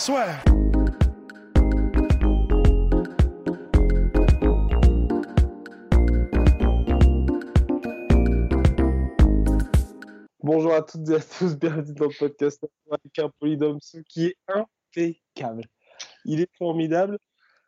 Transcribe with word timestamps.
swear. 0.00 0.40
Bonjour 10.42 10.72
à 10.74 10.82
toutes 10.82 11.08
et 11.10 11.14
à 11.16 11.20
tous, 11.20 11.56
bienvenue 11.56 11.94
dans 11.94 12.06
le 12.06 12.18
podcast 12.18 12.64
avec 12.90 13.18
un 13.18 13.30
Polydomso 13.38 13.98
qui 14.08 14.26
est 14.26 14.36
impeccable. 14.48 15.64
Il 16.24 16.40
est 16.40 16.50
formidable. 16.56 17.18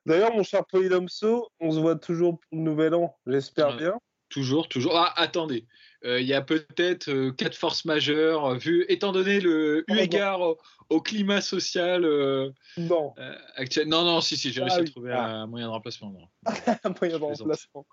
D'ailleurs, 0.05 0.35
mon 0.35 0.43
cher 0.43 0.65
Polydomso, 0.67 1.49
on 1.61 1.71
se 1.71 1.79
voit 1.79 1.97
toujours 1.97 2.39
pour 2.39 2.59
le 2.59 2.65
nouvel 2.65 2.95
an, 2.95 3.15
j'espère 3.27 3.69
Ouais. 3.69 3.77
bien. 3.77 3.99
Toujours, 4.33 4.69
toujours. 4.69 4.97
Ah, 4.97 5.13
attendez, 5.17 5.67
Euh, 6.05 6.21
il 6.21 6.27
y 6.27 6.35
a 6.35 6.43
peut-être 6.43 7.09
euh, 7.11 7.31
quatre 7.31 7.55
forces 7.55 7.85
majeures, 7.85 8.45
euh, 8.45 8.57
vu, 8.57 8.85
étant 8.89 9.13
donné 9.13 9.39
le 9.39 9.85
eu 9.89 9.99
égard 9.99 10.41
au, 10.41 10.59
au 10.91 11.01
climat 11.01 11.41
social 11.41 12.05
euh, 12.05 12.51
Non, 12.77 13.15
actuel. 13.55 13.87
Non, 13.87 14.03
non, 14.05 14.21
si, 14.21 14.37
si, 14.37 14.51
j'ai 14.51 14.63
Ah 14.63 14.65
réussi 14.65 14.81
oui. 14.81 14.89
à 14.89 14.91
trouver 14.91 15.13
Ah. 15.13 15.43
un 15.43 15.47
moyen 15.47 15.67
de 15.67 15.71
remplacement. 15.71 16.13
un 16.85 16.93
moyen 17.01 17.19
de 17.21 17.23
remplacement. 17.25 17.87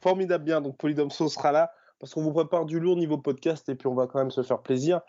Formidable 0.00 0.44
bien, 0.44 0.60
donc 0.60 0.76
Polydomso 0.78 1.28
sera 1.28 1.50
là 1.50 1.72
parce 1.98 2.14
qu'on 2.14 2.22
vous 2.22 2.32
prépare 2.32 2.66
du 2.66 2.78
lourd 2.78 2.96
niveau 2.96 3.18
podcast 3.18 3.68
et 3.68 3.74
puis 3.74 3.88
on 3.88 3.94
va 3.96 4.06
quand 4.06 4.20
même 4.20 4.30
se 4.30 4.42
faire 4.44 4.62
plaisir 4.62 5.00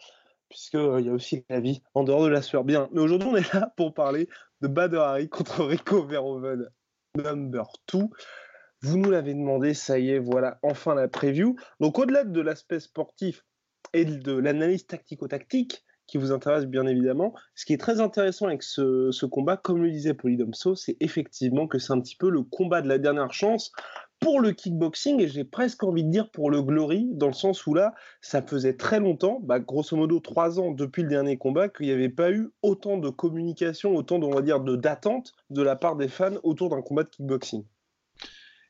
puisqu'il 0.49 1.05
y 1.05 1.09
a 1.09 1.13
aussi 1.13 1.45
la 1.49 1.59
vie 1.59 1.83
en 1.93 2.03
dehors 2.03 2.23
de 2.23 2.29
la 2.29 2.41
sphère 2.41 2.63
bien. 2.63 2.87
Mais 2.91 3.01
aujourd'hui, 3.01 3.29
on 3.31 3.35
est 3.35 3.53
là 3.53 3.71
pour 3.77 3.93
parler 3.93 4.27
de 4.61 4.67
Bader 4.67 4.97
Hari 4.97 5.29
contre 5.29 5.63
Rico 5.63 6.01
Verhoeven 6.03 6.67
number 7.15 7.65
2. 7.93 7.99
Vous 8.81 8.97
nous 8.97 9.09
l'avez 9.09 9.33
demandé, 9.33 9.73
ça 9.73 9.97
y 9.97 10.11
est, 10.11 10.19
voilà, 10.19 10.59
enfin 10.61 10.93
la 10.93 11.07
preview. 11.07 11.55
Donc 11.79 11.97
au-delà 11.97 12.23
de 12.23 12.41
l'aspect 12.41 12.79
sportif 12.79 13.43
et 13.93 14.05
de 14.05 14.33
l'analyse 14.33 14.85
tactico-tactique 14.85 15.83
qui 16.05 16.17
vous 16.17 16.31
intéresse 16.31 16.65
bien 16.65 16.85
évidemment, 16.85 17.33
ce 17.53 17.65
qui 17.65 17.73
est 17.73 17.79
très 17.79 17.99
intéressant 17.99 18.47
avec 18.47 18.63
ce, 18.63 19.25
combat, 19.25 19.57
comme 19.57 19.83
le 19.83 19.91
disait 19.91 20.13
Polydomso, 20.13 20.75
c'est 20.75 20.95
effectivement 20.99 21.67
que 21.67 21.79
c'est 21.79 21.91
un 21.91 21.99
petit 21.99 22.15
peu 22.15 22.29
le 22.29 22.43
combat 22.43 22.81
de 22.81 22.87
la 22.87 22.97
dernière 22.97 23.33
chance 23.33 23.71
pour 24.19 24.39
le 24.39 24.51
kickboxing 24.51 25.21
et 25.21 25.27
j'ai 25.27 25.43
presque 25.43 25.83
envie 25.83 26.03
de 26.03 26.09
dire 26.09 26.31
pour 26.31 26.49
le 26.49 26.61
glory, 26.61 27.09
dans 27.13 27.27
le 27.27 27.33
sens 27.33 27.67
où 27.67 27.73
là, 27.73 27.93
ça 28.21 28.41
faisait 28.41 28.77
très 28.77 28.99
longtemps, 28.99 29.39
bah, 29.43 29.59
grosso 29.59 29.95
modo 29.97 30.19
trois 30.19 30.59
ans 30.59 30.71
depuis 30.71 31.03
le 31.03 31.09
dernier 31.09 31.37
combat, 31.37 31.67
qu'il 31.67 31.87
n'y 31.87 31.91
avait 31.91 32.09
pas 32.09 32.31
eu 32.31 32.49
autant 32.61 32.97
de 32.97 33.09
communication, 33.09 33.95
autant, 33.95 34.21
on 34.21 34.33
va 34.33 34.41
dire, 34.41 34.61
de 34.61 34.75
d'attente 34.75 35.33
de 35.49 35.61
la 35.61 35.75
part 35.75 35.97
des 35.97 36.07
fans 36.07 36.37
autour 36.43 36.69
d'un 36.69 36.81
combat 36.81 37.03
de 37.03 37.09
kickboxing. 37.09 37.65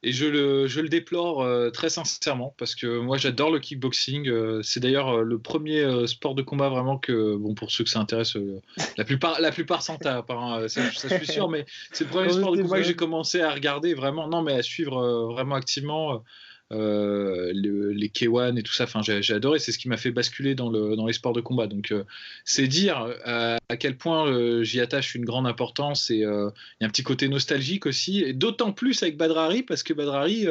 Et 0.08 0.14
je 0.14 0.26
le, 0.26 0.68
je 0.68 0.80
le 0.80 0.88
déplore 0.88 1.42
euh, 1.42 1.70
très 1.70 1.90
sincèrement 1.90 2.56
parce 2.58 2.76
que 2.76 3.00
moi 3.00 3.18
j'adore 3.18 3.52
le 3.52 3.60
kickboxing. 3.60 4.30
euh, 4.30 4.62
c'est 4.64 4.80
d'ailleurs 4.80 5.10
euh, 5.10 5.22
le 5.22 5.38
premier 5.38 5.82
euh, 5.82 6.08
sport 6.08 6.34
de 6.34 6.42
combat 6.42 6.70
vraiment 6.70 6.98
que, 6.98 7.36
bon, 7.36 7.56
pour 7.56 7.72
ceux 7.72 7.84
que 7.84 7.90
ça 7.90 8.00
intéresse, 8.00 8.38
la 8.98 9.04
plupart, 9.04 9.42
la 9.42 9.52
plupart 9.52 9.82
s'en 9.82 9.98
tapent, 9.98 10.32
hein, 10.32 10.70
ça, 10.70 10.90
ça, 10.94 11.10
je 11.10 11.16
suis 11.16 11.34
sûr, 11.34 11.50
mais 11.50 11.66
c'est 11.92 12.06
le 12.06 12.10
premier 12.10 12.30
sport 12.32 12.56
de 12.56 12.62
combat 12.62 12.78
que 12.78 12.84
j'ai 12.84 12.96
commencé 12.96 13.42
à 13.42 13.52
regarder 13.52 13.94
vraiment, 13.96 14.30
non, 14.30 14.44
mais 14.44 14.54
à 14.54 14.62
suivre 14.62 15.28
vraiment 15.34 15.56
activement. 15.56 16.24
Euh, 16.74 17.52
le- 17.56 17.92
les 17.92 18.10
K1 18.10 18.58
et 18.58 18.64
tout 18.64 18.74
ça, 18.74 18.84
enfin, 18.84 19.02
j'ai 19.02 19.34
adoré, 19.34 19.60
c'est 19.60 19.72
ce 19.72 19.78
qui 19.78 19.88
m'a 19.88 19.98
fait 19.98 20.12
basculer 20.12 20.54
dans, 20.56 20.70
le, 20.70 20.96
dans 20.96 21.06
les 21.08 21.14
sports 21.14 21.34
de 21.34 21.42
combat. 21.42 21.68
Donc, 21.68 21.92
euh, 21.92 22.04
c'est 22.46 22.68
dire 22.68 23.08
euh, 23.28 23.58
à 23.70 23.78
quel 23.78 23.96
point 23.98 24.28
euh, 24.28 24.64
j'y 24.64 24.80
attache 24.82 25.16
une 25.16 25.24
grande 25.26 25.48
importance 25.48 26.10
et 26.12 26.18
il 26.18 26.22
y 26.22 26.26
a 26.26 26.86
un 26.86 26.90
petit 26.90 27.04
côté 27.04 27.28
nostalgique 27.30 27.86
aussi, 27.86 28.22
et 28.24 28.34
d'autant 28.34 28.72
plus 28.74 29.02
avec 29.04 29.18
Badrari, 29.18 29.64
parce 29.64 29.84
que 29.84 29.94
Badrari, 29.94 30.46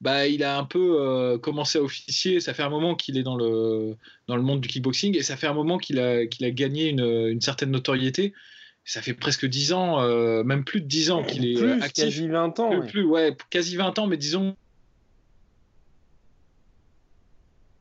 bah, 0.00 0.26
il 0.28 0.42
a 0.44 0.56
un 0.58 0.64
peu 0.64 1.38
commencé 1.42 1.78
à 1.78 1.82
officier, 1.82 2.40
ça 2.40 2.54
fait 2.54 2.62
un 2.62 2.70
moment 2.70 2.94
qu'il 2.94 3.18
est 3.18 3.22
dans 3.22 3.36
le, 3.36 3.96
dans 4.28 4.36
le 4.36 4.42
monde 4.42 4.60
du 4.60 4.68
kickboxing, 4.68 5.16
et 5.16 5.22
ça 5.22 5.36
fait 5.36 5.46
un 5.46 5.52
moment 5.54 5.78
qu'il 5.78 5.98
a, 5.98 6.26
qu'il 6.26 6.46
a 6.46 6.50
gagné 6.50 6.88
une, 6.88 7.00
une 7.28 7.40
certaine 7.40 7.70
notoriété. 7.70 8.32
Ça 8.82 9.02
fait 9.02 9.12
presque 9.14 9.44
10 9.46 9.72
ans, 9.74 10.00
euh, 10.00 10.42
même 10.42 10.64
plus 10.64 10.80
de 10.80 10.86
10 10.86 11.10
ans 11.10 11.22
qu'il 11.22 11.44
est 11.46 11.54
Plus, 11.54 11.72
actif. 11.82 12.04
quasi 12.06 12.28
20 12.28 12.58
ans. 12.60 12.70
Plus, 12.70 12.78
ouais. 12.80 12.86
plus, 12.88 13.04
ouais, 13.04 13.36
quasi 13.50 13.76
20 13.76 13.98
ans, 13.98 14.06
mais 14.06 14.16
disons. 14.16 14.56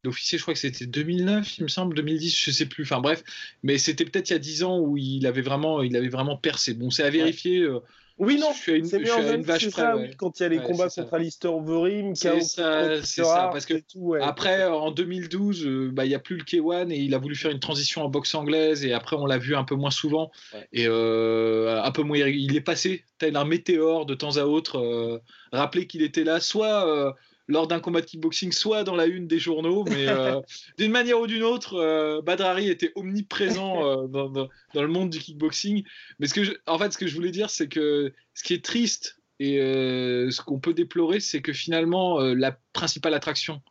L'officier, 0.04 0.38
je 0.38 0.44
crois 0.44 0.54
que 0.54 0.60
c'était 0.60 0.86
2009, 0.88 1.58
il 1.58 1.64
me 1.64 1.68
semble, 1.68 1.96
2010, 1.96 2.36
je 2.40 2.52
sais 2.52 2.66
plus. 2.68 2.84
Enfin 2.84 3.00
bref, 3.02 3.24
mais 3.64 3.78
c'était 3.78 4.06
peut-être 4.06 4.30
il 4.30 4.34
y 4.34 4.36
a 4.36 4.40
10 4.40 4.64
ans 4.64 4.80
où 4.80 4.98
il 4.98 5.26
avait 5.28 5.42
vraiment, 5.42 5.82
il 5.82 5.96
avait 5.98 6.10
vraiment 6.10 6.38
percé. 6.38 6.74
Bon, 6.74 6.90
c'est 6.90 7.04
à 7.04 7.10
vérifier. 7.10 7.60
euh, 7.62 7.80
Oui, 8.18 8.38
non, 8.38 8.52
je 8.54 8.60
suis 8.60 8.72
à 8.74 8.76
une, 8.76 8.86
c'est 8.86 9.00
je 9.00 9.06
suis 9.06 9.22
bien 9.22 9.26
à 9.26 9.34
une 9.34 9.44
vache 9.44 9.64
c'est 9.64 9.72
près. 9.72 9.82
ça, 9.84 9.96
ouais. 9.96 10.10
oui, 10.10 10.16
quand 10.18 10.40
il 10.40 10.44
y 10.44 10.46
a 10.46 10.50
les 10.50 10.60
Ouais, 10.60 10.62
combats 10.62 10.90
contre 10.90 11.14
Alistair 11.14 11.54
Overeem, 11.56 12.16
C'est 12.16 12.42
ça, 12.42 13.02
c'est 13.04 13.24
ça, 13.24 13.48
parce 13.48 13.66
que 13.66 13.74
et 13.74 13.82
tout, 13.84 14.00
ouais. 14.00 14.20
Après, 14.22 14.66
en 14.66 14.92
2012, 14.92 15.66
euh, 15.66 15.90
bah, 15.92 16.06
il 16.06 16.10
n'y 16.10 16.16
a 16.16 16.20
plus 16.20 16.36
le 16.38 16.44
K1 16.44 16.92
et 16.92 16.98
il 17.00 17.14
a 17.14 17.18
voulu 17.18 17.36
faire 17.36 17.52
une 17.52 17.60
transition 17.62 18.04
en 18.04 18.10
boxe 18.10 18.36
anglaise 18.36 18.84
et 18.84 18.92
après 18.94 19.16
on 19.16 19.26
l'a 19.26 19.38
vu 19.38 19.56
un 19.56 19.64
peu 19.64 19.76
moins 19.76 19.92
souvent 19.92 20.31
et 20.74 20.86
euh, 20.88 21.81
un 21.81 21.92
peu 21.92 22.04
moins. 22.04 22.18
Il 22.18 22.56
est 22.58 22.62
passé 22.62 23.06
tel 23.18 23.38
un 23.38 23.46
météore 23.46 24.06
de 24.06 24.16
temps 24.16 24.36
à 24.38 24.44
autre. 24.46 24.78
euh, 24.80 25.20
rappeler 25.54 25.88
qu'il 25.88 26.02
était 26.02 26.24
là, 26.26 26.40
soit 26.42 26.86
euh, 26.88 27.14
lors 27.50 27.68
d'un 27.68 27.80
combat 27.82 28.00
de 28.02 28.06
kickboxing, 28.06 28.52
soit 28.54 28.84
dans 28.86 28.96
la 28.96 29.06
une 29.08 29.28
des 29.28 29.40
journaux, 29.40 29.84
mais 29.84 30.08
euh, 30.08 30.40
d'une 30.78 30.92
manière 30.92 31.20
ou 31.20 31.28
d'une 31.28 31.44
autre, 31.44 31.74
euh, 31.76 32.22
Badrari 32.22 32.70
était 32.70 32.92
omniprésent 32.96 33.84
euh, 33.86 34.08
dans, 34.08 34.30
dans- 34.30 34.48
dans 34.76 34.82
le 34.82 34.88
monde 34.88 35.10
du 35.10 35.20
kickboxing. 35.20 35.84
Mais 36.20 36.28
ce 36.28 36.34
que 36.36 36.44
je- 36.44 36.54
en 36.68 36.78
fait, 36.78 36.94
ce 36.94 36.98
que 36.98 37.08
je 37.08 37.16
voulais 37.16 37.32
dire, 37.32 37.50
c'est 37.50 37.68
que 37.68 38.14
ce 38.36 38.44
qui 38.44 38.54
est 38.54 38.64
triste 38.64 39.20
et 39.42 39.58
ce 39.58 40.42
qu'on 40.42 40.60
peut 40.60 40.74
déplorer, 40.74 41.20
c'est 41.22 41.42
que 41.42 41.54
finalement, 41.54 42.20
la 42.20 42.58
principale 42.74 43.14
attraction 43.14 43.62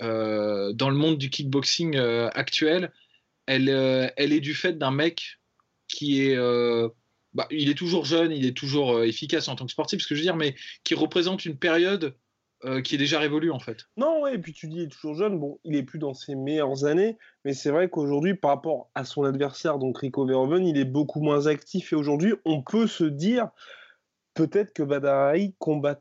dans 0.00 0.88
le 0.90 0.94
monde 0.94 1.18
du 1.18 1.30
kickboxing 1.30 1.96
actuel, 2.32 2.92
elle, 3.46 3.68
elle 4.16 4.32
est 4.32 4.40
du 4.40 4.54
fait 4.54 4.78
d'un 4.78 4.92
mec 4.92 5.38
qui 5.88 6.22
est. 6.22 6.36
bah, 7.34 7.46
il 7.50 7.68
est 7.68 7.74
toujours 7.74 8.04
jeune, 8.04 8.30
il 8.32 8.46
est 8.46 8.56
toujours 8.56 9.02
efficace 9.02 9.48
en 9.48 9.56
tant 9.56 9.66
que 9.66 9.72
sportif, 9.72 10.00
ce 10.00 10.06
que 10.06 10.14
je 10.14 10.20
veux 10.20 10.24
dire, 10.26 10.36
mais 10.36 10.54
qui 10.84 10.94
représente 10.94 11.44
une 11.44 11.56
période 11.58 12.14
euh, 12.66 12.80
qui 12.80 12.96
est 12.96 12.98
déjà 12.98 13.20
révolue 13.20 13.52
en 13.52 13.60
fait. 13.60 13.84
Non, 13.96 14.22
ouais, 14.22 14.34
et 14.34 14.38
puis 14.38 14.52
tu 14.52 14.66
dis, 14.66 14.78
il 14.78 14.82
est 14.82 14.88
toujours 14.88 15.14
jeune. 15.14 15.38
Bon, 15.38 15.60
il 15.62 15.76
est 15.76 15.84
plus 15.84 16.00
dans 16.00 16.14
ses 16.14 16.34
meilleures 16.34 16.84
années, 16.84 17.16
mais 17.44 17.52
c'est 17.52 17.70
vrai 17.70 17.88
qu'aujourd'hui, 17.88 18.34
par 18.34 18.50
rapport 18.50 18.90
à 18.96 19.04
son 19.04 19.22
adversaire, 19.22 19.78
donc 19.78 19.98
Rico 19.98 20.26
Verhoeven, 20.26 20.66
il 20.66 20.76
est 20.76 20.84
beaucoup 20.84 21.20
moins 21.20 21.46
actif. 21.46 21.92
Et 21.92 21.96
aujourd'hui, 21.96 22.34
on 22.44 22.62
peut 22.62 22.88
se 22.88 23.04
dire 23.04 23.50
peut-être 24.34 24.72
que 24.72 24.82
Badaraï 24.82 25.54
combat 25.58 26.00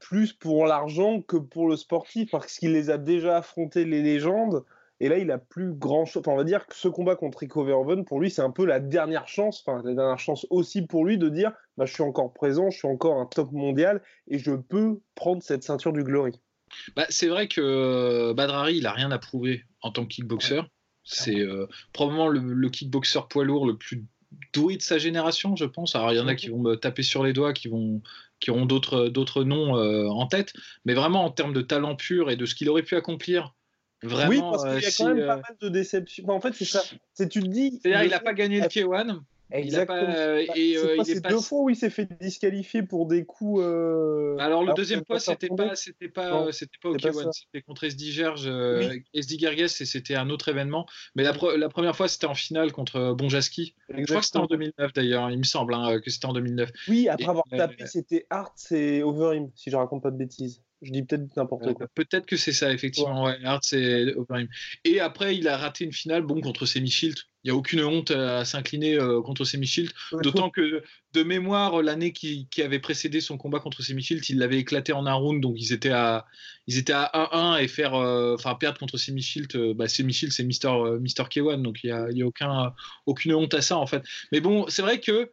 plus 0.00 0.34
pour 0.34 0.66
l'argent 0.66 1.22
que 1.22 1.38
pour 1.38 1.68
le 1.68 1.76
sportif, 1.76 2.30
parce 2.30 2.58
qu'il 2.58 2.72
les 2.72 2.90
a 2.90 2.98
déjà 2.98 3.38
affrontés, 3.38 3.84
les 3.86 4.02
légendes. 4.02 4.64
Et 5.00 5.08
là, 5.08 5.16
il 5.16 5.30
a 5.30 5.38
plus 5.38 5.72
grand 5.72 6.04
chose. 6.04 6.22
Enfin, 6.26 6.32
on 6.32 6.36
va 6.36 6.44
dire 6.44 6.66
que 6.66 6.76
ce 6.76 6.88
combat 6.88 7.16
contre 7.16 7.38
Rico 7.38 7.64
Verhoeven, 7.64 8.04
pour 8.04 8.20
lui, 8.20 8.30
c'est 8.30 8.42
un 8.42 8.50
peu 8.50 8.66
la 8.66 8.80
dernière 8.80 9.28
chance, 9.28 9.64
enfin, 9.64 9.82
la 9.82 9.94
dernière 9.94 10.18
chance 10.18 10.46
aussi 10.50 10.82
pour 10.82 11.06
lui 11.06 11.16
de 11.16 11.28
dire 11.28 11.52
bah, 11.76 11.86
je 11.86 11.92
suis 11.92 12.02
encore 12.02 12.32
présent, 12.32 12.70
je 12.70 12.78
suis 12.78 12.88
encore 12.88 13.18
un 13.18 13.26
top 13.26 13.52
mondial 13.52 14.02
et 14.28 14.38
je 14.38 14.52
peux 14.52 15.00
prendre 15.14 15.42
cette 15.42 15.62
ceinture 15.62 15.92
du 15.92 16.04
Glory. 16.04 16.40
Bah, 16.96 17.06
c'est 17.08 17.28
vrai 17.28 17.48
que 17.48 17.60
euh, 17.60 18.34
Badrari, 18.34 18.76
il 18.76 18.86
a 18.86 18.92
rien 18.92 19.10
à 19.10 19.18
prouver 19.18 19.64
en 19.82 19.90
tant 19.90 20.04
que 20.04 20.08
kickboxer. 20.08 20.62
C'est 21.04 21.40
euh, 21.40 21.66
probablement 21.92 22.28
le, 22.28 22.40
le 22.40 22.70
kickboxer 22.70 23.20
poids 23.28 23.44
lourd 23.44 23.66
le 23.66 23.76
plus 23.76 24.04
doué 24.52 24.76
de 24.76 24.82
sa 24.82 24.98
génération, 24.98 25.56
je 25.56 25.64
pense. 25.64 25.94
Alors, 25.94 26.12
il 26.12 26.16
y 26.16 26.20
en 26.20 26.28
a 26.28 26.34
qui 26.34 26.48
vont 26.48 26.58
me 26.58 26.76
taper 26.76 27.02
sur 27.02 27.22
les 27.22 27.32
doigts, 27.32 27.52
qui, 27.52 27.68
vont, 27.68 28.02
qui 28.40 28.50
auront 28.50 28.66
d'autres 28.66 29.08
d'autres 29.08 29.44
noms 29.44 29.76
euh, 29.76 30.08
en 30.08 30.26
tête. 30.26 30.52
Mais 30.84 30.94
vraiment, 30.94 31.24
en 31.24 31.30
termes 31.30 31.52
de 31.52 31.62
talent 31.62 31.96
pur 31.96 32.30
et 32.30 32.36
de 32.36 32.46
ce 32.46 32.54
qu'il 32.54 32.68
aurait 32.68 32.82
pu 32.82 32.96
accomplir, 32.96 33.54
vraiment. 34.02 34.30
oui, 34.30 34.40
parce 34.40 34.64
qu'il 34.64 34.82
y 34.82 34.86
a 34.86 34.90
si, 34.90 35.02
quand 35.02 35.14
même 35.14 35.26
pas 35.26 35.36
mal 35.36 35.56
de 35.60 35.68
déceptions. 35.68 36.24
Enfin, 36.24 36.34
en 36.34 36.40
fait, 36.40 36.54
c'est 36.54 36.64
ça. 36.64 36.82
C'est 37.12 37.28
tu 37.28 37.40
te 37.40 37.48
dis. 37.48 37.80
C'est-à-dire, 37.82 38.04
il 38.04 38.10
n'a 38.10 38.20
pas 38.20 38.34
gagné 38.34 38.60
le 38.60 38.66
K1. 38.66 39.20
Il 39.54 39.76
a 39.76 39.82
Exactement. 39.82 40.06
pas, 40.06 40.16
euh, 40.18 40.44
Bah, 40.46 40.52
et 40.56 40.72
c'est 40.72 40.78
euh, 40.78 40.82
quoi, 40.82 40.94
il 40.94 41.00
est 41.00 41.14
c'est 41.14 41.20
pas- 41.20 41.28
deux 41.28 41.40
fois 41.40 41.60
où 41.60 41.68
il 41.70 41.76
s'est 41.76 41.90
fait 41.90 42.08
disqualifier 42.20 42.82
pour 42.82 43.06
des 43.06 43.24
coups. 43.24 43.60
euh, 43.62 44.36
Alors 44.38 44.60
le 44.62 44.68
alors 44.68 44.74
deuxième 44.76 45.04
fois, 45.04 45.18
c'était 45.20 45.48
pas, 45.48 45.76
c'était 45.76 46.08
pas, 46.08 46.30
Non, 46.30 46.46
euh, 46.46 46.52
c'était 46.52 46.78
pas 46.82 46.88
au 46.88 46.94
c'est 46.94 47.02
pas 47.02 47.10
K1, 47.10 47.22
ça. 47.24 47.30
c'était 47.32 47.62
contre 47.62 47.84
SD 47.84 48.04
Gerge, 48.12 48.46
euh, 48.46 48.88
Oui. 48.90 49.04
SD 49.14 49.38
Gerges, 49.38 49.60
et 49.82 49.84
c'était 49.84 50.14
un 50.14 50.30
autre 50.30 50.48
événement. 50.48 50.86
Mais 51.14 51.22
la, 51.22 51.32
pre- 51.32 51.54
la 51.56 51.68
première 51.68 51.94
fois, 51.96 52.08
c'était 52.08 52.26
en 52.26 52.34
finale 52.34 52.72
contre 52.72 53.12
Bonjaski. 53.12 53.74
Je 53.90 54.04
crois 54.04 54.20
que 54.20 54.24
c'était 54.26 54.38
en 54.38 54.44
Exactement. 54.44 54.46
2009 54.48 54.92
d'ailleurs, 54.94 55.30
il 55.30 55.38
me 55.38 55.44
semble 55.44 55.74
hein, 55.74 56.00
que 56.00 56.10
c'était 56.10 56.26
en 56.26 56.32
2009. 56.32 56.70
Oui, 56.88 57.08
après 57.08 57.24
Et, 57.24 57.28
avoir 57.28 57.44
euh, 57.52 57.56
tapé, 57.58 57.86
c'était 57.86 58.26
Hart 58.30 58.56
et 58.72 59.02
Overeem, 59.02 59.50
si 59.54 59.70
je 59.70 59.76
raconte 59.76 60.02
pas 60.02 60.10
de 60.10 60.16
bêtises. 60.16 60.62
Je 60.82 60.90
dis 60.90 61.02
peut-être 61.04 61.36
n'importe 61.36 61.72
quoi. 61.74 61.86
Peut-être 61.94 62.26
que 62.26 62.36
c'est 62.36 62.52
ça, 62.52 62.72
effectivement. 62.72 63.24
Ouais. 63.24 63.38
Hart, 63.44 63.62
c'est. 63.64 64.06
Et 64.84 64.98
après, 64.98 65.36
il 65.36 65.46
a 65.46 65.56
raté 65.56 65.84
une 65.84 65.92
finale 65.92 66.22
bon, 66.22 66.40
contre 66.40 66.66
Semi 66.66 66.90
Shield. 66.90 67.16
Il 67.44 67.50
n'y 67.50 67.50
a 67.52 67.56
aucune 67.56 67.84
honte 67.84 68.10
à 68.10 68.44
s'incliner 68.44 68.94
euh, 68.94 69.20
contre 69.22 69.44
Semi 69.44 69.66
Shield. 69.66 69.92
D'autant 70.22 70.50
que, 70.50 70.82
de 71.12 71.22
mémoire, 71.22 71.82
l'année 71.82 72.12
qui, 72.12 72.48
qui, 72.50 72.62
avait 72.62 72.80
précédé 72.80 73.20
son 73.20 73.36
combat 73.36 73.60
contre 73.60 73.82
Semi 73.82 74.02
Shield, 74.02 74.28
il 74.28 74.38
l'avait 74.38 74.58
éclaté 74.58 74.92
en 74.92 75.06
un 75.06 75.14
round. 75.14 75.40
Donc, 75.40 75.54
ils 75.56 75.72
étaient 75.72 75.90
à, 75.90 76.26
ils 76.66 76.78
étaient 76.78 76.92
à 76.92 77.10
1-1 77.14 77.62
et 77.62 77.68
faire, 77.68 77.94
euh, 77.94 78.36
perdre 78.58 78.78
contre 78.78 78.96
Semi 78.96 79.22
Shield. 79.22 79.54
Euh, 79.54 79.74
bah, 79.74 79.86
Semi 79.86 80.12
Shield, 80.12 80.32
c'est 80.32 80.44
Mister, 80.44 80.72
Mister 81.00 81.22
K1. 81.22 81.62
Donc, 81.62 81.84
il 81.84 81.86
n'y 81.86 81.92
a, 81.92 82.10
y 82.10 82.22
a 82.22 82.26
aucun, 82.26 82.74
aucune 83.06 83.34
honte 83.34 83.54
à 83.54 83.62
ça, 83.62 83.76
en 83.78 83.86
fait. 83.86 84.02
Mais 84.32 84.40
bon, 84.40 84.66
c'est 84.68 84.82
vrai 84.82 84.98
que 84.98 85.30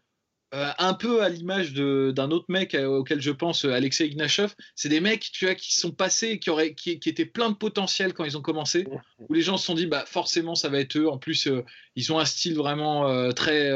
euh, 0.55 0.71
un 0.79 0.95
peu 0.95 1.21
à 1.21 1.29
l'image 1.29 1.73
d'un 1.73 2.31
autre 2.31 2.47
mec 2.49 2.73
euh, 2.73 2.87
auquel 2.87 3.21
je 3.21 3.29
pense, 3.29 3.65
euh, 3.65 3.71
Alexei 3.71 4.07
Ignashov, 4.07 4.55
c'est 4.73 4.89
des 4.89 4.99
mecs 4.99 5.29
tu 5.31 5.45
vois, 5.45 5.53
qui 5.53 5.75
sont 5.75 5.91
passés, 5.91 6.39
qui, 6.39 6.49
auraient, 6.49 6.73
qui, 6.73 6.93
étaient 6.93 7.25
pleins 7.25 7.51
de 7.51 7.55
potentiel 7.55 8.13
quand 8.13 8.25
ils 8.25 8.35
ont 8.35 8.41
commencé, 8.41 8.87
où 9.29 9.33
les 9.35 9.43
gens 9.43 9.57
se 9.57 9.67
sont 9.67 9.75
dit 9.75 9.85
bah, 9.85 10.05
forcément 10.07 10.55
ça 10.55 10.69
va 10.69 10.79
être 10.79 10.97
eux. 10.97 11.07
En 11.07 11.19
plus, 11.19 11.47
ils 11.95 12.11
ont 12.11 12.17
un 12.17 12.25
style 12.25 12.55
vraiment 12.55 13.31
très. 13.33 13.69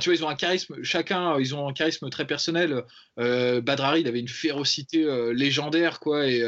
tu 0.00 0.08
vois, 0.08 0.14
ils 0.14 0.24
ont 0.24 0.28
un 0.30 0.34
charisme, 0.34 0.82
chacun, 0.82 1.38
ils 1.38 1.54
ont 1.54 1.68
un 1.68 1.74
charisme 1.74 2.08
très 2.08 2.26
personnel. 2.26 2.84
Badrari, 3.18 4.00
il 4.00 4.08
avait 4.08 4.20
une 4.20 4.28
férocité 4.28 5.04
légendaire, 5.34 6.00
quoi, 6.00 6.26
et, 6.26 6.42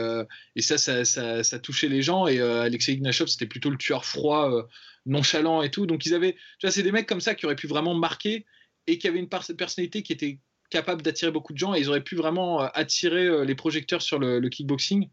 et 0.54 0.62
ça 0.62 0.78
ça, 0.78 1.04
ça, 1.04 1.44
ça, 1.44 1.58
touchait 1.58 1.88
les 1.88 2.00
gens. 2.00 2.26
Et 2.26 2.40
Alexei 2.40 2.94
Ignashov, 2.94 3.26
c'était 3.26 3.46
plutôt 3.46 3.68
le 3.68 3.76
tueur 3.76 4.06
froid, 4.06 4.66
nonchalant 5.04 5.60
et 5.60 5.70
tout. 5.70 5.84
Donc 5.84 6.06
ils 6.06 6.14
avaient. 6.14 6.32
Tu 6.58 6.66
vois, 6.66 6.70
c'est 6.70 6.82
des 6.82 6.92
mecs 6.92 7.06
comme 7.06 7.20
ça 7.20 7.34
qui 7.34 7.44
auraient 7.44 7.56
pu 7.56 7.66
vraiment 7.66 7.94
marquer 7.94 8.46
et 8.86 8.98
qui 8.98 9.08
avait 9.08 9.18
une 9.18 9.28
personnalité 9.28 10.02
qui 10.02 10.12
était 10.12 10.38
capable 10.70 11.02
d'attirer 11.02 11.30
beaucoup 11.30 11.52
de 11.52 11.58
gens 11.58 11.74
et 11.74 11.80
ils 11.80 11.88
auraient 11.88 12.02
pu 12.02 12.16
vraiment 12.16 12.62
euh, 12.62 12.68
attirer 12.74 13.26
euh, 13.26 13.44
les 13.44 13.54
projecteurs 13.54 14.02
sur 14.02 14.18
le, 14.18 14.46
kickboxing. 14.48 15.08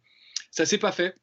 Ça 0.52 0.66
s'est 0.66 0.78
pas 0.78 0.92
fait. 0.92 1.16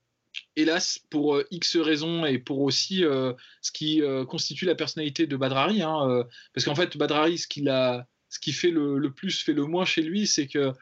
Hélas, 0.56 1.00
pour 1.11 1.37
euh, 1.37 1.47
X 1.50 1.76
raisons 1.76 2.25
et 2.25 2.38
pour 2.38 2.61
aussi 2.61 3.02
ce 3.02 3.73
qui 3.73 4.02
constitue 4.29 4.64
la 4.64 4.75
personnalité 4.75 5.26
de 5.26 5.37
Badrari, 5.37 5.82
hein, 5.82 6.25
parce 6.55 6.64
qu'en 6.64 6.75
fait 6.75 6.97
Badrari, 6.97 7.38
ce, 7.38 7.49
qu'il 7.49 7.69
a, 7.69 8.06
ce 8.29 8.38
qui 8.38 8.52
fait 8.52 8.70
le, 8.70 9.12
plus, 9.12 9.43
fait 9.43 9.52
le 9.52 9.64
moins 9.64 9.85
chez 9.85 10.02
lui, 10.02 10.26
c'est 10.26 10.47
que 10.47 10.73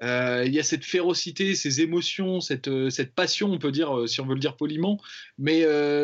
il 0.00 0.52
y 0.52 0.58
a 0.58 0.62
cette 0.64 0.84
férocité, 0.84 1.54
ces 1.54 1.80
émotions, 1.80 2.40
cette, 2.40 2.68
passion, 3.14 3.52
on 3.52 3.58
peut 3.58 3.72
dire, 3.72 4.08
si 4.08 4.20
on 4.20 4.26
veut 4.26 4.34
le 4.34 4.40
dire 4.40 4.56
poliment, 4.56 5.00
mais 5.38 5.62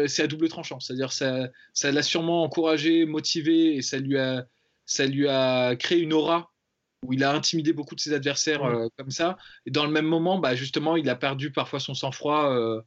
c'est 0.09 0.23
à 0.23 0.27
double 0.27 0.49
tranchant. 0.49 0.81
C'est-à-dire 0.81 1.13
ça, 1.13 1.51
ça 1.73 1.93
l'a 1.93 2.03
sûrement 2.03 2.43
encouragé, 2.43 3.07
motivé, 3.07 3.77
et 3.77 3.83
ça 3.83 3.99
lui 3.99 4.19
a, 4.19 4.47
ça 4.89 5.07
lui 5.07 5.29
a 5.29 5.77
créé 5.77 6.01
une 6.01 6.13
aura 6.13 6.51
où 7.07 7.13
il 7.13 7.23
a 7.23 7.33
intimidé 7.33 7.73
beaucoup 7.73 7.95
de 7.95 8.01
ses 8.01 8.13
adversaires 8.13 8.65
euh, 8.65 8.89
comme 8.97 9.13
ça. 9.13 9.37
Et 9.67 9.71
dans 9.71 9.85
le 9.85 9.93
même 9.93 10.07
moment, 10.07 10.39
bah, 10.39 10.57
justement, 10.57 10.97
il 10.97 11.09
a 11.09 11.15
perdu 11.15 11.53
parfois 11.53 11.79
son 11.79 11.95
sang-froid, 11.95 12.51
euh, 12.51 12.83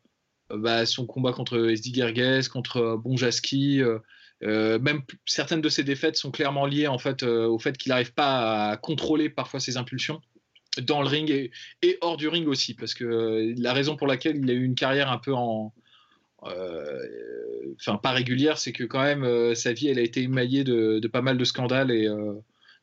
bah, 0.49 0.85
son 0.85 1.05
combat 1.05 1.31
contre 1.31 1.69
Esdi 1.69 1.93
Gerges, 1.93 2.49
contre 2.49 2.77
euh, 2.77 2.97
Bonjaski. 2.97 3.81
même 4.41 5.03
certaines 5.25 5.61
de 5.61 5.69
ses 5.69 5.83
défaites 5.85 6.17
sont 6.17 6.31
clairement 6.31 6.65
liées 6.65 6.87
en 6.87 6.97
fait 6.97 7.23
au 7.23 7.59
fait 7.59 7.77
qu'il 7.77 7.91
n'arrive 7.91 8.13
pas 8.13 8.71
à 8.71 8.77
contrôler 8.77 9.29
parfois 9.29 9.59
ses 9.59 9.77
impulsions 9.77 10.19
dans 10.81 11.01
le 11.01 11.07
ring 11.07 11.29
et, 11.29 11.51
et, 11.81 11.97
hors 12.01 12.17
du 12.17 12.27
ring 12.27 12.47
aussi, 12.47 12.73
parce 12.73 12.93
que 12.93 13.53
la 13.57 13.73
raison 13.73 13.95
pour 13.95 14.07
laquelle 14.07 14.37
il 14.37 14.49
a 14.49 14.53
eu 14.53 14.63
une 14.63 14.75
carrière 14.75 15.11
un 15.11 15.17
peu 15.17 15.33
en, 15.33 15.73
euh, 15.77 15.80
enfin 16.43 17.97
pas 17.97 18.11
régulière, 18.11 18.57
c'est 18.57 18.71
que 18.71 18.83
quand 18.83 19.01
même 19.01 19.23
euh, 19.23 19.55
sa 19.55 19.73
vie 19.73 19.87
elle 19.87 19.99
a 19.99 20.03
été 20.03 20.21
émaillée 20.21 20.63
de, 20.63 21.05
pas 21.07 21.21
mal 21.21 21.37
de 21.37 21.43
scandales 21.43 21.91
et 21.91 22.07
euh, 22.07 22.33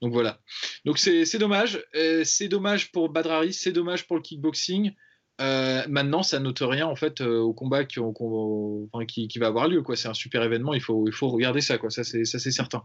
donc 0.01 0.13
voilà. 0.13 0.41
Donc 0.85 0.99
c'est 0.99 1.39
dommage, 1.39 1.85
c'est 2.23 2.47
dommage 2.47 2.93
pour 2.93 3.09
Badrari, 3.09 3.53
c'est 3.53 3.73
dommage 3.73 4.07
pour 4.07 4.15
le 4.15 4.23
kickboxing. 4.23 4.93
maintenant, 5.41 6.23
ça 6.23 6.39
note 6.39 6.61
rien 6.61 6.87
en 6.87 6.95
fait 6.95 7.21
au 7.21 7.53
combat 7.53 7.85
qui, 7.85 7.99
va 9.41 9.47
avoir 9.49 9.67
lieu. 9.67 9.83
C'est 9.97 10.07
un 10.07 10.15
super 10.15 10.45
événement, 10.45 10.73
il 10.73 10.81
faut, 10.81 11.09
il 11.09 11.13
faut 11.13 11.29
regarder 11.29 11.61
ça. 11.61 11.79
Quoi. 11.79 11.91
Ça, 11.91 12.05
c'est, 12.05 12.25
certain. 12.25 12.85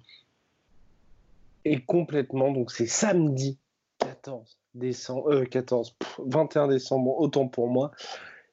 Et 1.65 1.81
complètement, 1.81 2.51
donc 2.51 2.71
c'est 2.71 2.87
samedi 2.87 3.59
14 3.99 4.57
décembre, 4.73 5.43
14, 5.43 5.95
21 6.25 6.67
décembre, 6.67 7.15
autant 7.19 7.47
pour 7.47 7.69
moi. 7.69 7.91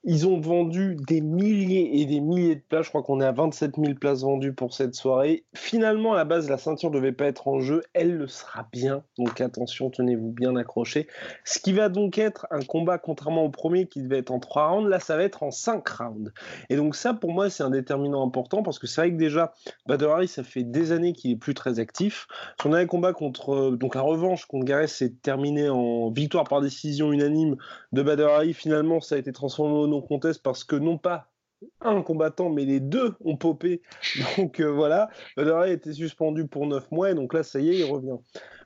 Ils 0.03 0.27
ont 0.27 0.41
vendu 0.41 0.97
des 1.07 1.21
milliers 1.21 2.01
et 2.01 2.07
des 2.07 2.21
milliers 2.21 2.55
de 2.55 2.63
places. 2.67 2.87
Je 2.87 2.89
crois 2.89 3.03
qu'on 3.03 3.21
est 3.21 3.27
à 3.27 3.33
27 3.33 3.77
000 3.77 3.95
places 3.95 4.23
vendues 4.23 4.55
pour 4.55 4.73
cette 4.73 4.95
soirée. 4.95 5.45
Finalement, 5.55 6.15
à 6.15 6.17
la 6.17 6.25
base, 6.25 6.49
la 6.49 6.57
ceinture 6.57 6.91
ne 6.91 6.97
devait 6.97 7.13
pas 7.13 7.27
être 7.27 7.49
en 7.49 7.61
jeu. 7.61 7.83
Elle 7.93 8.17
le 8.17 8.27
sera 8.27 8.67
bien. 8.73 9.03
Donc 9.19 9.41
attention, 9.43 9.91
tenez-vous 9.91 10.33
bien 10.33 10.57
accrochés. 10.57 11.07
Ce 11.45 11.59
qui 11.59 11.73
va 11.73 11.91
donc 11.91 12.17
être 12.17 12.47
un 12.51 12.63
combat, 12.63 12.97
contrairement 12.97 13.45
au 13.45 13.51
premier 13.51 13.87
qui 13.87 14.03
devait 14.03 14.19
être 14.19 14.31
en 14.31 14.39
3 14.39 14.69
rounds, 14.69 14.89
là, 14.89 15.01
ça 15.01 15.17
va 15.17 15.23
être 15.23 15.43
en 15.43 15.51
5 15.51 15.87
rounds. 15.87 16.33
Et 16.71 16.77
donc 16.77 16.97
ça, 16.97 17.13
pour 17.13 17.33
moi, 17.33 17.51
c'est 17.51 17.63
un 17.63 17.71
déterminant 17.71 18.27
important 18.27 18.63
parce 18.63 18.79
que 18.79 18.87
c'est 18.87 19.03
vrai 19.03 19.11
que 19.11 19.17
déjà, 19.17 19.53
Badr 19.87 20.27
ça 20.29 20.43
fait 20.43 20.65
des 20.65 20.93
années 20.93 21.13
qu'il 21.13 21.31
est 21.31 21.37
plus 21.37 21.55
très 21.55 21.79
actif. 21.79 22.27
Son 22.63 22.71
dernier 22.71 22.87
combat 22.87 23.13
contre, 23.13 23.55
euh, 23.55 23.77
donc 23.77 23.95
la 23.95 24.03
revanche 24.03 24.47
contre 24.47 24.65
Gareth 24.65 24.89
s'est 24.89 25.13
terminé 25.23 25.69
en 25.69 26.11
victoire 26.11 26.45
par 26.45 26.63
décision 26.63 27.13
unanime 27.13 27.57
de 27.93 28.03
Badr 28.03 28.41
Finalement, 28.55 29.01
ça 29.01 29.17
a 29.17 29.19
été 29.19 29.33
transformé 29.33 29.75
en 29.75 29.90
non 29.91 30.03
conteste 30.03 30.43
parce 30.43 30.65
que 30.65 30.77
non 30.77 30.99
pas 30.99 31.31
un 31.81 32.03
combattant, 32.03 32.51
mais 32.51 32.65
les 32.65 32.81
deux 32.81 33.15
ont 33.25 33.37
popé. 33.37 33.83
Donc 34.39 34.61
euh, 34.61 34.71
voilà, 34.71 35.11
a 35.37 35.69
été 35.69 35.93
suspendu 35.93 36.47
pour 36.47 36.67
9 36.67 36.91
mois, 36.91 37.11
et 37.11 37.15
donc 37.15 37.35
là, 37.35 37.43
ça 37.43 37.61
y 37.61 37.71
est, 37.71 37.79
il 37.79 37.85
revient. 37.85 38.17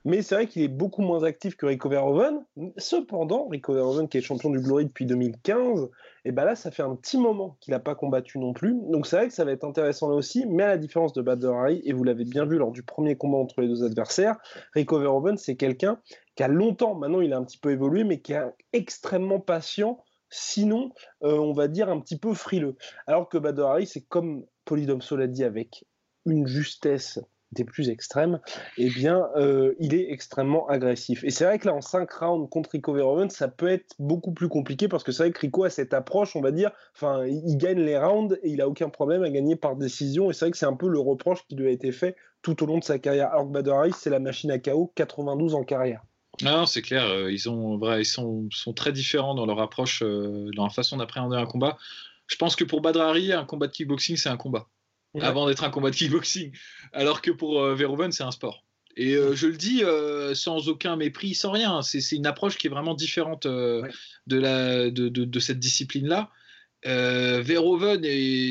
Mais 0.06 0.20
c'est 0.20 0.34
vrai 0.34 0.46
qu'il 0.46 0.62
est 0.62 0.68
beaucoup 0.68 1.00
moins 1.00 1.24
actif 1.24 1.56
que 1.56 1.64
Rico 1.64 1.88
Verhoeven. 1.88 2.44
Cependant, 2.76 3.48
Rico 3.48 3.72
Verhoeven, 3.72 4.06
qui 4.06 4.18
est 4.18 4.20
champion 4.20 4.50
du 4.50 4.60
Glory 4.60 4.84
depuis 4.84 5.06
2015, 5.06 5.88
et 6.26 6.32
ben 6.32 6.44
là, 6.44 6.54
ça 6.56 6.70
fait 6.70 6.82
un 6.82 6.94
petit 6.94 7.16
moment 7.16 7.56
qu'il 7.60 7.72
n'a 7.72 7.80
pas 7.80 7.94
combattu 7.94 8.38
non 8.38 8.52
plus. 8.52 8.78
Donc 8.90 9.06
c'est 9.06 9.16
vrai 9.16 9.28
que 9.28 9.34
ça 9.34 9.46
va 9.46 9.52
être 9.52 9.64
intéressant 9.64 10.10
là 10.10 10.14
aussi, 10.14 10.44
mais 10.46 10.62
à 10.62 10.68
la 10.68 10.78
différence 10.78 11.14
de 11.14 11.22
Badr 11.22 11.68
et 11.68 11.92
vous 11.92 12.04
l'avez 12.04 12.24
bien 12.24 12.44
vu 12.44 12.58
lors 12.58 12.70
du 12.70 12.82
premier 12.82 13.16
combat 13.16 13.38
entre 13.38 13.62
les 13.62 13.68
deux 13.68 13.82
adversaires, 13.82 14.36
Rico 14.74 14.98
Verhoeven, 14.98 15.38
c'est 15.38 15.56
quelqu'un 15.56 15.98
qui 16.36 16.42
a 16.42 16.48
longtemps, 16.48 16.94
maintenant 16.94 17.20
il 17.22 17.32
a 17.32 17.38
un 17.38 17.44
petit 17.44 17.58
peu 17.58 17.70
évolué, 17.70 18.04
mais 18.04 18.20
qui 18.20 18.34
est 18.34 18.42
extrêmement 18.74 19.40
patient 19.40 20.04
sinon, 20.34 20.90
euh, 21.22 21.38
on 21.38 21.52
va 21.52 21.68
dire 21.68 21.88
un 21.88 22.00
petit 22.00 22.18
peu 22.18 22.34
frileux. 22.34 22.76
Alors 23.06 23.28
que 23.28 23.38
Badr 23.38 23.86
c'est 23.86 24.02
comme 24.02 24.44
Polydomso 24.64 25.16
l'a 25.16 25.28
dit, 25.28 25.44
avec 25.44 25.84
une 26.26 26.46
justesse 26.46 27.20
des 27.52 27.64
plus 27.64 27.88
extrêmes, 27.88 28.40
eh 28.78 28.90
bien, 28.90 29.28
euh, 29.36 29.74
il 29.78 29.94
est 29.94 30.10
extrêmement 30.10 30.66
agressif. 30.66 31.22
Et 31.22 31.30
c'est 31.30 31.44
vrai 31.44 31.60
que 31.60 31.68
là, 31.68 31.74
en 31.74 31.80
5 31.80 32.10
rounds 32.10 32.48
contre 32.50 32.70
Rico 32.70 32.92
Verhoeven, 32.92 33.30
ça 33.30 33.46
peut 33.46 33.68
être 33.68 33.94
beaucoup 34.00 34.32
plus 34.32 34.48
compliqué 34.48 34.88
parce 34.88 35.04
que 35.04 35.12
c'est 35.12 35.22
vrai 35.22 35.32
que 35.32 35.38
Rico 35.38 35.62
a 35.62 35.70
cette 35.70 35.94
approche, 35.94 36.34
on 36.34 36.40
va 36.40 36.50
dire, 36.50 36.72
enfin, 36.96 37.24
il 37.26 37.56
gagne 37.56 37.78
les 37.78 37.96
rounds 37.96 38.36
et 38.42 38.50
il 38.50 38.60
a 38.60 38.68
aucun 38.68 38.88
problème 38.88 39.22
à 39.22 39.30
gagner 39.30 39.54
par 39.54 39.76
décision. 39.76 40.30
Et 40.30 40.32
c'est 40.32 40.46
vrai 40.46 40.50
que 40.50 40.58
c'est 40.58 40.66
un 40.66 40.74
peu 40.74 40.88
le 40.88 40.98
reproche 40.98 41.46
qui 41.46 41.54
lui 41.54 41.68
a 41.68 41.70
été 41.70 41.92
fait 41.92 42.16
tout 42.42 42.60
au 42.64 42.66
long 42.66 42.78
de 42.78 42.84
sa 42.84 42.98
carrière. 42.98 43.28
Alors 43.30 43.46
que 43.46 43.52
Badr 43.52 43.94
c'est 43.96 44.10
la 44.10 44.18
machine 44.18 44.50
à 44.50 44.58
KO 44.58 44.90
92 44.96 45.54
en 45.54 45.62
carrière. 45.62 46.02
Non, 46.42 46.66
c'est 46.66 46.82
clair. 46.82 47.04
Euh, 47.04 47.32
ils, 47.32 47.48
ont, 47.48 47.76
vrai, 47.76 48.02
ils 48.02 48.06
sont, 48.06 48.48
sont, 48.50 48.72
très 48.72 48.92
différents 48.92 49.34
dans 49.34 49.46
leur 49.46 49.60
approche, 49.60 50.02
euh, 50.02 50.50
dans 50.54 50.64
leur 50.64 50.74
façon 50.74 50.96
d'appréhender 50.96 51.36
un 51.36 51.46
combat. 51.46 51.78
Je 52.26 52.36
pense 52.36 52.56
que 52.56 52.64
pour 52.64 52.80
Badrari, 52.80 53.32
un 53.32 53.44
combat 53.44 53.66
de 53.66 53.72
kickboxing, 53.72 54.16
c'est 54.16 54.28
un 54.28 54.36
combat. 54.36 54.68
Avant 55.20 55.46
d'être 55.46 55.62
un 55.62 55.70
combat 55.70 55.90
de 55.90 55.96
kickboxing. 55.96 56.52
Alors 56.92 57.22
que 57.22 57.30
pour 57.30 57.60
euh, 57.62 57.74
Verhoeven, 57.74 58.10
c'est 58.10 58.24
un 58.24 58.32
sport. 58.32 58.64
Et 58.96 59.14
je 59.14 59.48
le 59.48 59.56
dis 59.56 59.82
sans 60.36 60.68
aucun 60.68 60.94
mépris, 60.94 61.34
sans 61.34 61.50
rien. 61.50 61.82
C'est 61.82 62.12
une 62.12 62.26
approche 62.26 62.56
qui 62.56 62.68
est 62.68 62.70
vraiment 62.70 62.94
différente 62.94 63.44
de, 63.44 63.90
la, 64.28 64.88
de, 64.88 65.08
de, 65.08 65.40
cette 65.40 65.58
discipline-là. 65.58 66.30
Euh, 66.86 67.42
Verhoeven, 67.42 68.04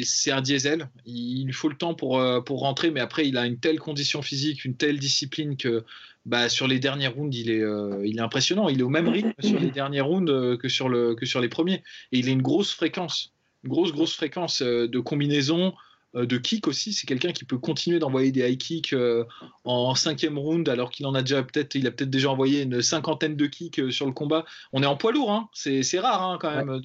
c'est 0.04 0.32
un 0.32 0.42
diesel. 0.42 0.90
Il, 1.06 1.48
il 1.48 1.54
faut 1.54 1.70
le 1.70 1.78
temps 1.78 1.94
pour, 1.94 2.22
pour 2.44 2.60
rentrer, 2.60 2.92
mais 2.92 3.00
après, 3.00 3.26
il 3.26 3.38
a 3.38 3.46
une 3.46 3.58
telle 3.58 3.80
condition 3.80 4.22
physique, 4.22 4.66
une 4.66 4.76
telle 4.76 5.00
discipline 5.00 5.56
que 5.56 5.86
bah, 6.26 6.48
sur 6.48 6.68
les 6.68 6.80
derniers 6.80 7.08
rounds, 7.08 7.36
il 7.38 7.50
est, 7.50 7.62
euh, 7.62 8.02
il 8.06 8.18
est 8.18 8.22
impressionnant. 8.22 8.70
Il 8.70 8.80
est 8.80 8.84
au 8.84 8.90
même 8.90 9.10
rythme 9.10 9.34
sur 9.40 9.60
les 9.60 9.72
derniers 9.72 10.02
rounds 10.02 10.32
euh, 10.32 10.58
que, 10.58 10.70
sur 10.70 10.88
le, 10.88 11.16
que 11.16 11.26
sur 11.26 11.42
les 11.42 11.50
premiers. 11.50 11.84
Et 12.12 12.20
il 12.20 12.30
a 12.30 12.32
une 12.32 12.42
grosse 12.42 12.74
fréquence, 12.74 13.34
une 13.64 13.70
grosse, 13.70 13.92
grosse 13.92 14.16
fréquence 14.16 14.62
euh, 14.62 14.88
de 14.88 15.00
combinaison, 15.00 15.74
de 16.16 16.38
kick 16.38 16.68
aussi. 16.68 16.94
C'est 16.94 17.08
quelqu'un 17.08 17.32
qui 17.32 17.44
peut 17.44 17.58
continuer 17.58 17.98
d'envoyer 17.98 18.32
des 18.32 18.48
high 18.48 18.56
kicks 18.56 18.94
en 19.64 19.96
cinquième 19.96 20.38
round, 20.38 20.70
alors 20.70 20.92
qu'il 20.92 21.08
en 21.08 21.16
a 21.16 21.24
déjà 21.24 21.42
peut-être, 21.42 21.74
il 21.74 21.88
a 21.88 21.92
peut-être 21.92 22.12
déjà 22.12 22.30
envoyé 22.30 22.62
une 22.62 22.84
cinquantaine 22.84 23.36
de 23.36 23.48
kicks 23.48 23.92
sur 23.92 24.06
le 24.06 24.12
combat. 24.12 24.46
On 24.74 24.84
est 24.84 24.86
en 24.86 24.96
poids 24.96 25.12
lourd, 25.12 25.32
hein. 25.32 25.50
c'est, 25.54 25.82
rare 26.00 26.22
hein, 26.22 26.38
quand 26.40 26.56
même 26.56 26.80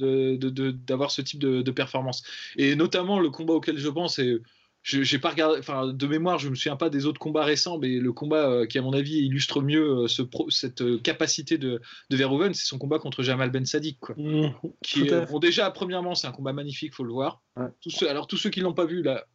d'avoir 0.87 1.11
ce 1.11 1.21
type 1.21 1.41
de, 1.41 1.61
de, 1.61 1.71
performance. 1.71 2.23
Et 2.57 2.75
notamment 2.75 3.21
le 3.21 3.29
combat 3.29 3.53
auquel 3.53 3.77
je 3.77 3.91
pense, 3.91 4.17
je 4.17 4.41
j'ai 4.83 5.19
pas 5.19 5.31
regardé, 5.31 5.59
enfin 5.59 5.93
de 5.93 6.07
mémoire, 6.07 6.39
je 6.39 6.49
me 6.49 6.55
souviens 6.55 6.77
pas 6.77 6.91
des 6.91 7.07
autres 7.07 7.19
combats 7.19 7.45
récents, 7.45 7.79
mais 7.79 7.99
le 7.99 8.13
combat 8.13 8.49
euh, 8.49 8.67
qui 8.67 8.79
à 8.79 8.83
mon 8.83 8.93
avis 8.93 9.19
illustre 9.19 9.61
mieux 9.61 10.05
euh, 10.05 10.09
ce 10.09 10.23
cette 10.49 10.83
euh, 10.83 10.99
capacité 10.99 11.59
de, 11.59 11.81
de 12.11 12.17
Verhoeven, 12.17 12.55
c'est 12.55 12.67
son 12.67 12.79
combat 12.79 12.99
contre 12.99 13.23
Jamal 13.23 13.51
Ben 13.51 13.67
Sadiq, 13.67 13.99
quoi. 14.01 14.15
Mmh, 14.17 14.55
qui 14.83 15.05
bon 15.31 15.39
déjà 15.39 15.71
premièrement 15.71 16.15
c'est 16.15 16.27
un 16.27 16.33
combat 16.33 16.53
magnifique, 16.53 16.95
faut 16.95 17.05
le 17.05 17.13
voir. 17.13 17.43
Tous 17.81 17.91
ceux, 17.91 18.09
alors 18.09 18.27
tous 18.27 18.37
ceux 18.37 18.51
qui 18.51 18.61
l'ont 18.61 18.73
pas 18.73 18.87
vu 18.87 19.03
là, 19.03 19.27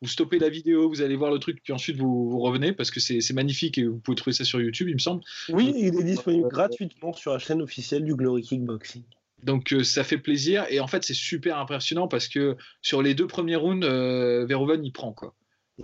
vous 0.00 0.08
stoppez 0.08 0.38
la 0.38 0.48
vidéo, 0.48 0.88
vous 0.88 1.02
allez 1.02 1.16
voir 1.16 1.30
le 1.30 1.38
truc, 1.38 1.60
puis 1.62 1.72
ensuite 1.72 1.96
vous, 1.96 2.30
vous 2.30 2.38
revenez 2.40 2.72
parce 2.72 2.90
que 2.90 3.00
c'est 3.00 3.32
magnifique 3.32 3.78
et 3.78 3.84
vous 3.84 3.98
pouvez 3.98 4.16
trouver 4.16 4.34
ça 4.34 4.44
sur 4.44 4.60
YouTube, 4.60 4.88
il 4.88 4.94
me 4.94 5.00
semble. 5.00 5.22
Oui, 5.50 5.74
il 5.76 5.98
est 5.98 6.04
disponible 6.04 6.48
gratuitement 6.48 7.12
sur 7.12 7.32
la 7.32 7.38
chaîne 7.38 7.62
officielle 7.62 8.04
du 8.04 8.14
Glory 8.14 8.42
Kickboxing. 8.42 9.04
Donc 9.42 9.74
ça 9.84 10.02
fait 10.02 10.18
plaisir 10.18 10.66
et 10.68 10.80
en 10.80 10.88
fait 10.88 11.04
c'est 11.04 11.14
super 11.14 11.58
impressionnant 11.58 12.08
parce 12.08 12.26
que 12.26 12.56
sur 12.82 13.02
les 13.02 13.14
deux 13.14 13.26
premiers 13.26 13.56
rounds, 13.56 13.86
Verhoeven 13.86 14.84
il 14.84 14.92
prend 14.92 15.12
quoi. 15.12 15.34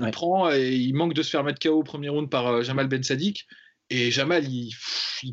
Il 0.00 0.10
prend 0.10 0.50
et 0.50 0.74
il 0.74 0.92
manque 0.94 1.14
de 1.14 1.22
se 1.22 1.30
faire 1.30 1.44
mettre 1.44 1.60
KO 1.60 1.78
au 1.78 1.84
premier 1.84 2.08
round 2.08 2.28
par 2.28 2.62
Jamal 2.62 2.88
Ben 2.88 3.04
Sadik 3.04 3.46
et 3.90 4.10
Jamal, 4.10 4.44
il, 4.50 4.74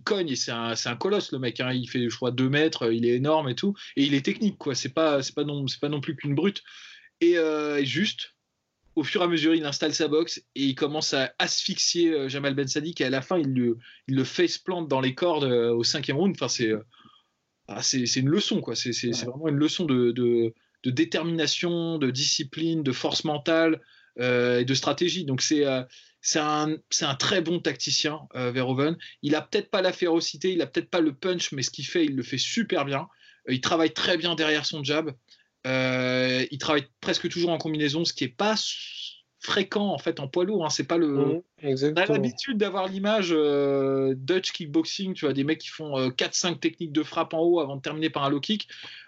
cogne 0.04 0.30
et 0.30 0.36
c'est 0.36 0.52
un, 0.52 0.74
un, 0.74 0.96
colosse 0.96 1.32
le 1.32 1.40
mec. 1.40 1.60
Hein. 1.60 1.72
Il 1.74 1.88
fait, 1.88 2.10
je 2.10 2.16
crois, 2.16 2.32
2 2.32 2.50
mètres, 2.50 2.92
il 2.92 3.06
est 3.06 3.16
énorme 3.16 3.50
et 3.50 3.56
tout. 3.56 3.76
Et 3.96 4.04
il 4.04 4.14
est 4.14 4.26
technique, 4.26 4.58
quoi. 4.58 4.76
C'est 4.76 4.94
pas, 4.94 5.20
pas, 5.36 5.44
non, 5.44 5.66
pas 5.80 5.90
non 5.90 6.02
plus 6.02 6.16
qu'une 6.16 6.36
brute. 6.36 6.62
Et 7.22 7.38
euh, 7.38 7.84
juste, 7.84 8.36
au 8.96 9.04
fur 9.04 9.22
et 9.22 9.24
à 9.24 9.28
mesure, 9.28 9.56
il 9.56 9.66
installe 9.66 9.94
sa 9.94 10.08
boxe 10.08 10.40
et 10.56 10.66
il 10.66 10.76
commence 10.76 11.14
à 11.14 11.34
asphyxier 11.40 12.12
euh, 12.14 12.30
Jamal 12.30 12.54
Ben 12.54 12.68
Sadiq. 12.68 13.00
Et 13.00 13.06
à 13.06 13.10
la 13.10 13.22
fin, 13.22 13.38
il 13.38 13.54
le, 13.54 13.78
il 14.08 14.16
le 14.16 14.24
face 14.26 14.58
plante 14.58 14.88
dans 14.90 15.02
les 15.02 15.16
cordes 15.16 15.46
euh, 15.46 15.74
au 15.74 15.84
cinquième 15.84 16.18
round. 16.18 16.36
Enfin, 16.36 16.50
c'est 16.50 16.72
ah, 17.76 17.84
c'est 17.84 18.16
une 18.16 18.30
leçon, 18.30 18.62
quoi. 18.62 18.76
C'est 18.76 19.12
vraiment 19.26 19.48
une 19.48 19.58
leçon 19.58 19.86
de, 19.86 20.12
de, 20.12 20.54
de, 20.84 20.92
détermination, 20.92 21.98
de 21.98 22.12
discipline, 22.12 22.84
de 22.84 22.92
force 22.92 23.24
mentale 23.24 23.82
et 24.20 24.66
de 24.66 24.74
stratégie. 24.74 25.26
Donc, 25.26 25.42
c'est 25.42 25.66
c'est 26.22 26.40
un, 26.40 26.76
un, 27.02 27.16
très 27.16 27.42
bon 27.42 27.60
tacticien, 27.60 28.28
euh, 28.36 28.52
Verhoeven. 28.52 28.96
Il 29.24 29.36
a 29.36 29.42
peut-être 29.42 29.72
pas 29.72 29.82
la 29.82 29.92
férocité, 29.92 30.54
il 30.54 30.62
a 30.62 30.68
peut-être 30.68 30.90
pas 30.90 31.02
le 31.02 31.14
punch, 31.14 31.52
mais 31.52 31.64
ce 31.64 31.72
qu'il 31.72 31.86
fait, 31.86 32.06
il 32.06 32.16
le 32.16 32.24
fait 32.24 32.38
super 32.38 32.86
bien. 32.86 33.08
Euh, 33.50 33.54
il 33.54 33.62
travaille 33.62 33.92
très 33.92 34.18
bien 34.18 34.36
derrière 34.36 34.66
son 34.66 34.84
jab. 34.84 35.12
Euh, 35.66 36.46
il 36.52 36.58
travaille 36.60 36.88
presque 37.02 37.28
toujours 37.28 37.50
en 37.50 37.58
combinaison, 37.58 38.06
ce 38.06 38.14
qui 38.14 38.24
est 38.24 38.36
pas 38.36 38.56
fréquent 39.42 39.88
en 39.88 39.98
fait 39.98 40.20
en 40.20 40.28
poids 40.28 40.46
lourd. 40.46 40.66
Hein. 40.66 40.70
C'est 40.70 40.86
pas 40.86 40.98
le. 40.98 41.08
Mmh, 41.08 41.42
on 41.64 41.96
a 41.98 42.06
l'habitude 42.06 42.58
d'avoir 42.58 42.88
l'image 42.88 43.32
Dutch 43.32 44.52
kickboxing, 44.52 45.14
tu 45.14 45.26
vois, 45.26 45.34
des 45.34 45.44
mecs 45.44 45.60
qui 45.60 45.70
font 45.70 46.10
4-5 46.10 46.60
techniques 46.60 46.94
de 46.94 47.04
frappe 47.04 47.34
en 47.34 47.40
haut 47.40 47.60
avant 47.60 47.76
de 47.76 47.82
terminer 47.82 48.10
par 48.10 48.24
un 48.24 48.30
low 48.30 48.40
kick. 48.40 48.68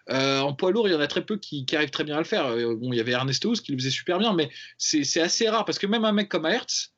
en 0.10 0.54
poids 0.54 0.72
lourd, 0.72 0.88
il 0.88 0.92
y 0.92 0.96
en 0.96 1.00
a 1.00 1.08
très 1.08 1.25
peu 1.25 1.38
qui, 1.38 1.66
arrivent 1.74 1.92
très 1.92 2.04
bien 2.04 2.16
à 2.16 2.20
le 2.20 2.25
faire. 2.25 2.50
bon, 2.50 2.92
il 2.92 2.98
y 2.98 3.00
avait 3.00 3.12
Ernesto 3.12 3.54
qui 3.54 3.72
le 3.72 3.78
faisait 3.78 3.90
super 3.90 4.18
bien, 4.18 4.34
mais 4.34 4.50
c'est 4.78 5.22
assez 5.22 5.48
rare 5.48 5.66
parce 5.66 5.80
que 5.80 5.88
même 5.88 6.06
un 6.06 6.12
mec 6.12 6.30
comme 6.30 6.46
Hertz, 6.46 6.94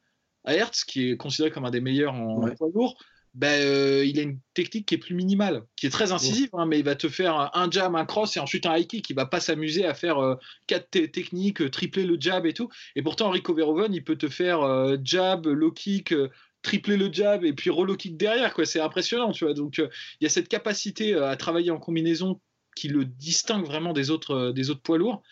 Hertz, 0.48 0.84
qui 0.84 1.12
est 1.12 1.18
considéré 1.18 1.52
comme 1.52 1.66
un 1.66 1.72
des 1.72 1.82
meilleurs 1.82 2.14
en 2.14 2.50
poids 2.52 2.70
lourd, 2.74 2.98
ben, 3.36 3.62
euh, 3.62 4.06
il 4.06 4.18
a 4.18 4.22
une 4.22 4.40
technique 4.54 4.86
qui 4.86 4.96
est 4.96 4.98
plus 4.98 5.14
minimale, 5.14 5.66
qui 5.76 5.86
est 5.86 5.90
très 5.90 6.14
incisive, 6.14 6.48
hein, 6.54 6.66
mais 6.66 6.80
il 6.80 6.86
va 6.86 6.96
te 6.96 7.10
faire 7.10 7.52
un 7.54 7.70
jab, 7.70 7.94
un 7.94 8.06
cross 8.06 8.38
et 8.38 8.40
ensuite 8.40 8.66
un 8.66 8.78
high 8.78 8.88
kick. 8.88 9.10
Il 9.10 9.16
va 9.16 9.26
pas 9.26 9.42
s'amuser 9.42 9.86
à 9.86 9.94
faire 9.94 10.20
euh, 10.20 10.36
quatre 10.68 10.90
techniques, 10.90 11.62
euh, 11.62 11.70
tripler 11.70 12.06
le 12.06 12.16
jab 12.18 12.46
et 12.46 12.54
tout. 12.54 12.70
Et 12.96 13.02
pourtant, 13.02 13.30
Rico 13.30 13.54
Verhoeven, 13.54 13.94
il 13.94 14.06
peut 14.06 14.16
te 14.16 14.30
faire 14.30 14.62
jab, 15.04 15.48
low 15.48 15.72
kick, 15.72 16.14
tripler 16.62 16.96
le 16.96 17.12
jab 17.12 17.44
et 17.44 17.52
puis 17.52 17.70
relow 17.70 17.98
kick 17.98 18.16
derrière. 18.16 18.54
Quoi. 18.54 18.66
C'est 18.66 18.80
impressionnant, 18.80 19.34
tu 19.34 19.44
vois. 19.44 19.54
Donc, 19.54 19.80
il 19.80 20.24
y 20.24 20.26
a 20.26 20.30
cette 20.30 20.48
capacité 20.48 21.14
à 21.16 21.36
travailler 21.36 21.72
en 21.72 21.78
combinaison 21.78 22.40
qui 22.74 22.88
le 22.88 23.04
distingue 23.04 23.66
vraiment 23.66 23.92
des 23.92 24.12
autres, 24.12 24.54
des 24.54 24.70
autres 24.70 24.82
poids 24.82 24.98
lourds. 24.98 25.24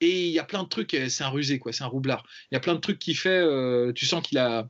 Et 0.00 0.26
il 0.26 0.32
y 0.32 0.40
a 0.40 0.44
plein 0.44 0.64
de 0.64 0.68
trucs, 0.68 0.96
c'est 1.08 1.22
un 1.22 1.28
rusé, 1.28 1.60
quoi, 1.60 1.72
c'est 1.72 1.84
un 1.84 1.88
roublard. 1.88 2.26
Il 2.50 2.54
y 2.54 2.56
a 2.56 2.60
plein 2.60 2.74
de 2.74 2.80
trucs 2.80 2.98
qu'il 2.98 3.16
fait, 3.16 3.46
tu 3.94 4.04
sens 4.04 4.20
qu'il 4.20 4.38
a, 4.38 4.68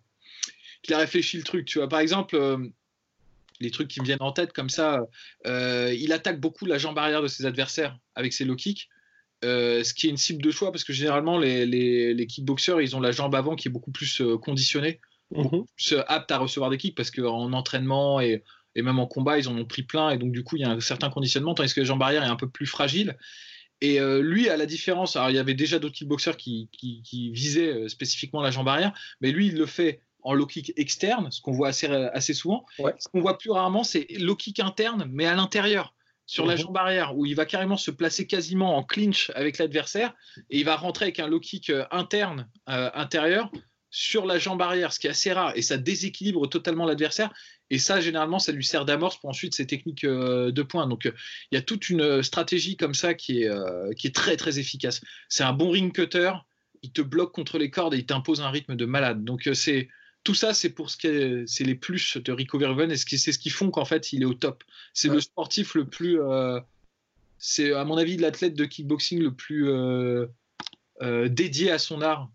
qu'il 0.83 0.93
a 0.93 0.99
réfléchi 0.99 1.39
le 1.39 1.43
truc. 1.43 1.65
Tu 1.65 1.79
vois, 1.79 1.89
par 1.89 2.01
exemple, 2.01 2.37
les 3.62 3.71
trucs 3.71 3.88
qui 3.88 4.00
me 4.00 4.04
viennent 4.04 4.19
en 4.21 4.33
tête 4.33 4.52
comme 4.52 4.71
ça, 4.71 5.00
il 5.45 6.12
attaque 6.12 6.40
beaucoup 6.40 6.66
la 6.66 6.78
jambe 6.78 6.99
arrière 6.99 7.23
de 7.23 7.28
ses 7.28 7.47
adversaires 7.47 7.97
avec 8.14 8.33
ses 8.33 8.45
low 8.45 8.57
kicks. 8.57 8.88
ce 9.42 9.95
qui 9.95 10.07
est 10.07 10.11
une 10.11 10.16
cible 10.16 10.42
de 10.42 10.50
choix 10.50 10.73
parce 10.73 10.85
que 10.85 10.92
généralement 10.92 11.38
les, 11.38 11.66
les, 11.66 12.26
kickboxers 12.26 12.81
ils 12.81 12.95
ont 12.97 13.00
la 13.00 13.12
jambe 13.12 13.35
avant 13.35 13.57
qui 13.57 13.69
est 13.69 13.71
beaucoup 13.71 13.92
plus 13.92 14.23
conditionnée, 14.42 15.00
mhm. 15.31 15.42
beaucoup 15.42 15.66
plus 15.76 15.97
apte 16.07 16.31
à 16.31 16.38
recevoir 16.38 16.71
des 16.71 16.78
kicks 16.78 16.97
parce 16.97 17.11
qu'en 17.11 17.52
entraînement 17.52 18.21
et, 18.21 18.42
et, 18.75 18.83
même 18.83 18.99
en 18.99 19.07
combat 19.07 19.38
ils 19.38 19.49
en 19.49 19.57
ont 19.57 19.64
pris 19.64 19.83
plein 19.83 20.11
et 20.11 20.19
donc 20.19 20.33
du 20.33 20.45
coup 20.45 20.57
il 20.57 20.62
y 20.62 20.64
a 20.64 20.71
un 20.71 20.81
certain 20.81 21.11
conditionnement 21.11 21.54
tandis 21.54 21.73
que 21.73 21.81
la 21.81 21.87
jambe 21.87 22.02
arrière 22.02 22.23
est 22.23 22.28
un 22.28 22.37
peu 22.37 22.49
plus 22.49 22.66
fragile 22.66 23.16
et 23.83 23.99
euh, 23.99 24.23
lui, 24.23 24.49
à 24.49 24.57
la 24.57 24.64
différence, 24.64 25.16
alors 25.16 25.31
il 25.31 25.35
y 25.35 25.40
avait 25.40 25.54
déjà 25.54 25.81
d'autres 25.81 25.97
kickboxers 25.97 26.37
qui, 26.37 26.69
qui, 26.71 27.33
visaient 27.33 27.66
euh, 27.66 27.88
spécifiquement 27.88 28.40
la 28.40 28.52
jambe 28.52 28.69
arrière, 28.69 28.92
mais 29.21 29.33
lui, 29.33 29.49
il 29.49 29.57
le 29.57 29.66
fait 29.66 30.00
en 30.23 30.35
low 30.35 30.47
kick 30.47 30.73
externe, 30.76 31.31
ce 31.31 31.41
qu'on 31.41 31.52
voit 31.52 31.69
assez, 31.69 31.87
assez 31.87 32.35
souvent. 32.35 32.64
Ce 32.76 33.09
qu'on 33.09 33.21
voit 33.21 33.38
plus 33.38 33.50
rarement, 33.50 33.85
c'est 33.85 34.07
low 34.19 34.37
kick 34.37 34.61
interne, 34.61 35.07
mais 35.11 35.26
à 35.26 35.35
l'intérieur, 35.35 35.95
sur 36.26 36.47
la 36.47 36.55
mhm. 36.55 36.61
jambe 36.61 36.76
arrière, 36.76 37.17
où 37.17 37.26
il 37.26 37.35
va 37.35 37.45
carrément 37.45 37.76
se 37.76 37.91
placer 37.91 38.26
quasiment 38.26 38.76
en 38.76 38.83
clinch 38.83 39.31
avec 39.35 39.59
l'adversaire, 39.59 40.14
et 40.50 40.61
il 40.61 40.64
va 40.64 40.76
rentrer 40.76 41.07
avec 41.07 41.19
un 41.21 41.26
low 41.26 41.41
kick 41.41 41.71
euh, 41.71 41.85
interne, 41.91 42.49
intérieur, 42.67 43.50
sur 43.93 44.25
la 44.25 44.38
jambe 44.38 44.61
arrière, 44.62 44.93
ce 44.93 44.99
qui 44.99 45.07
est 45.07 45.11
assez 45.11 45.33
rare, 45.33 45.52
et 45.55 45.62
ça 45.62 45.76
déséquilibre 45.76 46.49
totalement 46.49 46.87
l'adversaire. 46.87 47.31
Et 47.69 47.79
ça, 47.79 48.00
généralement, 48.00 48.38
ça 48.38 48.50
lui 48.50 48.64
sert 48.64 48.87
d'amorce 48.87 49.19
pour 49.19 49.29
ensuite 49.31 49.55
ses 49.55 49.67
techniques 49.67 50.05
euh, 50.05 50.50
de 50.50 50.62
points. 50.62 50.87
Donc, 50.87 51.07
euh, 51.07 51.12
il 51.50 51.57
y 51.57 51.59
a 51.59 51.62
toute 51.62 51.91
une 51.91 52.23
stratégie 52.23 52.76
comme 52.76 52.95
ça 52.95 53.12
qui 53.14 53.43
est, 53.43 53.49
euh, 53.49 53.93
qui 53.93 54.07
est 54.07 54.14
très, 54.14 54.37
très 54.37 54.59
efficace. 54.59 55.02
C'est 55.29 55.45
un 55.45 55.52
bon 55.52 55.71
ring 55.71 55.93
cutter. 55.93 56.33
Il 56.83 56.93
te 56.93 57.02
bloque 57.02 57.33
contre 57.33 57.59
les 57.59 57.71
cordes 57.71 57.95
et 57.95 57.99
il 57.99 58.07
t'impose 58.07 58.41
un 58.41 58.50
rythme 58.50 58.76
de 58.76 58.87
malade. 58.87 59.25
Donc, 59.25 59.49
c'est 59.52 59.88
tout 60.25 60.35
ça, 60.35 60.55
c'est 60.55 60.71
pour 60.71 60.91
ce 60.91 60.97
qui 60.97 61.09
c'est 61.47 61.64
les 61.64 61.75
plus 61.75 62.17
de 62.17 62.33
Rico 62.33 62.59
Verhoeven 62.59 62.91
et 62.91 62.97
c'est 62.97 63.33
ce 63.33 63.38
qui 63.38 63.50
font 63.50 63.71
qu'en 63.71 63.85
fait, 63.85 64.12
il 64.12 64.23
est 64.23 64.26
au 64.26 64.35
top. 64.35 64.64
C'est 64.95 65.09
le 65.09 65.21
sportif 65.21 65.75
le 65.75 65.87
plus. 65.87 66.19
c'est, 67.38 67.73
à 67.73 67.85
mon 67.85 67.97
avis, 67.97 68.17
l'athlète 68.17 68.55
de 68.55 68.64
kickboxing 68.64 69.21
le 69.21 69.35
plus 69.35 69.69
dédié 71.29 71.71
à 71.71 71.79
son 71.79 72.02
art 72.02 72.31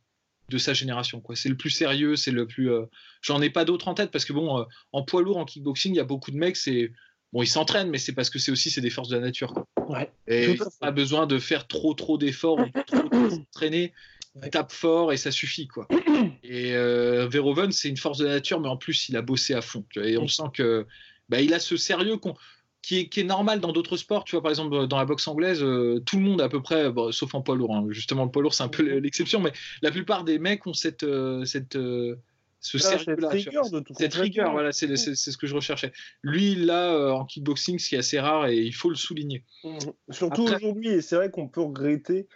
de 0.50 0.58
sa 0.58 0.74
génération. 0.74 1.20
Quoi. 1.20 1.36
C'est 1.36 1.50
le 1.50 1.58
plus 1.58 1.70
sérieux, 1.70 2.16
c'est 2.16 2.32
le 2.32 2.48
plus. 2.48 2.72
Euh, 2.72 2.86
j'en 3.22 3.42
ai 3.42 3.50
pas 3.50 3.66
d'autres 3.66 3.88
en 3.88 3.94
tête 3.94 4.12
parce 4.12 4.26
que 4.26 4.34
bon, 4.34 4.60
euh, 4.60 4.64
en 4.92 5.04
poids 5.04 5.22
lourd, 5.22 5.38
en 5.38 5.46
kickboxing, 5.46 5.94
il 5.94 5.98
y 5.98 6.02
a 6.02 6.06
beaucoup 6.06 6.32
de 6.32 6.38
mecs, 6.38 6.58
c'est 6.58 6.92
bon, 7.34 7.42
ils 7.42 7.48
s'entraînent, 7.48 7.90
mais 7.90 7.98
c'est 7.98 8.14
parce 8.14 8.30
que 8.30 8.40
c'est 8.40 8.52
aussi 8.52 8.70
c'est 8.70 8.82
des 8.82 8.90
forces 8.90 9.10
de 9.10 9.16
la 9.16 9.22
nature. 9.22 9.54
Ouais, 9.90 10.12
et 10.28 10.58
pas 10.80 10.92
besoin 10.92 11.28
de 11.28 11.40
faire 11.40 11.68
trop 11.68 11.94
trop 11.94 12.18
d'efforts, 12.18 12.60
trop, 12.86 13.10
trop 13.10 13.30
s'entraîner. 13.30 13.94
Tape 14.52 14.72
fort 14.72 15.12
et 15.12 15.18
ça 15.18 15.32
suffit 15.32 15.68
quoi. 15.68 15.88
Et 16.44 16.76
euh, 16.76 17.28
Verhoeven, 17.28 17.72
c'est 17.72 17.90
une 17.90 17.98
force 17.98 18.18
de 18.18 18.26
la 18.26 18.34
nature, 18.34 18.60
mais 18.60 18.70
en 18.70 18.78
plus 18.78 19.10
il 19.10 19.18
a 19.18 19.22
bossé 19.22 19.54
à 19.54 19.62
fond. 19.62 19.84
Et 19.96 20.18
on 20.18 20.28
sent 20.28 20.50
que 20.54 20.86
bah, 21.30 21.42
il 21.42 21.54
a 21.54 21.60
ce 21.60 21.78
sérieux 21.78 22.18
qu'on 22.18 22.36
qui 22.88 23.10
est, 23.18 23.24
normal 23.24 23.60
dans 23.60 23.74
d'autres 23.74 23.98
sports. 23.98 24.24
Tu 24.24 24.36
vois, 24.36 24.42
par 24.42 24.50
exemple, 24.50 24.88
dans 24.88 24.98
la 24.98 25.06
boxe 25.06 25.28
anglaise, 25.28 25.62
euh, 25.62 26.00
tout 26.06 26.18
le 26.18 26.24
monde 26.24 26.42
à 26.42 26.48
peu 26.48 26.62
près, 26.62 26.90
sauf 27.12 27.36
en 27.36 27.42
poids 27.42 27.56
lourd, 27.56 27.76
hein. 27.76 27.86
justement, 27.90 28.24
le 28.24 28.32
poids 28.32 28.42
lourd, 28.42 28.54
c'est 28.54 28.64
un 28.64 28.70
peu 28.70 28.84
l'exception, 29.00 29.42
mais 29.42 29.52
la 29.82 29.92
plupart 29.92 30.24
des 30.24 30.40
mecs 30.40 30.66
ont 30.68 30.74
cette. 30.74 31.04
Euh, 31.04 31.44
cette 31.46 31.76
euh, 31.76 32.16
ce 32.60 32.78
ah, 32.78 32.98
sérieux-là. 32.98 33.30
Cette 33.30 33.46
rigueur, 33.46 33.70
de 33.70 33.80
tout 33.82 33.94
cette 33.96 34.16
rigueur 34.16 34.52
voilà, 34.52 34.72
c'est 34.72 34.96
ce 34.96 35.38
que 35.38 35.46
je 35.46 35.54
recherchais. 35.54 35.94
Lui, 36.24 36.56
là, 36.56 37.14
en 37.14 37.24
kickboxing, 37.24 37.78
ce 37.78 37.90
qui 37.90 37.96
est 37.96 38.00
assez 38.00 38.20
rare 38.20 38.48
et 38.48 38.58
il 38.58 38.74
faut 38.74 38.90
le 38.90 38.96
souligner. 38.96 39.44
Mmh. 39.64 39.78
Surtout 40.10 40.44
aujourd'hui, 40.44 40.90
et 40.90 41.02
c'est 41.02 41.16
vrai 41.16 41.30
qu'on 41.30 41.48
peut 41.48 41.62
regretter 41.62 42.28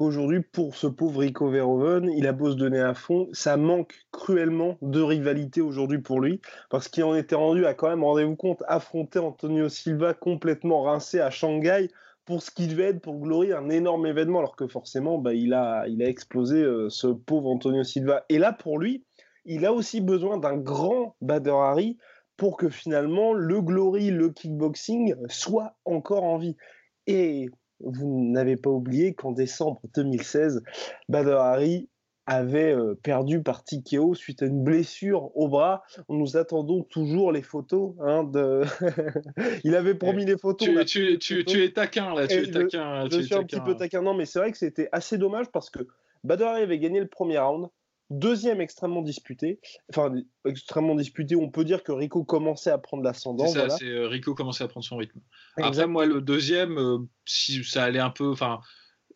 Aujourd'hui, 0.00 0.40
pour 0.40 0.76
ce 0.76 0.86
pauvre 0.86 1.20
Rico 1.20 1.50
Verhoeven, 1.50 2.10
il 2.10 2.26
a 2.26 2.32
beau 2.32 2.50
se 2.50 2.56
donner 2.56 2.80
à 2.80 2.94
fond, 2.94 3.28
ça 3.34 3.58
manque 3.58 3.92
cruellement 4.12 4.78
de 4.80 5.02
rivalité 5.02 5.60
aujourd'hui 5.60 5.98
pour 5.98 6.22
lui, 6.22 6.40
parce 6.70 6.88
qu'il 6.88 7.04
en 7.04 7.14
était 7.14 7.34
rendu 7.34 7.66
à 7.66 7.74
quand 7.74 7.90
même, 7.90 8.02
rendez-vous 8.02 8.34
compte, 8.34 8.62
affronter 8.66 9.18
Antonio 9.18 9.68
Silva 9.68 10.14
complètement 10.14 10.84
rincé 10.84 11.20
à 11.20 11.28
Shanghai 11.28 11.90
pour 12.24 12.42
ce 12.42 12.50
qui 12.50 12.66
devait 12.66 12.84
être 12.84 13.02
pour 13.02 13.18
Glory 13.18 13.52
un 13.52 13.68
énorme 13.68 14.06
événement, 14.06 14.38
alors 14.38 14.56
que 14.56 14.66
forcément, 14.66 15.18
bah, 15.18 15.34
il, 15.34 15.52
a, 15.52 15.86
il 15.86 16.02
a 16.02 16.08
explosé 16.08 16.62
euh, 16.62 16.88
ce 16.88 17.08
pauvre 17.08 17.50
Antonio 17.50 17.84
Silva. 17.84 18.24
Et 18.30 18.38
là, 18.38 18.54
pour 18.54 18.78
lui, 18.78 19.04
il 19.44 19.66
a 19.66 19.72
aussi 19.74 20.00
besoin 20.00 20.38
d'un 20.38 20.56
grand 20.56 21.14
Bader 21.20 21.50
Hari 21.50 21.98
pour 22.38 22.56
que 22.56 22.70
finalement 22.70 23.34
le 23.34 23.60
Glory, 23.60 24.10
le 24.10 24.30
kickboxing 24.30 25.14
soit 25.28 25.76
encore 25.84 26.24
en 26.24 26.38
vie. 26.38 26.56
Et 27.06 27.50
vous 27.80 28.30
n'avez 28.30 28.56
pas 28.56 28.70
oublié 28.70 29.14
qu'en 29.14 29.32
décembre 29.32 29.80
2016, 29.94 30.62
Bader 31.08 31.38
Hari 31.38 31.88
avait 32.26 32.72
euh, 32.72 32.94
perdu 33.02 33.42
par 33.42 33.64
TKO 33.64 34.14
suite 34.14 34.42
à 34.42 34.46
une 34.46 34.62
blessure 34.62 35.36
au 35.36 35.48
bras. 35.48 35.82
Nous 36.08 36.36
attendons 36.36 36.82
toujours 36.82 37.32
les 37.32 37.42
photos. 37.42 37.94
Hein, 38.00 38.24
de... 38.24 38.62
Il 39.64 39.74
avait 39.74 39.94
promis 39.96 40.24
les 40.24 40.38
photos. 40.38 40.68
Tu, 40.86 41.18
tu, 41.18 41.64
es 41.64 41.72
taquin 41.72 42.14
là, 42.14 42.28
tu 42.28 42.36
es 42.36 42.50
taquin. 42.50 43.08
Je, 43.10 43.20
suis 43.20 43.34
un 43.34 43.42
petit 43.42 43.60
peu 43.60 43.74
taquin, 43.74 44.02
non, 44.02 44.14
mais 44.14 44.26
c'est 44.26 44.38
vrai 44.38 44.52
que 44.52 44.58
c'était 44.58 44.88
assez 44.92 45.18
dommage 45.18 45.46
parce 45.52 45.70
que 45.70 45.80
Bader 46.22 46.44
avait 46.44 46.78
gagné 46.78 47.00
le 47.00 47.08
premier 47.08 47.38
round. 47.38 47.68
Deuxième 48.10 48.60
extrêmement 48.60 49.02
disputé, 49.02 49.60
enfin 49.88 50.12
extrêmement 50.44 50.96
disputé, 50.96 51.36
on 51.36 51.48
peut 51.48 51.64
dire 51.64 51.84
que 51.84 51.92
Rico 51.92 52.24
commençait 52.24 52.70
à 52.70 52.78
prendre 52.78 53.04
l'ascendant. 53.04 53.46
C'est 53.46 53.68
ça, 53.68 53.76
c'est 53.78 53.86
euh, 53.86 54.08
Rico 54.08 54.34
commençait 54.34 54.64
à 54.64 54.68
prendre 54.68 54.84
son 54.84 54.96
rythme. 54.96 55.20
Après, 55.56 55.86
moi, 55.86 56.06
le 56.06 56.20
deuxième, 56.20 56.76
euh, 56.76 56.98
si 57.24 57.62
ça 57.62 57.84
allait 57.84 58.00
un 58.00 58.10
peu. 58.10 58.28
Enfin, 58.32 58.60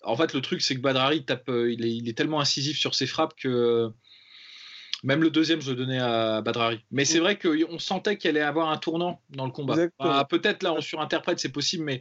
en 0.05 0.15
fait, 0.17 0.33
le 0.33 0.41
truc, 0.41 0.63
c'est 0.63 0.77
que 0.77 0.81
Badrari 0.81 1.25
tape, 1.25 1.49
euh, 1.49 1.73
il, 1.73 1.85
est, 1.85 1.91
il, 1.91 2.09
est, 2.09 2.17
tellement 2.17 2.39
incisif 2.39 2.79
sur 2.79 2.95
ses 2.95 3.09
frappes 3.09 3.35
que 3.35 3.91
même 5.03 5.25
le 5.25 5.31
deuxième, 5.31 5.61
je 5.61 5.73
le 5.73 5.77
donnais 5.77 5.99
à 5.99 6.41
Badrari. 6.41 6.79
Mais 6.93 7.05
c'est 7.05 7.19
mm. 7.19 7.23
vrai 7.23 7.37
qu'on 7.37 7.81
sentait 7.81 8.17
qu'il 8.17 8.31
allait 8.31 8.43
avoir 8.43 8.69
un 8.69 8.77
tournant 8.77 9.21
dans 9.31 9.47
le 9.47 9.51
combat. 9.51 9.75
Peut-être 10.29 10.63
là, 10.63 10.73
on 10.73 10.81
surinterprète, 10.81 11.41
c'est 11.41 11.53
possible, 11.53 11.83
mais 11.83 12.01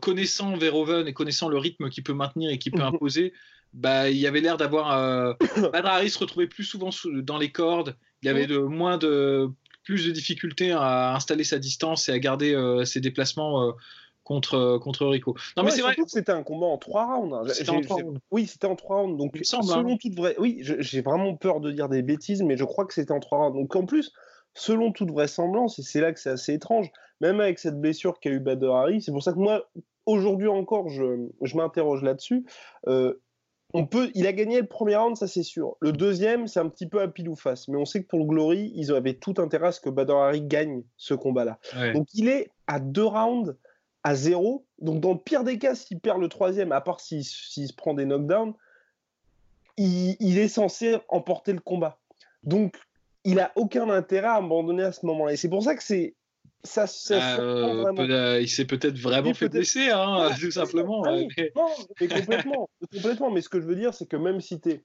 connaissant 0.00 0.56
Verhoeven 0.56 1.06
et 1.06 1.12
connaissant 1.12 1.50
le 1.50 1.58
rythme 1.58 1.90
qu'il 1.90 2.04
peut 2.04 2.14
maintenir 2.14 2.50
et 2.50 2.58
qu'il 2.58 2.72
peut 2.72 2.78
mm-hmm. 2.78 2.94
imposer, 2.94 3.34
bah, 3.72 4.10
il 4.10 4.16
y 4.16 4.26
avait 4.26 4.40
l'air 4.40 4.56
d'avoir. 4.56 4.92
Euh, 4.92 5.34
Badrari 5.72 6.10
se 6.10 6.18
retrouvait 6.18 6.46
plus 6.46 6.64
souvent 6.64 6.90
dans 7.22 7.38
les 7.38 7.50
cordes. 7.50 7.96
Il 8.22 8.26
y 8.26 8.28
avait 8.28 8.46
de, 8.46 8.58
moins 8.58 8.98
de, 8.98 9.50
plus 9.84 10.06
de 10.06 10.12
difficultés 10.12 10.72
à 10.72 11.14
installer 11.14 11.44
sa 11.44 11.58
distance 11.58 12.08
et 12.08 12.12
à 12.12 12.18
garder 12.18 12.54
euh, 12.54 12.84
ses 12.84 13.00
déplacements 13.00 13.62
euh, 13.62 13.72
contre, 14.22 14.78
contre 14.78 15.06
Rico. 15.06 15.34
Non, 15.56 15.64
mais 15.64 15.70
c'est 15.70 15.80
vrai. 15.82 15.96
que 15.96 16.02
c'était 16.06 16.32
un 16.32 16.44
combat 16.44 16.66
en 16.66 16.78
trois 16.78 17.16
rounds. 17.16 17.34
Hein. 17.34 18.14
Oui, 18.30 18.46
c'était 18.46 18.66
en 18.66 18.76
trois 18.76 19.00
rounds. 19.00 19.18
Donc, 19.18 19.36
selon 19.42 19.94
hein. 19.94 19.96
toute 20.00 20.14
vraie. 20.14 20.36
Oui, 20.38 20.60
j'ai 20.62 21.00
vraiment 21.00 21.34
peur 21.34 21.60
de 21.60 21.72
dire 21.72 21.88
des 21.88 22.02
bêtises, 22.02 22.42
mais 22.42 22.56
je 22.56 22.64
crois 22.64 22.84
que 22.84 22.94
c'était 22.94 23.12
en 23.12 23.20
trois 23.20 23.38
rounds. 23.38 23.58
Donc, 23.58 23.74
en 23.74 23.86
plus, 23.86 24.12
selon 24.54 24.92
toute 24.92 25.10
vraisemblance, 25.10 25.78
et 25.78 25.82
c'est 25.82 26.00
là 26.00 26.12
que 26.12 26.20
c'est 26.20 26.30
assez 26.30 26.52
étrange, 26.54 26.90
même 27.20 27.40
avec 27.40 27.58
cette 27.58 27.80
blessure 27.80 28.20
qu'a 28.20 28.30
eu 28.30 28.38
Bader 28.38 28.70
Harry, 28.72 29.02
c'est 29.02 29.12
pour 29.12 29.22
ça 29.22 29.32
que 29.32 29.38
moi, 29.38 29.68
aujourd'hui 30.06 30.48
encore, 30.48 30.88
je, 30.88 31.28
je 31.40 31.56
m'interroge 31.56 32.02
là-dessus. 32.02 32.44
Euh, 32.86 33.14
on 33.74 33.86
peut, 33.86 34.10
il 34.14 34.26
a 34.26 34.32
gagné 34.32 34.60
le 34.60 34.66
premier 34.66 34.96
round, 34.96 35.16
ça 35.16 35.26
c'est 35.26 35.42
sûr. 35.42 35.76
Le 35.80 35.92
deuxième, 35.92 36.46
c'est 36.46 36.60
un 36.60 36.68
petit 36.68 36.86
peu 36.86 37.00
à 37.00 37.08
pile 37.08 37.28
ou 37.28 37.36
face. 37.36 37.68
Mais 37.68 37.78
on 37.78 37.84
sait 37.84 38.02
que 38.02 38.08
pour 38.08 38.18
le 38.18 38.26
Glory, 38.26 38.72
ils 38.74 38.92
avaient 38.92 39.14
tout 39.14 39.34
intérêt 39.38 39.68
à 39.68 39.72
ce 39.72 39.80
que 39.80 39.88
Bader 39.88 40.12
Harry 40.12 40.42
gagne 40.42 40.82
ce 40.96 41.14
combat-là. 41.14 41.58
Donc 41.94 42.08
il 42.14 42.28
est 42.28 42.50
à 42.66 42.80
deux 42.80 43.04
rounds 43.04 43.56
à 44.02 44.14
zéro. 44.14 44.66
Donc 44.80 45.00
dans 45.00 45.12
le 45.12 45.18
pire 45.18 45.44
des 45.44 45.58
cas, 45.58 45.74
s'il 45.74 46.00
perd 46.00 46.20
le 46.20 46.28
troisième, 46.28 46.72
à 46.72 46.80
part 46.80 47.00
s'il 47.00 47.24
se 47.24 47.72
prend 47.74 47.94
des 47.94 48.04
knockdowns, 48.04 48.54
il, 49.78 50.38
est 50.38 50.48
censé 50.48 50.98
emporter 51.08 51.52
le 51.52 51.60
combat. 51.60 51.98
Donc 52.42 52.76
il 53.24 53.40
a 53.40 53.52
aucun 53.56 53.88
intérêt 53.88 54.28
à 54.28 54.34
abandonner 54.34 54.82
à 54.82 54.92
ce 54.92 55.06
moment-là. 55.06 55.32
Et 55.32 55.36
c'est 55.36 55.48
pour 55.48 55.62
ça 55.62 55.74
que 55.74 55.82
c'est 55.82 56.14
ça, 56.64 56.84
ah, 57.10 57.40
euh, 57.40 58.38
il 58.40 58.48
s'est 58.48 58.64
peut-être 58.64 58.96
vraiment 58.96 59.34
fait 59.34 59.48
blesser, 59.48 59.90
hein, 59.90 60.30
tout 60.40 60.52
simplement. 60.52 61.02
Ah 61.04 61.16
mais... 61.36 61.52
Non, 61.56 61.68
mais 62.00 62.08
complètement, 62.08 62.70
complètement. 62.92 63.30
Mais 63.30 63.40
ce 63.40 63.48
que 63.48 63.60
je 63.60 63.66
veux 63.66 63.74
dire, 63.74 63.92
c'est 63.94 64.06
que 64.06 64.16
même 64.16 64.40
si 64.40 64.60
tu 64.60 64.70
es 64.70 64.84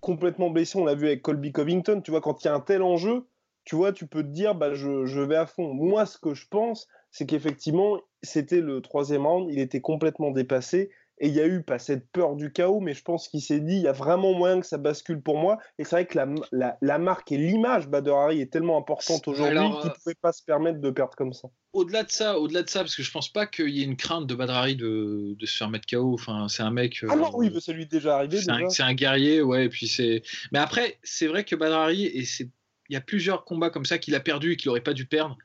complètement 0.00 0.50
blessé, 0.50 0.78
on 0.78 0.84
l'a 0.84 0.94
vu 0.94 1.06
avec 1.06 1.22
Colby 1.22 1.52
Covington, 1.52 2.02
tu 2.02 2.10
vois, 2.10 2.20
quand 2.20 2.44
il 2.44 2.48
y 2.48 2.50
a 2.50 2.54
un 2.54 2.60
tel 2.60 2.82
enjeu, 2.82 3.24
tu 3.64 3.76
vois, 3.76 3.92
tu 3.92 4.06
peux 4.06 4.22
te 4.22 4.28
dire, 4.28 4.54
bah, 4.54 4.74
je, 4.74 5.06
je 5.06 5.20
vais 5.20 5.36
à 5.36 5.46
fond. 5.46 5.72
Moi, 5.72 6.04
ce 6.04 6.18
que 6.18 6.34
je 6.34 6.46
pense, 6.48 6.86
c'est 7.10 7.24
qu'effectivement, 7.24 7.98
c'était 8.22 8.60
le 8.60 8.82
troisième 8.82 9.26
round, 9.26 9.50
il 9.50 9.58
était 9.58 9.80
complètement 9.80 10.30
dépassé. 10.30 10.90
Et 11.18 11.28
il 11.28 11.34
y 11.34 11.40
a 11.40 11.46
eu 11.46 11.62
pas 11.62 11.78
cette 11.78 12.10
peur 12.10 12.36
du 12.36 12.52
chaos, 12.52 12.80
mais 12.80 12.92
je 12.92 13.02
pense 13.02 13.28
qu'il 13.28 13.40
s'est 13.40 13.60
dit, 13.60 13.76
il 13.76 13.82
y 13.82 13.88
a 13.88 13.92
vraiment 13.92 14.34
moyen 14.34 14.60
que 14.60 14.66
ça 14.66 14.76
bascule 14.76 15.22
pour 15.22 15.38
moi. 15.38 15.58
Et 15.78 15.84
c'est 15.84 15.96
vrai 15.96 16.06
que 16.06 16.18
la, 16.52 16.76
la, 16.82 16.98
marque 16.98 17.32
et 17.32 17.38
l'image 17.38 17.88
Bader 17.88 18.10
Harry 18.10 18.40
est 18.42 18.52
tellement 18.52 18.76
importante 18.76 19.26
aujourd'hui 19.26 19.58
qu'il 19.58 19.90
ne 19.90 19.94
pouvait 19.94 20.14
pas 20.20 20.32
se 20.32 20.42
permettre 20.42 20.78
de 20.80 20.90
perdre 20.90 21.14
comme 21.16 21.32
ça. 21.32 21.48
Au-delà 21.72 22.02
de 22.02 22.10
ça, 22.10 22.38
au-delà 22.38 22.62
de 22.62 22.68
ça, 22.68 22.80
parce 22.80 22.94
que 22.94 23.02
je 23.02 23.10
pense 23.10 23.32
pas 23.32 23.46
qu'il 23.46 23.70
y 23.70 23.80
ait 23.80 23.84
une 23.84 23.96
crainte 23.96 24.26
de 24.26 24.34
Bader 24.34 24.52
Harry 24.52 24.76
de, 24.76 25.34
de 25.38 25.46
se 25.46 25.56
faire 25.56 25.70
mettre 25.70 25.86
KO. 25.86 26.12
Enfin, 26.12 26.48
c'est 26.48 26.62
un 26.62 26.70
mec. 26.70 27.02
ah 27.08 27.16
non, 27.16 27.30
oui, 27.34 27.50
c'est 27.60 27.72
lui 27.72 27.86
déjà 27.86 28.16
arrivé. 28.16 28.38
C'est 28.68 28.82
un, 28.82 28.94
guerrier, 28.94 29.40
ouais. 29.40 29.66
Et 29.66 29.68
puis 29.70 29.88
c'est. 29.88 30.22
Mais 30.52 30.58
après, 30.58 30.98
c'est 31.02 31.28
vrai 31.28 31.44
que 31.44 31.56
Bader 31.56 31.74
Harry, 31.74 32.04
et 32.04 32.24
c'est, 32.26 32.50
il 32.90 32.94
y 32.94 32.96
a 32.96 33.00
plusieurs 33.00 33.44
combats 33.44 33.70
comme 33.70 33.86
ça 33.86 33.98
qu'il 33.98 34.14
a 34.14 34.20
perdu 34.20 34.52
et 34.52 34.56
qu'il 34.56 34.68
aurait 34.68 34.80
pas 34.82 34.94
dû 34.94 35.06
perdre. 35.06 35.36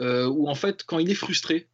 Euh, 0.00 0.26
où 0.28 0.48
en 0.48 0.54
fait, 0.54 0.84
quand 0.84 0.98
il 0.98 1.10
est 1.10 1.14
frustré, 1.14 1.68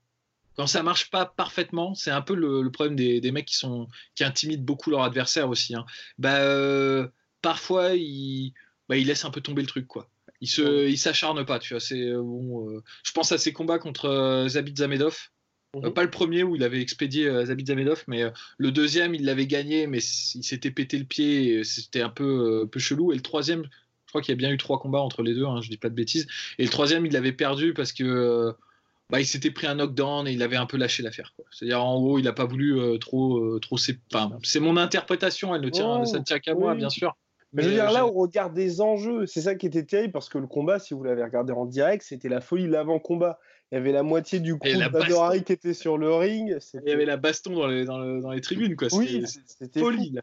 quand 0.56 0.66
ça 0.66 0.82
marche 0.82 1.10
pas 1.10 1.26
parfaitement, 1.26 1.94
c'est 1.94 2.10
un 2.10 2.22
peu 2.22 2.34
le, 2.34 2.70
problème 2.70 2.96
des, 2.96 3.20
des, 3.20 3.32
mecs 3.32 3.46
qui 3.46 3.56
sont 3.56 3.88
qui 4.14 4.24
intimident 4.24 4.64
beaucoup 4.64 4.90
leur 4.90 5.02
adversaire 5.02 5.48
aussi. 5.48 5.74
Hein. 5.74 5.84
Bah, 6.18 6.40
euh, 6.40 7.08
parfois, 7.40 7.94
ils, 7.94 8.52
bah, 8.88 8.96
ils 8.96 9.06
laissent 9.06 9.24
un 9.24 9.30
peu 9.30 9.40
tomber 9.40 9.62
le 9.62 9.68
truc, 9.68 9.86
quoi. 9.86 10.08
Ils 10.40 10.48
se, 10.48 10.88
ils 10.88 10.98
s'acharnent 10.98 11.44
pas, 11.44 11.58
tu 11.58 11.74
vois. 11.74 11.80
C'est 11.80 12.02
euh, 12.02 12.20
bon. 12.22 12.82
je 13.04 13.12
pense 13.12 13.32
à 13.32 13.38
ses 13.38 13.52
combats 13.52 13.78
contre 13.78 14.46
Zabit 14.48 14.76
Zamedov. 14.76 15.16
Mhm. 15.74 15.94
pas 15.94 16.02
le 16.02 16.10
premier 16.10 16.42
où 16.42 16.54
il 16.54 16.62
avait 16.64 16.82
expédié 16.82 17.46
Zabit 17.46 17.64
Zamedov, 17.64 18.04
mais 18.06 18.24
le 18.58 18.72
deuxième, 18.72 19.14
il 19.14 19.24
l'avait 19.24 19.46
gagné, 19.46 19.86
mais 19.86 20.00
il 20.34 20.44
s'était 20.44 20.70
pété 20.70 20.98
le 20.98 21.06
pied, 21.06 21.64
c'était 21.64 22.02
un 22.02 22.10
peu, 22.10 22.68
peu 22.70 22.78
chelou. 22.78 23.10
Et 23.10 23.14
le 23.14 23.22
troisième, 23.22 23.66
je 24.12 24.18
crois 24.18 24.20
qu'il 24.20 24.32
y 24.32 24.36
a 24.36 24.36
bien 24.36 24.50
eu 24.50 24.58
trois 24.58 24.78
combats 24.78 25.00
entre 25.00 25.22
les 25.22 25.32
deux, 25.32 25.46
hein, 25.46 25.62
je 25.62 25.70
dis 25.70 25.78
pas 25.78 25.88
de 25.88 25.94
bêtises. 25.94 26.26
Et 26.58 26.64
le 26.64 26.68
troisième, 26.68 27.06
il 27.06 27.12
l'avait 27.14 27.32
perdu 27.32 27.72
parce 27.72 27.94
que 27.94 28.04
euh, 28.04 28.52
bah, 29.12 29.20
il 29.20 29.26
s'était 29.26 29.50
pris 29.50 29.66
un 29.66 29.74
knockdown 29.74 30.26
et 30.26 30.32
il 30.32 30.42
avait 30.42 30.56
un 30.56 30.64
peu 30.64 30.78
lâché 30.78 31.02
l'affaire. 31.02 31.34
C'est-à-dire, 31.50 31.84
en 31.84 32.00
gros, 32.00 32.18
il 32.18 32.24
n'a 32.24 32.32
pas 32.32 32.46
voulu 32.46 32.80
euh, 32.80 32.96
trop. 32.96 33.36
Euh, 33.36 33.60
trop 33.60 33.76
c'est 33.76 34.00
mon 34.58 34.78
interprétation, 34.78 35.54
elle 35.54 35.60
ne 35.60 35.68
tient, 35.68 36.06
ça 36.06 36.18
ne 36.18 36.24
tient 36.24 36.38
qu'à 36.38 36.54
moi, 36.54 36.74
bien 36.74 36.88
sûr. 36.88 37.14
Mais, 37.52 37.62
je 37.62 37.68
veux 37.68 37.74
dire, 37.74 37.90
là, 37.90 38.06
on 38.06 38.12
regarde 38.12 38.54
des 38.54 38.80
enjeux. 38.80 39.26
C'est 39.26 39.42
ça 39.42 39.54
qui 39.54 39.66
était 39.66 39.84
terrible 39.84 40.14
parce 40.14 40.30
que 40.30 40.38
le 40.38 40.46
combat, 40.46 40.78
si 40.78 40.94
vous 40.94 41.04
l'avez 41.04 41.22
regardé 41.22 41.52
en 41.52 41.66
direct, 41.66 42.02
c'était 42.02 42.30
la 42.30 42.40
folie 42.40 42.66
l'avant-combat. 42.66 43.38
Il 43.70 43.74
y 43.74 43.78
avait 43.78 43.92
la 43.92 44.02
moitié 44.02 44.40
du 44.40 44.56
coup 44.56 44.66
de 44.66 45.42
qui 45.42 45.52
était 45.52 45.74
sur 45.74 45.98
le 45.98 46.14
ring. 46.14 46.56
Il 46.74 46.88
y 46.88 46.92
avait 46.92 47.04
la 47.04 47.18
baston 47.18 47.54
dans 47.54 47.66
les, 47.66 47.84
dans, 47.84 48.30
les 48.30 48.40
tribunes. 48.40 48.76
Quoi. 48.76 48.88
Oui, 48.92 49.24
c'était 49.46 49.80
folie. 49.80 50.14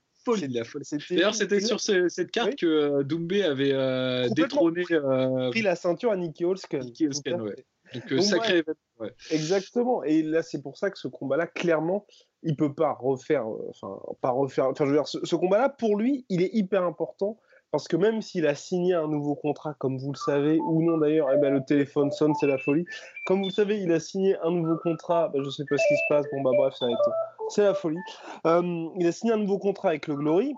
D'ailleurs, 1.10 1.36
c'était 1.36 1.60
sur 1.60 1.80
cette 1.80 2.32
carte 2.32 2.56
que 2.56 2.66
euh, 2.66 3.04
Doumbé 3.04 3.44
avait 3.44 3.74
euh, 3.74 4.30
détrôné. 4.30 4.84
Euh, 4.92 5.50
pris 5.50 5.62
la 5.62 5.76
ceinture 5.76 6.12
à 6.12 6.18
Nicky 6.18 6.46
Holsken. 6.46 6.82
Nicky 6.82 7.08
Holsken, 7.08 7.42
ouais. 7.42 7.66
Donc, 7.94 8.22
sacré 8.22 8.64
ouais. 9.00 9.14
Exactement. 9.32 10.04
Et 10.04 10.22
là, 10.22 10.44
c'est 10.44 10.62
pour 10.62 10.78
ça 10.78 10.90
que 10.90 10.98
ce 10.98 11.08
combat-là, 11.08 11.48
clairement, 11.48 12.06
il 12.44 12.56
peut 12.56 12.74
pas 12.74 12.94
refaire. 12.94 13.46
Enfin, 13.70 14.00
pas 14.22 14.32
refaire. 14.32 14.68
Enfin, 14.68 14.86
je 14.86 14.92
veux 14.92 14.98
dire, 14.98 15.08
ce 15.08 15.36
combat-là, 15.36 15.70
pour 15.70 15.98
lui, 15.98 16.26
il 16.30 16.42
est 16.42 16.54
hyper 16.54 16.84
important 16.84 17.40
parce 17.72 17.88
que 17.88 17.96
même 17.96 18.22
s'il 18.22 18.48
a 18.48 18.56
signé 18.56 18.96
un 18.96 19.08
nouveau 19.08 19.36
contrat, 19.36 19.76
comme 19.76 19.98
vous 19.98 20.12
le 20.12 20.18
savez, 20.18 20.60
ou 20.60 20.82
non 20.84 20.98
d'ailleurs, 20.98 21.28
eh 21.34 21.38
ben, 21.38 21.54
le 21.54 21.64
téléphone 21.64 22.12
sonne, 22.12 22.34
c'est 22.40 22.48
la 22.48 22.58
folie. 22.58 22.86
Comme 23.26 23.40
vous 23.40 23.50
le 23.50 23.54
savez, 23.54 23.80
il 23.80 23.92
a 23.92 24.00
signé 24.00 24.38
un 24.42 24.52
nouveau 24.52 24.78
contrat, 24.78 25.30
ben, 25.30 25.42
je 25.42 25.48
ne 25.48 25.52
sais 25.52 25.66
pas 25.70 25.78
ce 25.78 25.88
qui 25.88 25.96
se 25.96 26.02
passe, 26.10 26.26
bon 26.32 26.42
bah 26.42 26.52
bref, 26.58 26.74
ça 26.76 26.86
a 26.86 26.90
été... 26.90 27.12
C'est 27.50 27.64
la 27.64 27.74
folie. 27.74 28.00
Euh, 28.48 28.88
il 28.98 29.06
a 29.08 29.12
signé 29.12 29.34
un 29.34 29.38
nouveau 29.38 29.60
contrat 29.60 29.90
avec 29.90 30.08
le 30.08 30.16
Glory, 30.16 30.54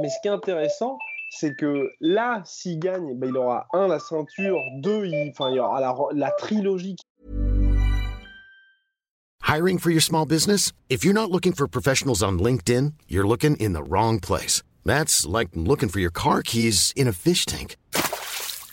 mais 0.00 0.08
ce 0.08 0.16
qui 0.22 0.28
est 0.28 0.32
intéressant, 0.32 0.98
c'est 1.38 1.56
que 1.56 1.90
là, 2.00 2.42
s'il 2.44 2.78
gagne, 2.78 3.14
ben, 3.18 3.28
il 3.28 3.36
aura 3.36 3.66
un, 3.72 3.88
la 3.88 3.98
ceinture, 3.98 4.58
deux, 4.78 5.06
il, 5.06 5.32
il 5.38 5.54
y 5.54 5.58
aura 5.58 5.80
la, 5.80 5.94
la 6.12 6.30
trilogie. 6.38 6.96
Hiring 9.42 9.78
for 9.78 9.90
your 9.90 10.00
small 10.00 10.24
business? 10.26 10.72
If 10.88 11.04
you're 11.04 11.14
not 11.14 11.30
looking 11.30 11.52
for 11.52 11.68
professionals 11.68 12.22
on 12.22 12.38
LinkedIn, 12.38 12.94
you're 13.08 13.26
looking 13.26 13.56
in 13.56 13.72
the 13.74 13.82
wrong 13.82 14.18
place. 14.18 14.62
That's 14.84 15.26
like 15.26 15.50
looking 15.54 15.88
for 15.88 16.00
your 16.00 16.10
car 16.10 16.42
keys 16.42 16.92
in 16.96 17.06
a 17.08 17.12
fish 17.12 17.44
tank. 17.44 17.76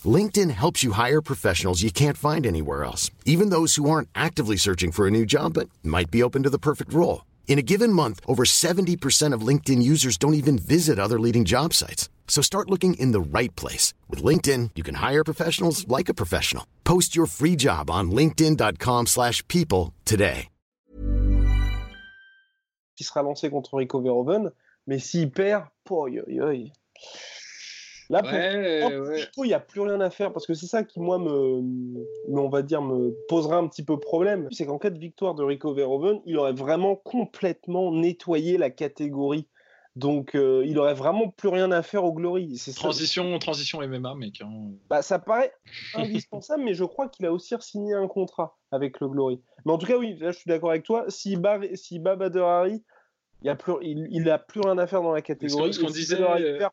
LinkedIn 0.03 0.49
helps 0.51 0.83
you 0.83 0.93
hire 0.93 1.21
professionals 1.21 1.83
you 1.83 1.91
can't 1.91 2.17
find 2.17 2.45
anywhere 2.45 2.83
else, 2.83 3.11
even 3.25 3.49
those 3.49 3.75
who 3.75 3.89
aren't 3.89 4.09
actively 4.15 4.57
searching 4.57 4.91
for 4.91 5.05
a 5.07 5.11
new 5.11 5.25
job 5.25 5.53
but 5.53 5.69
might 5.83 6.09
be 6.09 6.23
open 6.23 6.43
to 6.43 6.49
the 6.49 6.57
perfect 6.57 6.93
role. 6.93 7.25
In 7.47 7.59
a 7.59 7.61
given 7.61 7.91
month, 7.91 8.21
over 8.27 8.43
70% 8.43 9.33
of 9.33 9.45
LinkedIn 9.45 9.83
users 9.83 10.17
don't 10.17 10.35
even 10.35 10.57
visit 10.57 10.97
other 10.97 11.19
leading 11.19 11.45
job 11.45 11.73
sites. 11.73 12.09
So 12.27 12.41
start 12.41 12.71
looking 12.71 12.95
in 12.95 13.11
the 13.11 13.21
right 13.21 13.55
place. 13.55 13.93
With 14.09 14.23
LinkedIn, 14.23 14.71
you 14.75 14.83
can 14.83 14.95
hire 14.95 15.23
professionals 15.23 15.87
like 15.87 16.09
a 16.09 16.15
professional. 16.15 16.65
Post 16.83 17.15
your 17.15 17.27
free 17.27 17.55
job 17.55 17.91
on 17.91 18.09
linkedin.com 18.09 19.07
slash 19.07 19.45
people 19.47 19.93
today. 20.05 20.47
Qui 22.97 23.03
sera 23.03 23.23
lancé 23.23 23.49
contre 23.49 23.75
Rico 23.77 23.99
Verhoeven 24.01 24.51
Mais 24.87 24.99
s'il 24.99 25.31
perd, 25.31 25.65
Là, 28.09 28.23
pour 28.23 29.45
il 29.45 29.47
n'y 29.47 29.53
a 29.53 29.59
plus 29.61 29.79
rien 29.79 30.01
à 30.01 30.09
faire 30.09 30.33
parce 30.33 30.45
que 30.45 30.53
c'est 30.53 30.65
ça 30.65 30.83
qui, 30.83 30.99
moi, 30.99 31.17
me, 31.17 31.63
on 32.27 32.49
va 32.49 32.61
dire, 32.61 32.81
me 32.81 33.15
posera 33.29 33.55
un 33.55 33.67
petit 33.67 33.83
peu 33.83 33.97
problème. 33.99 34.49
C'est 34.51 34.65
qu'en 34.65 34.77
cas 34.77 34.89
de 34.89 34.99
victoire 34.99 35.33
de 35.33 35.43
Rico 35.43 35.73
Verhoeven, 35.73 36.19
il 36.25 36.37
aurait 36.37 36.51
vraiment 36.51 36.97
complètement 36.97 37.91
nettoyé 37.93 38.57
la 38.57 38.69
catégorie. 38.69 39.47
Donc, 39.95 40.35
euh, 40.35 40.63
il 40.65 40.79
aurait 40.79 40.93
vraiment 40.93 41.29
plus 41.29 41.49
rien 41.49 41.71
à 41.71 41.81
faire 41.81 42.05
au 42.05 42.13
Glory. 42.13 42.57
Transition, 42.75 43.37
transition 43.39 43.85
MMA, 43.85 44.15
mec. 44.15 44.41
Hein. 44.41 44.71
Bah, 44.89 45.01
ça 45.01 45.19
paraît 45.19 45.53
indispensable, 45.95 46.63
mais 46.63 46.73
je 46.73 46.85
crois 46.85 47.09
qu'il 47.09 47.25
a 47.25 47.33
aussi 47.33 47.55
signé 47.59 47.93
un 47.93 48.07
contrat 48.07 48.57
avec 48.71 48.99
le 49.01 49.09
Glory. 49.09 49.41
Mais 49.65 49.73
en 49.73 49.77
tout 49.77 49.87
cas, 49.87 49.97
oui, 49.97 50.17
là, 50.19 50.31
je 50.31 50.37
suis 50.37 50.49
d'accord 50.49 50.69
avec 50.69 50.83
toi. 50.83 51.05
Si 51.09 51.35
bat, 51.35 51.59
si 51.73 51.99
Bader 51.99 52.39
Harry, 52.39 52.83
il 53.41 53.49
a 53.49 53.55
plus, 53.55 53.73
il, 53.81 54.29
a 54.29 54.37
plus 54.37 54.61
rien 54.61 54.77
à 54.77 54.87
faire 54.87 55.01
dans 55.01 55.11
la 55.11 55.21
catégorie. 55.21 55.73
Ce 55.73 55.79
qu'on 55.79 55.89
disait, 55.89 56.17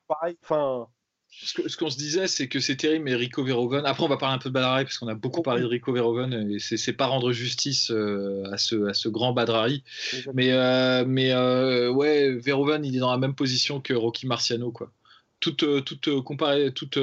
pareil. 0.07 0.37
Enfin. 0.43 0.87
Ce 1.31 1.77
qu'on 1.77 1.91
se 1.91 1.97
disait, 1.97 2.27
c'est 2.27 2.49
que 2.49 2.59
c'est 2.59 2.77
terrible, 2.77 3.05
mais 3.05 3.15
Rico 3.15 3.45
Verhoeven. 3.45 3.87
Après, 3.87 4.03
on 4.03 4.09
va 4.09 4.17
parler 4.17 4.35
un 4.35 4.39
peu 4.39 4.49
de 4.49 4.55
Badrari 4.55 4.85
parce 4.85 4.99
qu'on 4.99 5.09
a 5.09 5.15
beaucoup 5.15 5.43
parlé 5.43 5.63
de 5.63 5.67
Rico 5.67 5.93
Verhoeven 5.93 6.51
et 6.51 6.59
c'est 6.59 6.93
pas 6.93 7.07
rendre 7.07 7.33
justice 7.33 7.91
euh, 7.91 8.43
à, 8.51 8.59
ce, 8.59 8.89
à 8.89 8.95
ce 8.95 9.09
grand 9.09 9.33
Badrari. 9.33 9.85
Mais, 10.35 10.53
euh, 10.53 11.05
mais 11.07 11.33
euh, 11.33 11.91
ouais, 11.91 12.33
Verhoeven, 12.33 12.85
il 12.85 12.97
est 12.97 13.01
dans 13.01 13.13
la 13.13 13.19
même 13.19 13.35
position 13.35 13.81
que 13.81 13.95
Rocky 13.95 14.27
Marciano, 14.27 14.73
quoi. 14.73 14.91
Toute, 15.41 15.85
toute, 15.85 16.23
comparée, 16.25 16.73
toute, 16.73 16.99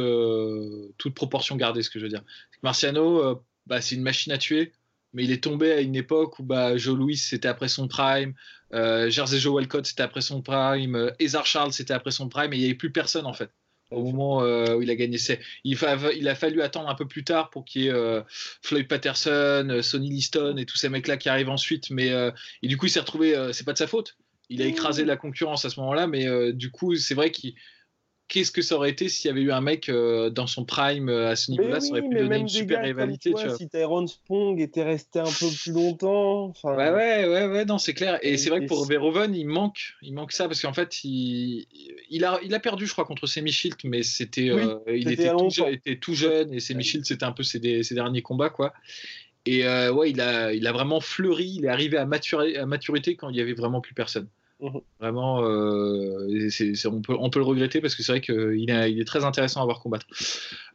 toute 0.98 1.14
proportion 1.14 1.56
gardée, 1.56 1.82
ce 1.84 1.90
que 1.90 2.00
je 2.00 2.04
veux 2.04 2.10
dire. 2.10 2.24
Marciano, 2.64 3.42
bah, 3.68 3.80
c'est 3.80 3.96
une 3.96 4.02
machine 4.02 4.34
à 4.34 4.38
tuer 4.38 4.74
mais 5.16 5.24
il 5.24 5.32
est 5.32 5.44
tombé 5.44 5.72
à 5.72 5.80
une 5.80 5.96
époque 5.96 6.40
où 6.40 6.44
bah, 6.44 6.78
Joe 6.78 6.96
Louis 6.96 7.18
c'était 7.18 7.48
après 7.48 7.70
son 7.70 7.88
prime, 7.88 8.34
euh, 8.74 9.10
Jersey 9.10 9.40
Joe 9.40 9.54
Walcott 9.54 9.86
c'était 9.86 10.04
après 10.04 10.22
son 10.22 10.42
prime, 10.42 10.96
euh, 10.96 11.12
Ezar 11.20 11.46
Charles 11.46 11.72
c'était 11.72 11.94
après 11.94 12.12
son 12.12 12.28
prime, 12.28 12.52
et 12.54 12.58
il 12.58 12.60
n'y 12.60 12.66
avait 12.66 12.76
plus 12.76 12.92
personne 12.92 13.26
en 13.26 13.34
fait 13.34 13.50
au 13.92 14.04
moment 14.04 14.44
euh, 14.44 14.76
où 14.76 14.82
il 14.82 14.90
a 14.90 14.96
gagné. 14.96 15.18
Il, 15.64 15.78
il, 16.16 16.28
a 16.28 16.36
fallu 16.36 16.62
attendre 16.62 16.90
un 16.90 16.96
peu 16.96 17.08
plus 17.08 17.24
tard 17.24 17.50
pour 17.50 17.66
qu'il 17.66 17.84
y 17.84 17.88
ait 17.88 17.92
euh, 17.92 18.22
Floyd 18.62 18.88
Patterson, 18.88 19.80
Sonny 19.82 20.10
Liston 20.10 20.58
et 20.58 20.66
tous 20.66 20.78
ces 20.78 20.90
mecs-là 20.90 21.18
qui 21.18 21.30
arrivent 21.30 21.50
ensuite, 21.50 21.90
mais 21.90 22.12
et 22.62 22.68
du 22.68 22.78
coup 22.78 22.88
il 22.88 22.90
s'est 22.90 23.00
retrouvé, 23.00 23.36
c'est 23.54 23.66
pas 23.66 23.74
de 23.74 23.78
sa 23.78 23.88
faute, 23.88 24.18
il 24.50 24.62
a 24.62 24.66
écrasé 24.66 25.06
la 25.06 25.18
concurrence 25.18 25.66
à 25.66 25.70
ce 25.70 25.80
moment-là, 25.80 26.08
mais 26.08 26.54
du 26.54 26.72
coup 26.72 26.96
c'est 26.96 27.16
vrai 27.16 27.32
qu'il 27.32 27.54
qu'est-ce 28.28 28.52
que 28.52 28.62
ça 28.62 28.76
aurait 28.76 28.90
été 28.90 29.08
s'il 29.10 29.30
y 29.30 29.32
avait 29.32 29.42
eu 29.42 29.52
un 29.52 29.62
mec 29.62 29.90
euh, 29.90 30.30
dans 30.30 30.48
son 30.48 30.66
prime 30.66 31.10
euh, 31.10 31.30
à 31.30 31.36
ce 31.36 31.52
niveau-là, 31.52 31.80
ça 31.80 31.92
aurait 31.92 32.02
pu 32.02 32.16
donner 32.16 32.38
une 32.38 32.50
super 32.50 32.82
rivalité. 32.82 33.34
tu 33.34 33.46
vois, 33.46 33.56
Si 33.56 33.70
Tyrone 33.70 34.08
Spong 34.08 34.60
était 34.60 34.84
resté 34.84 35.20
un 35.20 35.24
peu 35.26 35.48
plus 35.48 35.72
longtemps. 35.72 36.54
Ouais, 36.64 36.76
ouais, 36.76 37.28
ouais, 37.28 37.48
ouais, 37.48 37.66
non, 37.66 37.78
c'est 37.78 37.94
clair. 37.94 38.20
Et, 38.22 38.38
c'est 38.38 38.50
vrai 38.50 38.62
que 38.62 38.68
pour 38.68 38.86
Verhoeven, 38.86 39.36
il 39.36 39.48
manque, 39.48 39.94
il 40.02 40.14
manque 40.14 40.32
ça 40.32 40.48
parce 40.48 40.62
qu'en 40.62 40.74
fait, 40.74 41.04
il, 41.04 41.68
il, 42.10 42.26
a, 42.26 42.40
il 42.44 42.54
a 42.54 42.60
perdu, 42.60 42.88
je 42.88 42.94
crois, 42.94 43.06
contre 43.06 43.28
Semi 43.28 43.52
Shield, 43.52 43.78
mais 43.84 44.04
c'était, 44.04 44.50
euh, 44.50 44.80
il 44.88 45.12
était 45.12 45.30
tout, 45.30 45.50
était 45.68 45.98
tout, 45.98 46.14
jeune 46.14 46.54
et 46.54 46.60
Semi 46.60 46.84
Shield, 46.84 47.06
c'était 47.06 47.26
un 47.26 47.32
peu 47.32 47.44
ses, 47.44 47.84
ses, 47.84 47.96
derniers 47.96 48.22
combats, 48.22 48.50
quoi. 48.50 48.74
Et 49.46 49.68
ouais, 49.90 50.10
il 50.10 50.22
a, 50.22 50.54
il 50.54 50.66
a 50.66 50.72
vraiment 50.72 51.00
fleuri, 51.00 51.58
il 51.58 51.66
est 51.66 51.70
arrivé 51.70 51.98
à, 51.98 52.06
maturité, 52.06 52.58
à 52.58 52.66
maturité 52.66 53.16
quand 53.16 53.30
il 53.30 53.36
y 53.36 53.42
avait 53.42 53.54
vraiment 53.54 53.82
plus 53.82 53.94
personne. 53.94 54.28
Mhm. 54.62 54.82
Vraiment, 55.00 55.44
euh, 55.44 56.50
on, 56.86 57.02
peut, 57.02 57.16
on, 57.20 57.30
peut, 57.30 57.40
le 57.40 57.46
regretter 57.46 57.82
parce 57.82 57.96
que 57.96 58.04
c'est 58.04 58.14
vrai 58.14 58.22
qu'il 58.22 58.70
est, 58.70 58.92
il 58.92 59.02
est 59.02 59.06
très 59.06 59.26
intéressant 59.26 59.62
à 59.62 59.66
voir 59.66 59.82
combattre. 59.82 60.06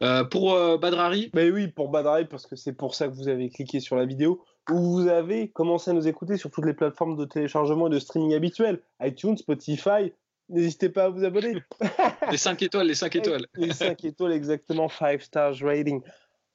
Euh, 0.03 0.23
pour 0.23 0.53
euh, 0.53 0.77
Badrari 0.77 1.31
Mais 1.33 1.49
oui, 1.49 1.67
pour 1.67 1.89
Badrari, 1.89 2.25
parce 2.25 2.45
que 2.45 2.55
c'est 2.55 2.73
pour 2.73 2.93
ça 2.93 3.07
que 3.07 3.13
vous 3.13 3.27
avez 3.27 3.49
cliqué 3.49 3.79
sur 3.79 3.95
la 3.95 4.05
vidéo, 4.05 4.43
où 4.69 4.77
vous 4.77 5.07
avez 5.07 5.49
commencé 5.49 5.89
à 5.89 5.93
nous 5.93 6.07
écouter 6.07 6.37
sur 6.37 6.51
toutes 6.51 6.65
les 6.65 6.73
plateformes 6.73 7.17
de 7.17 7.25
téléchargement 7.25 7.87
et 7.87 7.89
de 7.89 7.99
streaming 7.99 8.35
habituelles, 8.35 8.81
iTunes, 9.01 9.37
Spotify. 9.37 10.13
N'hésitez 10.49 10.89
pas 10.89 11.05
à 11.05 11.09
vous 11.09 11.23
abonner. 11.23 11.55
les 12.31 12.37
5 12.37 12.61
étoiles, 12.61 12.87
les 12.87 12.93
5 12.93 13.15
étoiles. 13.15 13.45
les 13.55 13.73
5 13.73 14.03
étoiles, 14.03 14.33
exactement, 14.33 14.89
5 14.89 15.21
stars 15.21 15.55
rating. 15.61 16.01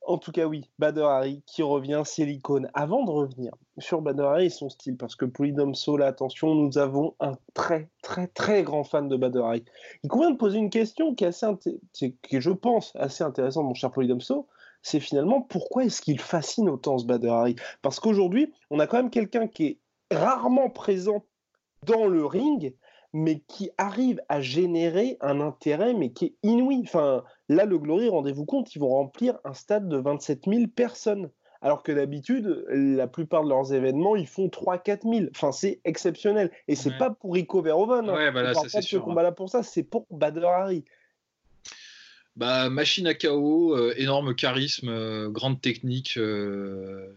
En 0.06 0.18
tout 0.18 0.30
cas, 0.30 0.46
oui, 0.46 0.70
Bader 0.78 1.02
Harry 1.02 1.42
qui 1.46 1.64
revient, 1.64 2.02
c'est 2.04 2.24
l'icône. 2.24 2.70
Avant 2.74 3.04
de 3.04 3.10
revenir 3.10 3.52
sur 3.78 4.00
Bader 4.02 4.22
Harry 4.22 4.46
et 4.46 4.50
son 4.50 4.68
style, 4.68 4.96
parce 4.96 5.16
que 5.16 5.24
Polydome 5.24 5.74
Soul, 5.74 6.04
attention, 6.04 6.54
nous 6.54 6.78
avons 6.78 7.16
un 7.18 7.32
très, 7.54 7.90
très, 8.02 8.28
très 8.28 8.62
grand 8.62 8.84
fan 8.84 9.08
de 9.08 9.16
Bader 9.16 9.42
Harry. 9.42 9.64
Il 10.04 10.08
convient 10.08 10.30
de 10.30 10.36
poser 10.36 10.58
une 10.58 10.70
question 10.70 11.12
qui 11.16 11.24
est 11.24 11.26
assez, 11.26 11.46
je 12.30 12.50
pense, 12.50 12.92
assez 12.94 13.24
intéressante, 13.24 13.64
mon 13.64 13.74
cher 13.74 13.90
Polydome 13.90 14.20
Soul. 14.20 14.44
C'est 14.80 15.00
finalement 15.00 15.42
pourquoi 15.42 15.84
est-ce 15.84 16.00
qu'il 16.00 16.20
fascine 16.20 16.68
autant 16.68 16.98
ce 16.98 17.04
Bader 17.04 17.28
Harry? 17.28 17.56
Parce 17.82 17.98
qu'aujourd'hui, 17.98 18.52
on 18.70 18.78
a 18.78 18.86
quand 18.86 18.98
même 18.98 19.10
quelqu'un 19.10 19.48
qui 19.48 19.66
est 19.66 19.78
rarement 20.14 20.70
présent 20.70 21.24
dans 21.84 22.06
le 22.06 22.24
ring, 22.24 22.74
mais 23.16 23.40
qui 23.48 23.70
arrive 23.78 24.20
à 24.28 24.42
générer 24.42 25.16
un 25.22 25.40
intérêt, 25.40 25.94
mais 25.94 26.10
qui 26.10 26.26
est 26.26 26.34
inouï. 26.42 26.82
Enfin, 26.84 27.24
là, 27.48 27.64
le 27.64 27.78
Glory, 27.78 28.10
rendez-vous 28.10 28.44
compte, 28.44 28.74
ils 28.74 28.78
vont 28.78 28.90
remplir 28.90 29.38
un 29.44 29.54
stade 29.54 29.88
de 29.88 29.96
27 29.96 30.42
000 30.46 30.66
personnes. 30.66 31.30
Alors 31.62 31.82
que 31.82 31.92
d'habitude, 31.92 32.66
la 32.68 33.06
plupart 33.06 33.42
de 33.42 33.48
leurs 33.48 33.72
événements, 33.72 34.16
ils 34.16 34.26
font 34.26 34.48
3-4 34.48 35.10
000. 35.10 35.30
Enfin, 35.30 35.50
c'est 35.50 35.80
exceptionnel. 35.86 36.50
Et 36.68 36.76
c'est 36.76 36.98
pas 36.98 37.08
pour 37.08 37.32
Rico 37.32 37.62
Verhoeven. 37.62 38.10
Hein. 38.10 38.14
Ouais, 38.14 38.30
bah 38.30 38.42
là, 38.42 38.52
ça, 38.52 38.98
combat 38.98 39.22
là 39.22 39.32
pour 39.32 39.48
ça, 39.48 39.62
c'est 39.62 39.82
pour 39.82 40.06
Bader 40.10 40.44
Harry. 40.44 40.84
Bah, 42.36 42.68
machine 42.68 43.06
à 43.06 43.14
chaos, 43.14 43.74
euh, 43.74 43.94
énorme 43.96 44.34
charisme, 44.34 44.90
euh, 44.90 45.30
grande 45.30 45.62
technique. 45.62 46.18
Euh, 46.18 47.14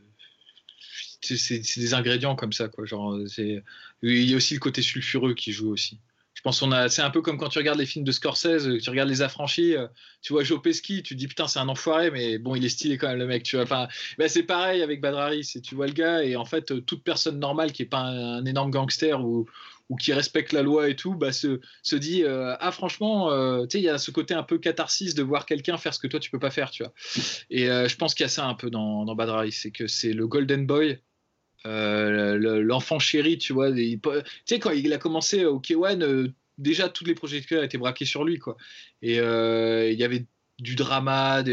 c'est 1.21 1.59
des 1.59 1.93
ingrédients 1.93 2.35
comme 2.35 2.53
ça, 2.53 2.67
quoi. 2.67 2.85
Genre, 2.85 3.17
il 3.37 4.29
y 4.29 4.33
a 4.33 4.37
aussi 4.37 4.53
le 4.53 4.59
côté 4.59 4.81
sulfureux 4.81 5.33
qui 5.33 5.51
joue 5.51 5.71
aussi. 5.71 5.99
Je 6.39 6.41
pense 6.41 6.61
qu'on 6.61 6.71
a, 6.71 6.87
c'est 6.87 7.01
un 7.01 7.09
peu 7.09 7.21
comme 7.21 7.37
quand 7.37 7.49
tu 7.49 7.57
regardes 7.57 7.79
les 7.79 7.85
films 7.85 8.05
de 8.05 8.13
Scorsese, 8.13 8.81
tu 8.81 8.89
regardes 8.89 9.09
les 9.09 9.21
affranchis, 9.21 9.75
euh, 9.75 9.87
tu 10.21 10.31
vois 10.31 10.45
Joe 10.45 10.61
Pesci, 10.61 11.03
tu 11.03 11.13
te 11.13 11.19
dis 11.19 11.27
putain 11.27 11.49
c'est 11.49 11.59
un 11.59 11.67
enfoiré, 11.67 12.11
mais 12.11 12.37
bon 12.37 12.55
il 12.55 12.63
est 12.63 12.69
stylé 12.69 12.97
quand 12.97 13.09
même 13.09 13.17
le 13.17 13.27
mec, 13.27 13.43
tu 13.43 13.57
vois. 13.57 13.63
Enfin, 13.63 13.89
ben, 14.17 14.29
c'est 14.29 14.43
pareil 14.43 14.81
avec 14.81 15.01
Badrari, 15.01 15.43
c'est 15.43 15.59
tu 15.59 15.75
vois 15.75 15.87
le 15.87 15.91
gars 15.91 16.23
et 16.23 16.37
en 16.37 16.45
fait 16.45 16.71
euh, 16.71 16.79
toute 16.79 17.03
personne 17.03 17.39
normale 17.39 17.73
qui 17.73 17.81
est 17.81 17.87
pas 17.87 17.99
un, 17.99 18.45
énorme 18.45 18.71
gangster 18.71 19.21
ou, 19.21 19.47
ou 19.89 19.97
qui 19.97 20.13
respecte 20.13 20.53
la 20.53 20.61
loi 20.61 20.87
et 20.87 20.95
tout, 20.95 21.13
bah, 21.13 21.33
se, 21.33 21.59
se 21.83 21.97
dit 21.97 22.23
ah 22.25 22.71
franchement, 22.71 23.31
tu 23.65 23.71
sais 23.71 23.79
il 23.79 23.83
y 23.83 23.89
a 23.89 23.97
ce 23.97 24.11
côté 24.11 24.33
un 24.33 24.43
peu 24.43 24.59
catharsis 24.59 25.15
de 25.15 25.23
voir 25.23 25.45
quelqu'un 25.45 25.77
faire 25.77 25.93
ce 25.93 25.99
que 25.99 26.07
toi 26.07 26.21
tu 26.21 26.31
peux 26.31 26.39
pas 26.39 26.51
faire, 26.51 26.71
tu 26.71 26.83
vois. 26.83 26.93
Et 27.49 27.65
je 27.65 27.95
pense 27.97 28.13
qu'il 28.13 28.23
y 28.23 28.27
a 28.27 28.29
ça 28.29 28.45
un 28.45 28.53
peu 28.53 28.69
dans, 28.69 29.03
dans 29.03 29.17
c'est 29.51 29.71
que 29.71 29.87
c'est 29.87 30.13
le 30.13 30.25
golden 30.25 30.65
boy 30.65 30.91
euh, 30.91 30.95
l'enfant 31.65 32.99
chéri, 32.99 33.37
tu 33.37 33.53
vois. 33.53 33.71
tu 33.71 33.99
sais, 34.45 34.59
quand 34.59 34.71
il 34.71 34.93
a 34.93 34.97
commencé 34.97 35.45
au 35.45 35.59
K1, 35.59 36.01
euh, 36.01 36.27
déjà 36.57 36.89
toutes 36.89 37.07
les 37.07 37.15
projecteurs 37.15 37.63
étaient 37.63 37.77
braqués 37.77 38.05
sur 38.05 38.23
lui, 38.23 38.39
quoi. 38.39 38.57
Et 39.01 39.19
euh, 39.19 39.89
il 39.91 39.99
y 39.99 40.03
avait 40.03 40.25
du 40.59 40.75
drama, 40.75 41.43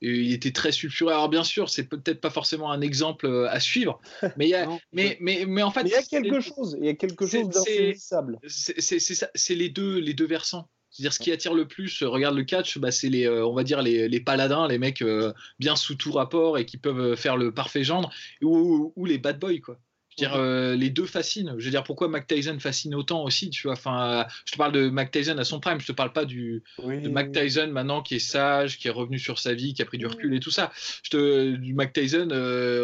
il 0.00 0.32
était 0.32 0.52
très 0.52 0.72
sulfureux. 0.72 1.12
Alors 1.12 1.28
bien 1.28 1.44
sûr, 1.44 1.70
c'est 1.70 1.84
peut-être 1.84 2.20
pas 2.20 2.30
forcément 2.30 2.70
un 2.70 2.80
exemple 2.80 3.48
à 3.50 3.60
suivre, 3.60 4.00
mais 4.36 4.46
il 4.46 4.50
y 4.50 4.54
a, 4.54 4.68
mais, 4.92 5.16
mais, 5.20 5.44
mais 5.46 5.62
en 5.62 5.70
fait, 5.70 5.82
il 5.82 5.90
y 5.90 5.94
a 5.94 6.02
quelque 6.02 6.40
chose, 6.40 6.76
il 6.80 6.86
y 6.86 6.90
a 6.90 6.94
quelque 6.94 7.26
chose 7.26 7.48
d'insaisissable. 7.48 8.38
C'est 8.46 9.54
les 9.54 9.68
deux, 9.68 9.98
les 9.98 10.14
deux 10.14 10.26
versants. 10.26 10.68
C'est-à-dire 10.92 11.12
ce 11.14 11.18
qui 11.20 11.32
attire 11.32 11.54
le 11.54 11.66
plus, 11.66 12.02
euh, 12.02 12.08
regarde 12.08 12.36
le 12.36 12.44
catch, 12.44 12.76
bah, 12.78 12.90
c'est 12.90 13.08
les, 13.08 13.26
euh, 13.26 13.46
on 13.46 13.54
va 13.54 13.64
dire 13.64 13.80
les, 13.80 14.08
les 14.08 14.20
paladins, 14.20 14.68
les 14.68 14.78
mecs 14.78 15.00
euh, 15.00 15.32
bien 15.58 15.74
sous 15.74 15.94
tout 15.94 16.12
rapport 16.12 16.58
et 16.58 16.66
qui 16.66 16.76
peuvent 16.76 17.16
faire 17.16 17.38
le 17.38 17.52
parfait 17.52 17.82
gendre, 17.82 18.10
ou, 18.42 18.92
ou, 18.94 19.06
les 19.06 19.16
bad 19.16 19.38
boys 19.38 19.58
quoi. 19.58 19.78
Je 20.18 20.26
veux 20.26 20.28
dire, 20.28 20.76
les 20.76 20.90
deux 20.90 21.06
fascinent. 21.06 21.54
Je 21.56 21.64
veux 21.64 21.70
dire, 21.70 21.84
pourquoi 21.84 22.06
Mac 22.06 22.26
Tyson 22.26 22.58
fascine 22.60 22.94
autant 22.94 23.24
aussi, 23.24 23.48
tu 23.48 23.62
vois? 23.62 23.72
Enfin, 23.72 24.26
je 24.44 24.52
te 24.52 24.58
parle 24.58 24.72
de 24.72 24.90
Mac 24.90 25.10
Tyson 25.10 25.38
à 25.38 25.44
son 25.44 25.58
prime. 25.58 25.80
Je 25.80 25.86
te 25.86 25.92
parle 25.92 26.12
pas 26.12 26.26
du 26.26 26.62
de 26.78 27.08
Mac 27.08 27.32
Tyson 27.32 27.68
maintenant 27.68 28.02
qui 28.02 28.16
est 28.16 28.18
sage, 28.18 28.78
qui 28.78 28.88
est 28.88 28.90
revenu 28.90 29.18
sur 29.18 29.38
sa 29.38 29.54
vie, 29.54 29.72
qui 29.72 29.80
a 29.80 29.86
pris 29.86 29.96
du 29.96 30.06
recul 30.06 30.34
et 30.34 30.40
tout 30.40 30.50
ça. 30.50 30.70
Je 31.02 31.08
te, 31.08 31.56
du 31.56 31.72
Mac 31.72 31.94
Tyson, 31.94 32.28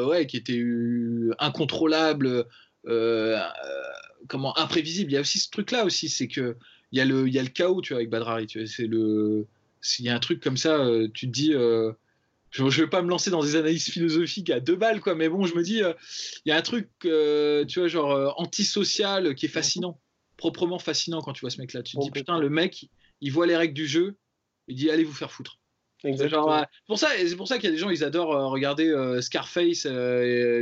ouais, 0.08 0.26
qui 0.26 0.38
était 0.38 0.64
incontrôlable, 1.38 2.46
comment 4.26 4.58
imprévisible. 4.58 5.10
Il 5.10 5.14
y 5.14 5.18
a 5.18 5.20
aussi 5.20 5.38
ce 5.38 5.50
truc-là 5.50 5.84
aussi, 5.84 6.08
c'est 6.08 6.28
que 6.28 6.56
il 6.92 6.98
y, 6.98 7.00
a 7.00 7.04
le, 7.04 7.28
y 7.28 7.38
a 7.38 7.42
le 7.42 7.48
chaos, 7.48 7.80
tu 7.82 7.92
vois, 7.92 7.98
avec 7.98 8.10
Badrari. 8.10 8.46
Tu 8.46 8.60
vois, 8.60 8.68
c'est 8.68 8.86
le, 8.86 9.46
s'il 9.80 10.04
y 10.04 10.08
a 10.08 10.14
un 10.14 10.18
truc 10.18 10.42
comme 10.42 10.56
ça, 10.56 10.76
euh, 10.76 11.08
tu 11.12 11.26
te 11.26 11.32
dis, 11.32 11.54
euh, 11.54 11.92
je, 12.50 12.62
ne 12.62 12.70
vais 12.70 12.86
pas 12.86 13.02
me 13.02 13.08
lancer 13.08 13.30
dans 13.30 13.42
des 13.42 13.56
analyses 13.56 13.90
philosophiques 13.90 14.50
à 14.50 14.60
deux 14.60 14.76
balles, 14.76 15.00
quoi, 15.00 15.14
mais 15.14 15.28
bon, 15.28 15.44
je 15.44 15.54
me 15.54 15.62
dis, 15.62 15.82
euh, 15.82 15.92
il 16.44 16.50
y 16.50 16.52
a 16.52 16.56
un 16.56 16.62
truc, 16.62 16.88
tu 17.00 17.78
vois, 17.78 17.88
genre 17.88 18.34
antisocial 18.40 19.34
qui 19.34 19.46
est 19.46 19.50
fascinant, 19.50 20.00
proprement 20.36 20.78
fascinant 20.78 21.20
quand 21.20 21.32
tu 21.32 21.40
vois 21.40 21.50
ce 21.50 21.60
mec-là. 21.60 21.82
Tu 21.82 21.96
te 21.96 22.02
dis, 22.02 22.10
putain, 22.10 22.38
le 22.38 22.50
mec, 22.50 22.88
il 23.20 23.32
voit 23.32 23.46
les 23.46 23.56
règles 23.56 23.74
du 23.74 23.86
jeu, 23.86 24.16
il 24.66 24.76
dit, 24.76 24.90
allez 24.90 25.04
vous 25.04 25.12
faire 25.12 25.30
foutre. 25.30 25.58
Genre, 26.04 26.64
pour 26.86 26.96
ça, 26.96 27.08
c'est 27.18 27.34
pour 27.34 27.48
ça 27.48 27.56
qu'il 27.56 27.64
y 27.64 27.72
a 27.72 27.72
des 27.72 27.78
gens, 27.78 27.90
ils 27.90 28.04
adorent 28.04 28.50
regarder 28.52 29.18
Scarface, 29.20 29.82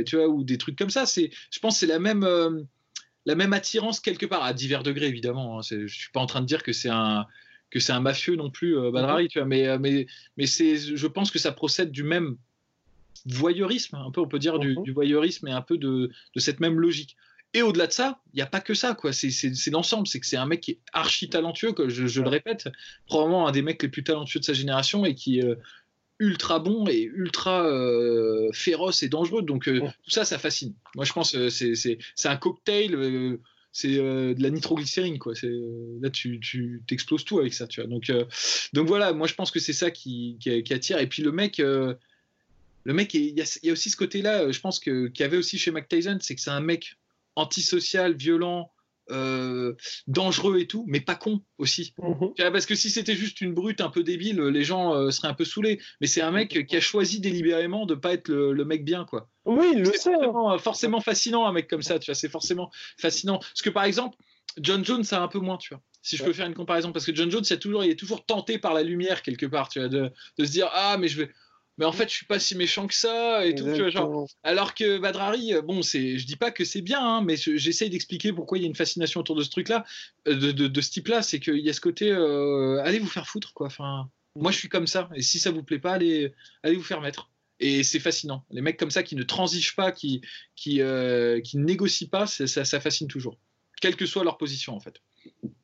tu 0.05 0.15
vois, 0.15 0.27
ou 0.27 0.43
des 0.43 0.57
trucs 0.57 0.77
comme 0.77 0.89
ça. 0.89 1.05
C'est, 1.05 1.29
je 1.51 1.59
pense, 1.59 1.77
c'est 1.77 1.85
la 1.85 1.99
même 1.99 2.67
la 3.27 3.35
même 3.35 3.51
attirance 3.51 3.99
quelque 3.99 4.25
part, 4.25 4.43
à 4.43 4.53
divers 4.53 4.83
degrés 4.83 5.07
évidemment. 5.07 5.59
Hein. 5.59 5.61
Je 5.69 5.85
suis 5.85 6.11
pas 6.11 6.21
en 6.21 6.25
train 6.25 6.39
de 6.39 6.45
dire 6.45 6.63
que 6.63 6.71
c'est 6.71 6.89
un 6.89 7.27
que 7.69 7.81
c'est 7.81 7.91
un 7.91 7.99
mafieux 7.99 8.37
non 8.37 8.49
plus, 8.49 8.77
euh, 8.77 8.91
Badrari, 8.91 9.23
mhm. 9.25 9.29
tu 9.29 9.39
vois, 9.39 9.45
mais, 9.45 9.67
euh, 9.67 9.77
mais, 9.77 10.07
mais 10.37 10.45
c'est, 10.45 10.77
je 10.77 11.07
pense 11.07 11.31
que 11.31 11.37
ça 11.37 11.51
procède 11.51 11.91
du 11.91 12.03
même 12.03 12.37
voyeurisme, 13.25 13.97
un 13.97 14.09
peu, 14.09 14.21
on 14.21 14.27
peut 14.29 14.39
dire, 14.39 14.57
du, 14.57 14.77
mhm. 14.77 14.93
voyeurisme 14.93 15.49
et 15.49 15.51
un 15.51 15.61
peu 15.61 15.77
de, 15.77 16.09
de 16.33 16.39
cette 16.39 16.61
même 16.61 16.79
logique. 16.79 17.17
Et 17.53 17.61
au-delà 17.61 17.87
de 17.87 17.91
ça, 17.91 18.21
il 18.31 18.37
n'y 18.37 18.41
a 18.41 18.45
pas 18.45 18.61
que 18.61 18.73
ça, 18.73 18.93
quoi. 18.93 19.11
C'est, 19.11 19.29
l'ensemble. 19.69 20.07
C'est 20.07 20.21
que 20.21 20.25
c'est 20.25 20.37
un 20.37 20.45
mec 20.45 20.61
qui 20.61 20.71
est 20.71 20.79
archi 20.93 21.29
talentueux, 21.29 21.73
que 21.73 21.89
je, 21.89 22.21
le 22.21 22.29
répète, 22.29 22.69
probablement 23.05 23.49
un 23.49 23.51
des 23.51 23.61
mecs 23.61 23.83
les 23.83 23.89
plus 23.89 24.03
talentueux 24.05 24.39
de 24.39 24.45
sa 24.45 24.53
génération 24.53 25.03
et 25.03 25.13
qui, 25.13 25.41
euh, 25.41 25.55
ultra 26.19 26.59
bon 26.59 26.87
et 26.87 27.03
ultra 27.03 27.65
euh, 27.65 28.49
féroce 28.53 29.03
et 29.03 29.09
dangereux. 29.09 29.41
Donc 29.41 29.67
euh, 29.67 29.81
tout 30.03 30.09
ça, 30.09 30.25
ça 30.25 30.39
fascine. 30.39 30.73
Moi, 30.95 31.05
je 31.05 31.13
pense 31.13 31.31
que 31.31 31.49
c'est 31.49 31.99
un 32.25 32.37
cocktail, 32.37 32.95
euh, 32.95 33.37
c'est 33.71 33.95
de 33.97 34.41
la 34.41 34.49
nitroglycérine. 34.49 35.19
Quoi. 35.19 35.33
Là, 36.01 36.09
tu, 36.09 36.39
tu 36.39 36.81
t'exploses 36.87 37.25
tout 37.25 37.39
avec 37.39 37.53
ça. 37.53 37.67
Tu 37.67 37.81
vois. 37.81 37.89
Donc, 37.89 38.11
donc 38.73 38.87
voilà, 38.87 39.13
moi, 39.13 39.27
je 39.27 39.35
pense 39.35 39.51
que 39.51 39.59
c'est 39.59 39.73
ça 39.73 39.91
qui, 39.91 40.37
qui, 40.39 40.73
attire. 40.73 40.99
Et 40.99 41.07
puis 41.07 41.21
le 41.21 41.31
mec... 41.31 41.59
le 41.59 41.97
mec, 42.85 43.13
il 43.13 43.37
y, 43.37 43.69
a 43.69 43.71
aussi 43.71 43.89
ce 43.89 43.97
côté-là, 43.97 44.51
je 44.51 44.59
pense 44.59 44.79
qu'il 44.79 45.11
y 45.19 45.23
avait 45.23 45.37
aussi 45.37 45.59
chez 45.59 45.71
Mac 45.71 45.87
Tyson, 45.87 46.17
c'est 46.21 46.35
que 46.35 46.41
c'est 46.41 46.49
un 46.49 46.61
mec 46.61 46.95
antisocial, 47.35 48.15
violent, 48.15 48.71
euh, 49.09 49.73
dangereux 50.07 50.59
et 50.59 50.67
tout, 50.67 50.85
mais 50.87 50.99
pas 50.99 51.15
con 51.15 51.41
aussi. 51.57 51.93
Mhm. 51.99 52.33
Parce 52.51 52.65
que 52.65 52.75
si 52.75 52.89
c'était 52.89 53.15
juste 53.15 53.41
une 53.41 53.53
brute 53.53 53.81
un 53.81 53.89
peu 53.89 54.03
débile, 54.03 54.39
les 54.41 54.63
gens 54.63 54.93
euh, 54.93 55.11
seraient 55.11 55.29
un 55.29 55.33
peu 55.33 55.45
saoulés. 55.45 55.79
Mais 56.01 56.07
c'est 56.07 56.21
un 56.21 56.31
mec 56.31 56.65
qui 56.67 56.75
a 56.75 56.81
choisi 56.81 57.19
délibérément 57.19 57.85
de 57.85 57.95
pas 57.95 58.13
être 58.13 58.29
le, 58.29 58.65
mec 58.65 58.83
bien, 58.83 59.05
quoi. 59.05 59.29
Oui, 59.45 59.75
le 59.75 59.85
c'est 59.85 60.13
hein. 60.13 60.57
forcément, 60.59 60.99
fascinant 60.99 61.45
un 61.47 61.53
mec 61.53 61.67
comme 61.67 61.81
ça, 61.81 61.99
tu 61.99 62.11
vois. 62.11 62.15
C'est 62.15 62.29
forcément 62.29 62.69
fascinant. 62.97 63.39
Parce 63.39 63.61
que 63.61 63.69
par 63.69 63.85
exemple, 63.85 64.17
John 64.59 64.83
Jones 64.83 65.05
a 65.11 65.21
un 65.21 65.27
peu 65.27 65.39
moins, 65.39 65.57
tu 65.57 65.73
vois. 65.73 65.81
Si 66.01 66.15
je 66.15 66.23
peux 66.23 66.33
faire 66.33 66.47
une 66.47 66.53
comparaison, 66.53 66.91
parce 66.91 67.05
que 67.05 67.13
John 67.13 67.29
Jones, 67.29 67.43
il, 67.49 67.53
a 67.53 67.57
toujours, 67.57 67.83
il 67.83 67.91
est 67.91 67.99
toujours 67.99 68.25
tenté 68.25 68.59
par 68.59 68.73
la 68.73 68.83
lumière 68.83 69.21
quelque 69.21 69.45
part, 69.45 69.67
tu 69.67 69.79
vois, 69.79 69.89
de, 69.89 70.09
de 70.37 70.45
se 70.45 70.51
dire 70.51 70.69
ah 70.73 70.97
mais 70.97 71.07
je 71.09 71.21
vais 71.21 71.31
mais 71.77 71.85
en 71.85 71.91
fait 71.91 72.09
je 72.09 72.15
suis 72.15 72.25
pas 72.25 72.39
si 72.39 72.55
méchant 72.55 72.87
que 72.87 72.93
ça 72.93 73.45
et 73.45 73.55
tout 73.55 73.73
genre. 73.89 74.27
alors 74.43 74.73
que 74.73 74.97
Badrari 74.97 75.53
euh, 75.53 75.61
bon 75.61 75.81
c'est 75.81 76.17
je 76.17 76.25
dis 76.25 76.35
pas 76.35 76.51
que 76.51 76.65
c'est 76.65 76.81
bien 76.81 76.99
hein, 77.01 77.21
mais 77.21 77.35
j'essaye 77.37 77.89
d'expliquer 77.89 78.33
pourquoi 78.33 78.57
il 78.57 78.61
y 78.61 78.63
a 78.65 78.67
une 78.67 78.75
fascination 78.75 79.21
autour 79.21 79.35
de 79.35 79.43
ce 79.43 79.49
truc 79.49 79.69
là 79.69 79.85
euh, 80.27 80.35
de, 80.35 80.67
de, 80.67 80.81
ce 80.81 80.91
type 80.91 81.07
là 81.07 81.21
c'est 81.21 81.39
qu'il 81.39 81.59
y 81.59 81.69
a 81.69 81.73
ce 81.73 81.81
côté 81.81 82.11
euh, 82.11 82.81
allez 82.83 82.99
vous 82.99 83.07
faire 83.07 83.27
foutre 83.27 83.53
quoi 83.53 83.67
enfin 83.67 84.09
moi 84.35 84.51
je 84.51 84.57
suis 84.57 84.69
comme 84.69 84.87
ça 84.87 85.09
et 85.15 85.21
si 85.21 85.39
ça 85.39 85.51
vous 85.51 85.63
plaît 85.63 85.79
pas 85.79 85.93
allez 85.93 86.33
allez 86.63 86.75
vous 86.75 86.83
faire 86.83 87.01
mettre. 87.01 87.29
Et 87.59 87.81
c'est 87.81 87.99
fascinant. 87.99 88.45
Les 88.51 88.61
mecs 88.61 88.77
comme 88.77 88.91
ça 88.91 89.01
qui 89.01 89.15
ne 89.15 89.23
transigent 89.23 89.73
pas 89.75 89.91
qui 89.91 90.21
qui 90.55 90.79
qui 91.43 91.57
négocient 91.57 92.07
pas 92.07 92.27
ça, 92.27 92.45
ça 92.45 92.79
fascine 92.79 93.07
toujours 93.07 93.39
quelle 93.81 93.95
que 93.95 94.05
soit 94.05 94.23
leur 94.23 94.37
position 94.37 94.75
en 94.75 94.79
fait 94.79 95.01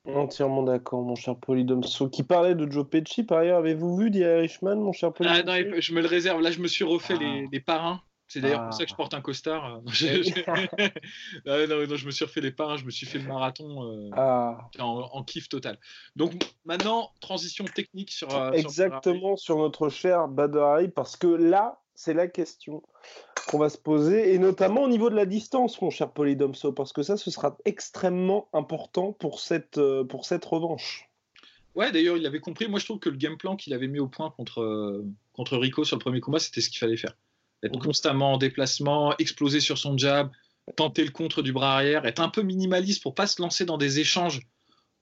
Entièrement 0.06 0.64
d'accord, 0.64 1.02
mon 1.02 1.16
cher 1.16 1.36
Polydomso. 1.38 2.10
Qui 2.10 2.24
parlait 2.24 2.56
de 2.56 2.70
Joe 2.70 2.88
Pesci, 2.88 3.24
par 3.24 3.40
ailleurs, 3.40 3.60
avez-vous 3.60 3.96
vu 3.98 4.12
The 4.12 4.16
Irishman, 4.18 4.76
mon 4.76 4.92
cher 4.92 5.14
Polydomso 5.14 5.44
Ah 5.48 5.64
non, 5.64 5.76
je 5.80 5.94
me 5.94 6.02
le 6.02 6.08
réserve. 6.08 6.42
Là, 6.42 6.52
je 6.52 6.60
me 6.60 6.68
suis 6.68 6.84
refait 6.84 7.18
les, 7.18 7.48
les 7.52 7.60
parrains. 7.60 8.02
C'est 8.28 8.42
d'ailleurs 8.42 8.64
pour 8.64 8.74
ça 8.74 8.84
que 8.84 8.90
je 8.90 8.96
porte 8.96 9.14
un 9.14 9.22
costard. 9.22 9.82
non, 11.46 11.68
non, 11.68 11.88
non, 11.88 11.96
je 11.96 12.06
me 12.06 12.12
suis 12.12 12.26
refait 12.26 12.42
les 12.42 12.52
parrains, 12.52 12.78
je 12.78 12.86
me 12.86 12.90
suis 12.92 13.06
fait 13.06 13.20
le 13.20 13.26
marathon 13.28 13.84
euh, 13.84 14.10
Ah, 14.14 14.70
en, 14.80 15.10
en 15.14 15.24
kiff 15.24 15.48
total. 15.50 15.78
Donc 16.16 16.34
maintenant, 16.66 17.12
transition 17.22 17.64
technique 17.66 18.12
sur. 18.12 18.36
euh, 18.36 18.52
exactement 18.54 19.36
sur 19.36 19.58
notre 19.58 19.90
cher 19.90 20.28
Bader 20.28 20.88
parce 20.96 21.16
que 21.16 21.28
là, 21.28 21.83
c'est 21.96 22.14
la 22.14 22.28
question 22.28 22.84
qu'on 23.48 23.60
va 23.60 23.70
se 23.70 23.78
poser, 23.78 24.34
et 24.34 24.40
notamment 24.40 24.84
au 24.84 24.88
niveau 24.88 25.10
de 25.10 25.16
la 25.16 25.26
distance, 25.26 25.82
mon 25.82 25.90
cher 25.90 26.12
Polydomso, 26.12 26.72
parce 26.72 26.94
que 26.94 27.04
ça, 27.04 27.18
ce 27.18 27.30
sera 27.30 27.58
extrêmement 27.66 28.48
important 28.54 29.12
pour 29.14 29.40
cette, 29.40 29.78
euh, 29.78 30.04
pour 30.04 30.26
cette 30.26 30.46
revanche. 30.46 31.10
Ouais, 31.76 31.92
d'ailleurs, 31.92 32.18
il 32.18 32.26
avait 32.26 32.40
compris. 32.40 32.68
Moi, 32.68 32.80
je 32.80 32.86
trouve 32.86 33.00
que 33.00 33.10
le 33.10 33.18
game 33.18 33.38
plan 33.38 33.56
qu'il 33.56 33.74
avait 33.74 33.88
mis 33.88 34.00
au 34.00 34.08
point 34.08 34.30
contre, 34.30 34.62
euh, 34.62 35.06
contre 35.34 35.58
Rico 35.58 35.84
sur 35.84 35.98
le 35.98 36.02
premier 36.02 36.20
combat, 36.20 36.40
c'était 36.40 36.62
ce 36.62 36.70
qu'il 36.70 36.80
fallait 36.80 36.98
faire. 36.98 37.18
Être 37.64 37.80
constamment 37.80 38.34
en 38.34 38.38
déplacement, 38.38 39.16
exploser 39.18 39.62
sur 39.62 39.78
son 39.78 39.98
jab, 39.98 40.30
tenter 40.76 41.04
le 41.04 41.12
contre 41.12 41.42
du 41.42 41.54
bras 41.54 41.76
arrière, 41.76 42.06
être 42.06 42.20
un 42.20 42.30
peu 42.30 42.42
minimaliste 42.42 43.02
pour 43.02 43.16
pas 43.16 43.26
se 43.26 43.42
lancer 43.42 43.66
dans 43.66 43.78
des 43.78 44.00
échanges. 44.00 44.42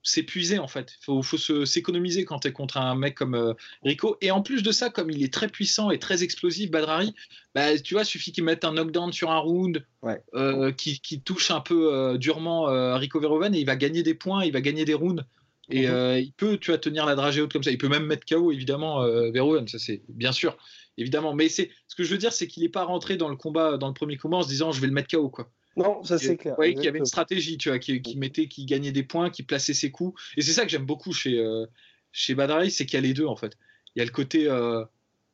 S'épuiser 0.04 0.58
en 0.58 0.66
fait. 0.66 0.94
Il 1.00 1.04
faut, 1.04 1.22
faut 1.22 1.36
se- 1.38 1.64
s'économiser 1.64 2.24
quand 2.24 2.40
tu 2.40 2.48
es 2.48 2.52
contre 2.52 2.76
un 2.76 2.94
mec 2.96 3.14
comme 3.14 3.34
euh, 3.36 3.54
Rico. 3.84 4.16
Et 4.20 4.30
en 4.32 4.42
plus 4.42 4.62
de 4.64 4.72
ça, 4.72 4.90
comme 4.90 5.10
il 5.10 5.22
est 5.22 5.32
très 5.32 5.48
puissant 5.48 5.90
et 5.92 5.98
très 6.00 6.24
explosif, 6.24 6.70
Badrari, 6.72 7.14
bah, 7.54 7.78
tu 7.78 7.94
vois, 7.94 8.04
suffit 8.04 8.32
qu'il 8.32 8.42
mette 8.44 8.64
un 8.64 8.72
knockdown 8.72 9.12
sur 9.12 9.30
un 9.30 9.38
round, 9.38 9.86
Ouais. 10.02 10.20
euh, 10.34 10.72
qui, 10.72 11.00
qui 11.00 11.20
touche 11.22 11.52
un 11.52 11.60
peu 11.60 11.94
euh, 11.94 12.18
durement 12.18 12.64
Rico 12.96 13.20
Verhoeven 13.20 13.54
et 13.54 13.60
il 13.60 13.66
va 13.66 13.76
gagner 13.76 14.02
des 14.02 14.14
points, 14.14 14.44
il 14.44 14.52
va 14.52 14.60
gagner 14.60 14.84
des 14.84 14.94
rounds. 14.94 15.24
Et 15.70 15.86
Mhm. 15.86 16.18
il 16.18 16.32
peut, 16.32 16.58
tu 16.58 16.72
vois, 16.72 16.78
tenir 16.78 17.06
la 17.06 17.14
dragée 17.14 17.40
haute 17.40 17.52
comme 17.52 17.62
ça. 17.62 17.70
Il 17.70 17.78
peut 17.78 17.88
même 17.88 18.04
mettre 18.06 18.26
KO, 18.26 18.50
évidemment, 18.50 19.00
Verhoeven, 19.30 19.68
ça 19.68 19.78
c'est 19.78 20.02
bien 20.08 20.32
sûr, 20.32 20.56
évidemment. 20.98 21.32
Mais 21.34 21.48
c'est 21.48 21.70
ce 21.86 21.94
que 21.94 22.02
je 22.02 22.10
veux 22.10 22.18
dire, 22.18 22.32
c'est 22.32 22.48
qu'il 22.48 22.64
n'est 22.64 22.68
pas 22.68 22.82
rentré 22.84 23.16
dans 23.16 23.28
le 23.28 23.36
combat, 23.36 23.76
dans 23.78 23.86
le 23.86 23.94
premier 23.94 24.16
combat, 24.16 24.38
en 24.38 24.42
se 24.42 24.48
disant 24.48 24.72
je 24.72 24.80
vais 24.80 24.88
le 24.88 24.92
mettre 24.92 25.16
KO, 25.16 25.28
quoi. 25.30 25.48
Non, 25.76 26.02
ça 26.04 26.18
c'est 26.18 26.36
clair. 26.36 26.56
Qu'il 26.56 26.82
y 26.82 26.88
avait 26.88 26.98
une 26.98 27.06
stratégie, 27.06 27.56
tu 27.58 27.68
vois, 27.68 27.78
qui, 27.78 28.02
qui 28.02 28.16
mettait, 28.16 28.46
qui 28.46 28.66
gagnait 28.66 28.92
des 28.92 29.02
points, 29.02 29.30
qui 29.30 29.42
plaçait 29.42 29.74
ses 29.74 29.90
coups. 29.90 30.20
Et 30.36 30.42
c'est 30.42 30.52
ça 30.52 30.64
que 30.64 30.68
j'aime 30.68 30.84
beaucoup 30.84 31.12
chez 31.12 31.38
euh, 31.38 31.66
chez 32.12 32.36
c'est 32.70 32.86
qu'il 32.86 32.94
y 32.94 32.96
a 32.98 33.00
les 33.00 33.14
deux 33.14 33.26
en 33.26 33.36
fait. 33.36 33.56
Il 33.94 33.98
y 33.98 34.02
a 34.02 34.04
le 34.04 34.10
côté 34.10 34.48
euh, 34.48 34.84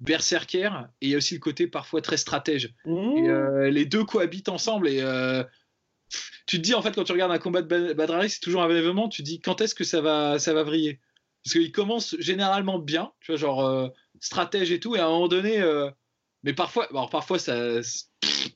berserker 0.00 0.70
et 1.00 1.06
il 1.06 1.10
y 1.10 1.14
a 1.14 1.18
aussi 1.18 1.34
le 1.34 1.40
côté 1.40 1.66
parfois 1.66 2.00
très 2.00 2.16
stratège. 2.16 2.74
Mmh. 2.84 3.16
Et 3.18 3.28
euh, 3.28 3.70
les 3.70 3.84
deux 3.84 4.04
cohabitent 4.04 4.48
ensemble 4.48 4.88
et 4.88 5.00
euh, 5.00 5.42
tu 6.46 6.58
te 6.58 6.62
dis 6.62 6.74
en 6.74 6.82
fait 6.82 6.94
quand 6.94 7.04
tu 7.04 7.12
regardes 7.12 7.32
un 7.32 7.38
combat 7.38 7.62
de 7.62 7.66
Ba- 7.66 7.94
Badrari, 7.94 8.30
c'est 8.30 8.40
toujours 8.40 8.62
un 8.62 8.70
événement, 8.70 9.08
tu 9.08 9.22
te 9.22 9.26
dis 9.26 9.40
quand 9.40 9.60
est-ce 9.60 9.74
que 9.74 9.84
ça 9.84 10.00
va 10.00 10.38
ça 10.38 10.54
va 10.54 10.62
vriller? 10.62 11.00
Parce 11.44 11.54
qu'il 11.54 11.72
commence 11.72 12.16
généralement 12.18 12.78
bien, 12.78 13.12
tu 13.20 13.32
vois 13.32 13.38
genre 13.38 13.64
euh, 13.64 13.88
stratège 14.20 14.70
et 14.70 14.80
tout 14.80 14.96
et 14.96 15.00
à 15.00 15.06
un 15.06 15.10
moment 15.10 15.28
donné 15.28 15.60
mais 16.44 16.52
parfois 16.52 16.88
alors 16.90 17.10
parfois 17.10 17.38
ça 17.38 17.82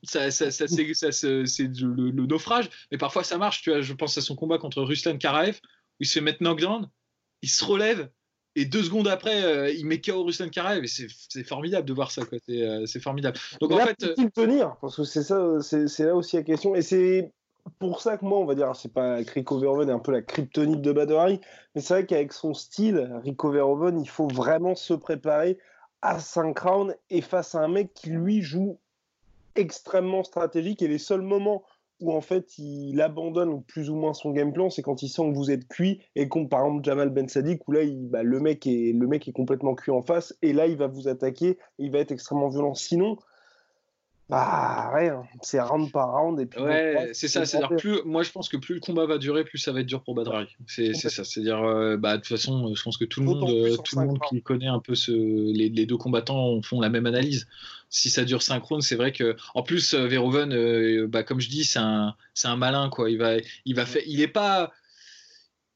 ça, 0.03 0.31
ça, 0.31 0.51
ça, 0.51 0.68
c'est, 0.68 0.95
ça, 0.95 1.12
c'est- 1.12 1.47
c'est 1.47 1.68
le, 1.81 2.11
le 2.11 2.27
naufrage, 2.27 2.68
mais 2.90 2.99
parfois 2.99 3.25
ça 3.25 3.38
marche. 3.38 3.62
Tu 3.62 3.71
vois, 3.71 3.81
je 3.81 3.92
pense 3.92 4.16
à 4.18 4.21
son 4.21 4.37
combat 4.37 4.59
contre 4.59 4.83
Ruslan 4.83 5.18
Karaev, 5.18 5.57
où 5.57 6.01
il 6.01 6.07
se 6.07 6.14
fait 6.14 6.21
mettre 6.21 6.42
knockdown, 6.42 6.88
il 7.42 7.49
se 7.49 7.64
relève, 7.64 8.11
et 8.55 8.66
deux 8.66 8.83
secondes 8.83 9.09
après, 9.09 9.45
euh, 9.45 9.71
il 9.71 9.87
met 9.87 10.01
KO 10.01 10.25
Ruslan 10.25 10.49
Karaev, 10.51 10.85
et 10.85 10.87
c'est, 10.87 11.09
formidable 11.45 11.87
de 11.88 11.92
voir 11.95 12.11
ça. 12.11 12.23
C'est, 12.47 12.62
euh, 12.62 12.87
c'est 12.87 13.01
formidable. 13.01 13.38
Donc 13.61 13.73
en 13.73 13.79
fait, 13.79 14.03
euh, 14.03 14.14
peut-il 14.14 14.31
tenir 14.31 14.77
Parce 14.81 14.97
que 14.97 15.05
c'est 15.05 15.23
ça, 15.23 15.59
c'est 15.61 16.05
là 16.05 16.14
aussi 16.14 16.37
la 16.37 16.42
question. 16.42 16.75
Et 16.75 16.83
c'est 16.83 17.33
pour 17.79 18.01
ça 18.03 18.18
que 18.18 18.25
moi, 18.25 18.38
on 18.38 18.45
va 18.45 18.55
dire, 18.55 18.75
c'est 18.77 18.92
pas 18.92 19.16
Rico 19.16 19.59
Verhoeven 19.59 19.88
est 19.88 19.92
un 19.92 19.99
peu 20.01 20.12
la 20.12 20.21
kryptonite 20.21 20.83
de 20.83 20.92
Badori, 20.92 21.40
mais 21.75 21.81
c'est 21.81 21.95
vrai 21.95 22.07
qu'avec 22.07 22.33
son 22.33 22.53
style, 22.55 23.11
Rico 23.25 23.51
Verhoeven, 23.51 24.01
il 24.01 24.09
faut 24.09 24.29
vraiment 24.29 24.75
se 24.75 24.95
préparer 24.95 25.59
à 26.03 26.18
5 26.18 26.59
rounds 26.59 26.97
et 27.11 27.21
face 27.23 27.55
à 27.55 27.61
un 27.61 27.68
mec 27.68 27.95
qui 27.95 28.11
lui 28.11 28.42
joue 28.42 28.81
extrêmement 29.57 30.25
stratégique. 30.25 30.83
Et 30.83 30.88
les 30.88 30.99
seuls 30.99 31.23
moments 31.23 31.65
où 32.01 32.12
en 32.12 32.21
fait 32.21 32.59
il 32.59 33.01
abandonne 33.01 33.62
plus 33.62 33.88
ou 33.88 33.95
moins 33.95 34.12
son 34.12 34.33
game 34.33 34.53
plan, 34.53 34.71
c'est 34.71 34.83
quand 34.83 35.03
il 35.03 35.09
sent 35.09 35.23
que 35.31 35.37
vous 35.37 35.51
êtes 35.51 35.69
cuit 35.69 36.03
et 36.17 36.29
comme 36.29 36.49
par 36.49 36.65
exemple 36.65 36.85
Jamal 36.85 37.11
Ben 37.11 37.29
Sadik 37.29 37.67
où 37.69 37.73
là 37.73 37.81
bah, 38.11 38.25
le 38.25 38.41
mec 38.41 38.67
est 38.67 38.93
le 38.93 39.07
mec 39.07 39.29
est 39.29 39.33
complètement 39.33 39.75
cuit 39.75 39.93
en 39.93 40.03
face 40.03 40.35
et 40.43 40.53
là 40.53 40.67
il 40.67 40.77
va 40.77 40.88
vous 40.88 41.07
attaquer, 41.07 41.59
il 41.79 41.93
va 41.93 42.01
être 42.01 42.11
extrêmement 42.11 42.49
violent. 42.49 42.75
Sinon, 42.75 43.19
bah 44.33 44.90
ouais, 44.95 45.11
hein, 45.11 45.25
c'est 45.42 45.61
round 45.61 45.92
par 45.92 46.11
round 46.12 46.40
et 46.40 46.47
puis 46.47 46.59
ouais, 46.59 47.11
c'est 47.12 47.29
ça. 47.29 47.45
C'est-à-dire 47.45 47.77
plus, 47.77 48.01
moi, 48.07 48.23
je 48.23 48.31
pense 48.31 48.49
que 48.49 48.57
plus 48.57 48.73
le 48.73 48.81
combat 48.81 49.05
va 49.05 49.18
durer, 49.18 49.45
plus 49.45 49.59
ça 49.59 49.73
va 49.73 49.81
être 49.81 49.87
dur 49.87 50.03
pour 50.03 50.14
Badrari. 50.14 50.49
C'est, 50.66 50.95
ça. 50.95 51.23
C'est-à-dire, 51.23 51.62
euh, 51.62 51.99
bah, 51.99 52.12
de 52.12 52.23
toute 52.23 52.29
façon, 52.29 52.71
euh, 52.71 52.75
je 52.75 52.83
pense 52.83 52.97
que 52.97 53.05
tout 53.05 53.21
le 53.21 53.27
monde, 53.27 53.51
euh, 53.51 53.77
tout 53.77 53.99
le 53.99 54.07
monde 54.07 54.18
qui 54.31 54.40
connaît 54.40 54.68
un 54.68 54.79
peu 54.79 54.95
ce, 54.95 55.12
les, 55.12 55.68
les 55.68 55.85
deux 55.85 55.99
combattants 55.99 56.62
font 56.62 56.81
la 56.81 56.88
même 56.88 57.05
analyse. 57.05 57.47
Si 57.90 58.09
ça 58.09 58.25
dure 58.25 58.40
synchrone, 58.40 58.81
c'est 58.81 58.97
vrai 58.97 59.12
que, 59.12 59.37
en 59.55 59.62
plus, 59.62 59.92
Verhoeven, 59.92 60.55
euh, 60.55 61.07
bah, 61.07 61.25
comme 61.25 61.40
je 61.40 61.51
dis, 61.51 61.64
c'est 61.64 61.81
un, 61.81 62.14
c'est 62.33 62.49
un 62.49 62.57
malin, 62.57 62.88
quoi. 62.88 63.11
Il 63.11 63.18
va, 63.18 63.35
il 63.66 63.77
va 63.77 63.85
faire, 63.85 64.03
il 64.07 64.23
est 64.23 64.29
pas, 64.29 64.73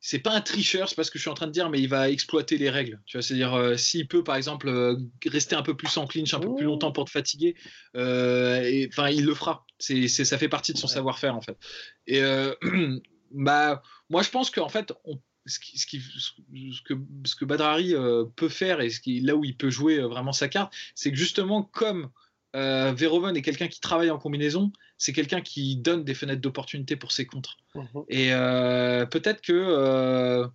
c'est 0.06 0.20
pas 0.20 0.30
un 0.30 0.40
tricheur, 0.40 0.88
c'est 0.88 0.94
pas 0.94 1.02
ce 1.02 1.10
que 1.10 1.18
je 1.18 1.22
suis 1.22 1.30
en 1.30 1.34
train 1.34 1.48
de 1.48 1.52
dire, 1.52 1.68
mais 1.68 1.80
il 1.80 1.88
va 1.88 2.08
exploiter 2.08 2.58
les 2.58 2.70
règles. 2.70 3.02
Tu 3.06 3.16
vois, 3.16 3.22
c'est-à-dire 3.22 3.54
euh, 3.54 3.76
s'il 3.76 4.06
peut, 4.06 4.22
par 4.22 4.36
exemple, 4.36 4.68
euh, 4.68 4.94
rester 5.26 5.56
un 5.56 5.64
peu 5.64 5.76
plus 5.76 5.96
en 5.96 6.06
clinch, 6.06 6.32
un 6.32 6.38
peu 6.38 6.54
plus 6.54 6.62
Mmh. 6.62 6.68
longtemps 6.68 6.92
pour 6.92 7.06
te 7.06 7.10
fatiguer, 7.10 7.56
euh, 7.96 8.86
enfin, 8.88 9.08
il 9.08 9.24
le 9.24 9.34
fera. 9.34 9.66
C'est, 9.80 10.06
c'est, 10.06 10.24
ça 10.24 10.38
fait 10.38 10.48
partie 10.48 10.72
de 10.72 10.78
son 10.78 10.86
savoir-faire 10.86 11.34
en 11.34 11.40
fait. 11.40 11.58
Et 12.06 12.20
bah, 13.32 13.82
moi, 14.08 14.22
je 14.22 14.30
pense 14.30 14.52
qu'en 14.52 14.68
fait, 14.68 14.92
on, 15.06 15.18
ce, 15.44 15.58
qui, 15.58 15.76
ce, 15.76 15.86
qui, 15.88 16.00
ce 16.00 16.82
que, 16.82 16.94
ce 17.24 17.34
que 17.34 17.44
Badrari 17.44 17.92
peut 18.36 18.48
faire 18.48 18.80
et 18.80 18.90
ce 18.90 19.00
qui, 19.00 19.18
là 19.18 19.34
où 19.34 19.44
il 19.44 19.56
peut 19.56 19.70
jouer 19.70 19.98
vraiment 20.02 20.32
sa 20.32 20.46
carte, 20.46 20.72
c'est 20.94 21.10
que 21.10 21.16
justement, 21.16 21.64
comme 21.64 22.10
euh, 22.56 22.92
Verhoeven 22.96 23.36
est 23.36 23.42
quelqu'un 23.42 23.68
qui 23.68 23.80
travaille 23.80 24.10
en 24.10 24.18
combinaison, 24.18 24.72
c'est 24.98 25.12
quelqu'un 25.12 25.40
qui 25.42 25.76
donne 25.76 26.02
des 26.04 26.14
fenêtres 26.14 26.40
d'opportunité 26.40 26.96
pour 26.96 27.12
ses 27.12 27.26
contres. 27.26 27.56
Mhm. 27.74 28.04
Et 28.08 28.32
euh, 28.32 29.06
peut-être 29.06 29.40
que, 29.42 29.52
euh, 29.52 30.46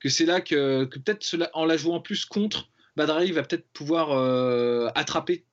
que 0.00 0.08
c'est 0.08 0.24
là 0.26 0.40
que, 0.40 0.84
que 0.86 0.98
peut-être 0.98 1.36
en 1.54 1.64
la 1.66 1.76
jouant 1.76 2.00
plus 2.00 2.24
contre, 2.24 2.70
Badrari 2.96 3.30
va 3.32 3.42
peut-être 3.42 3.68
pouvoir 3.72 4.10
euh, 4.12 4.88
attraper 4.94 5.44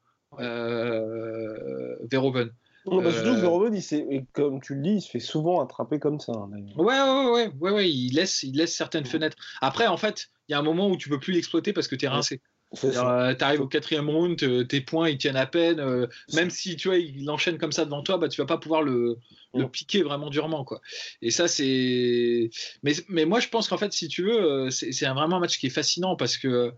Verhoeven. 2.10 2.52
Non, 2.86 3.02
bah, 3.02 3.12
surtout 3.12 3.36
que 3.36 3.41
Verhoeven, 3.41 3.76
il 3.76 3.82
s'est- 3.82 4.08
et 4.10 4.26
comme 4.32 4.62
tu 4.62 4.76
le 4.76 4.82
dis, 4.82 4.91
il 4.96 5.02
se 5.02 5.10
fait 5.10 5.20
souvent 5.20 5.62
attraper 5.62 6.00
comme 6.00 6.20
ça. 6.22 6.32
hein. 6.32 6.50
Ouais, 6.78 6.86
ouais, 6.86 7.32
ouais, 7.32 7.52
ouais, 7.60 7.72
ouais, 7.72 7.91
il 7.91 8.13
laisse, 8.15 8.43
il 8.43 8.56
laisse 8.56 8.74
certaines 8.74 9.04
fenêtres. 9.06 9.36
Après, 9.62 9.88
en 9.88 9.98
fait, 9.98 10.28
il 10.48 10.54
y 10.54 10.56
a 10.56 10.60
un 10.60 10.63
moment 10.63 10.88
où 10.89 10.96
tu 10.96 11.10
peux 11.10 11.20
plus 11.20 11.34
l'exploiter 11.34 11.74
parce 11.74 11.89
que 11.89 11.96
tu 11.96 12.06
es 12.06 12.08
rincé. 12.08 12.41
Euh, 12.84 13.34
T'arrives 13.34 13.62
au 13.62 13.67
quatrième 13.67 14.10
round, 14.10 14.38
te- 14.38 14.62
tes 14.63 14.82
points 14.82 15.10
ils 15.10 15.17
tiennent 15.17 15.38
à 15.38 15.45
peine. 15.45 15.80
euh, 15.80 16.06
même 16.34 16.49
si 16.49 16.75
tu 16.75 16.89
vois, 16.89 16.97
il 16.97 17.30
enchaîne 17.30 17.58
comme 17.58 17.71
ça 17.71 17.86
devant 17.86 18.03
toi, 18.03 18.17
bah 18.17 18.27
tu 18.27 18.41
vas 18.41 18.45
pas 18.45 18.58
pouvoir 18.58 18.82
le, 18.84 19.17
le 19.53 19.67
piquer 19.69 20.03
vraiment 20.03 20.30
durement 20.30 20.65
quoi. 20.65 20.82
Et 21.21 21.32
ça 21.32 21.47
c'est. 21.47 22.49
Mais, 22.84 22.93
mais 23.08 23.25
moi 23.25 23.39
je 23.39 23.47
pense 23.47 23.67
qu'en 23.69 23.77
fait 23.77 23.93
si 23.93 24.08
tu 24.10 24.23
veux, 24.23 24.41
euh, 24.41 24.69
c'est 24.69 24.91
vraiment 25.06 25.38
un 25.38 25.39
match 25.39 25.58
qui 25.60 25.67
est 25.67 25.71
fascinant 25.71 26.15
parce 26.17 26.38
que 26.38 26.73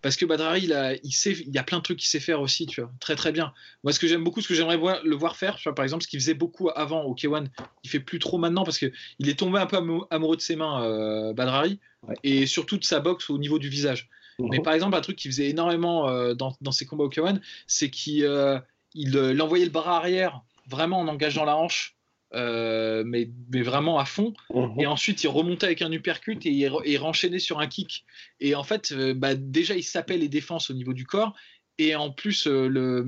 parce 0.00 0.16
que 0.16 0.24
Badrari 0.24 0.62
il 0.64 0.72
a, 0.72 0.94
il 0.94 1.12
sait, 1.12 1.32
il 1.32 1.52
y 1.54 1.58
a 1.58 1.62
plein 1.64 1.78
de 1.78 1.82
trucs 1.82 1.98
qu'il 1.98 2.08
sait 2.08 2.18
faire 2.20 2.40
aussi, 2.40 2.66
tu 2.66 2.80
vois, 2.80 2.90
très 3.00 3.14
très 3.16 3.30
bien. 3.32 3.52
Moi 3.84 3.92
ce 3.92 3.98
que 4.00 4.06
j'aime 4.06 4.22
beaucoup, 4.24 4.40
ce 4.40 4.48
que 4.48 4.54
j'aimerais 4.54 4.78
le 5.04 5.14
voir 5.16 5.36
faire, 5.36 5.56
tu 5.56 5.64
vois, 5.64 5.74
par 5.74 5.84
exemple 5.84 6.02
ce 6.04 6.08
qu'il 6.08 6.20
faisait 6.20 6.34
beaucoup 6.34 6.70
avant 6.74 7.02
au 7.02 7.14
K1, 7.14 7.46
il 7.84 7.90
fait 7.90 8.00
plus 8.00 8.18
trop 8.20 8.38
maintenant 8.38 8.64
parce 8.64 8.78
que 8.78 8.90
il 9.18 9.28
est 9.28 9.38
tombé 9.38 9.58
un 9.58 9.66
peu 9.66 9.76
amou- 9.76 10.06
amoureux 10.10 10.36
de 10.36 10.40
ses 10.40 10.54
mains, 10.56 10.84
euh, 10.84 11.32
Badrari, 11.32 11.78
Ouais. 12.08 12.16
et 12.24 12.46
surtout 12.46 12.78
de 12.78 12.84
sa 12.84 12.98
boxe 12.98 13.30
au 13.30 13.38
niveau 13.38 13.60
du 13.60 13.68
visage. 13.68 14.08
Mais 14.38 14.58
Mhm. 14.58 14.62
par 14.62 14.74
exemple, 14.74 14.96
un 14.96 15.00
truc 15.00 15.16
qu'il 15.16 15.30
faisait 15.30 15.48
énormément 15.50 16.08
euh, 16.08 16.34
dans, 16.34 16.56
dans 16.60 16.72
ses 16.72 16.86
combats 16.86 17.04
au 17.04 17.10
K1, 17.10 17.40
c'est 17.66 17.90
qu'il 17.90 18.24
euh, 18.24 18.58
il, 18.94 19.16
euh, 19.16 19.32
il 19.32 19.40
envoyait 19.42 19.64
le 19.64 19.70
bras 19.70 19.96
arrière 19.96 20.42
vraiment 20.68 21.00
en 21.00 21.08
engageant 21.08 21.44
la 21.44 21.56
hanche, 21.56 21.96
euh, 22.34 23.02
mais, 23.06 23.30
mais 23.50 23.62
vraiment 23.62 23.98
à 23.98 24.04
fond. 24.04 24.32
Mhm. 24.54 24.80
Et 24.80 24.86
ensuite, 24.86 25.22
il 25.24 25.28
remontait 25.28 25.66
avec 25.66 25.82
un 25.82 25.92
uppercut 25.92 26.38
et 26.46 26.50
il, 26.50 26.66
re- 26.66 26.82
il 26.86 26.96
renchaînait 26.98 27.38
sur 27.38 27.60
un 27.60 27.66
kick. 27.66 28.04
Et 28.40 28.54
en 28.54 28.64
fait, 28.64 28.92
euh, 28.92 29.12
bah, 29.14 29.34
déjà, 29.34 29.74
il 29.76 29.82
sapait 29.82 30.18
les 30.18 30.28
défenses 30.28 30.70
au 30.70 30.74
niveau 30.74 30.92
du 30.94 31.04
corps. 31.06 31.34
Et 31.78 31.94
en 31.94 32.10
plus, 32.10 32.46
euh, 32.46 32.68
le, 32.68 33.06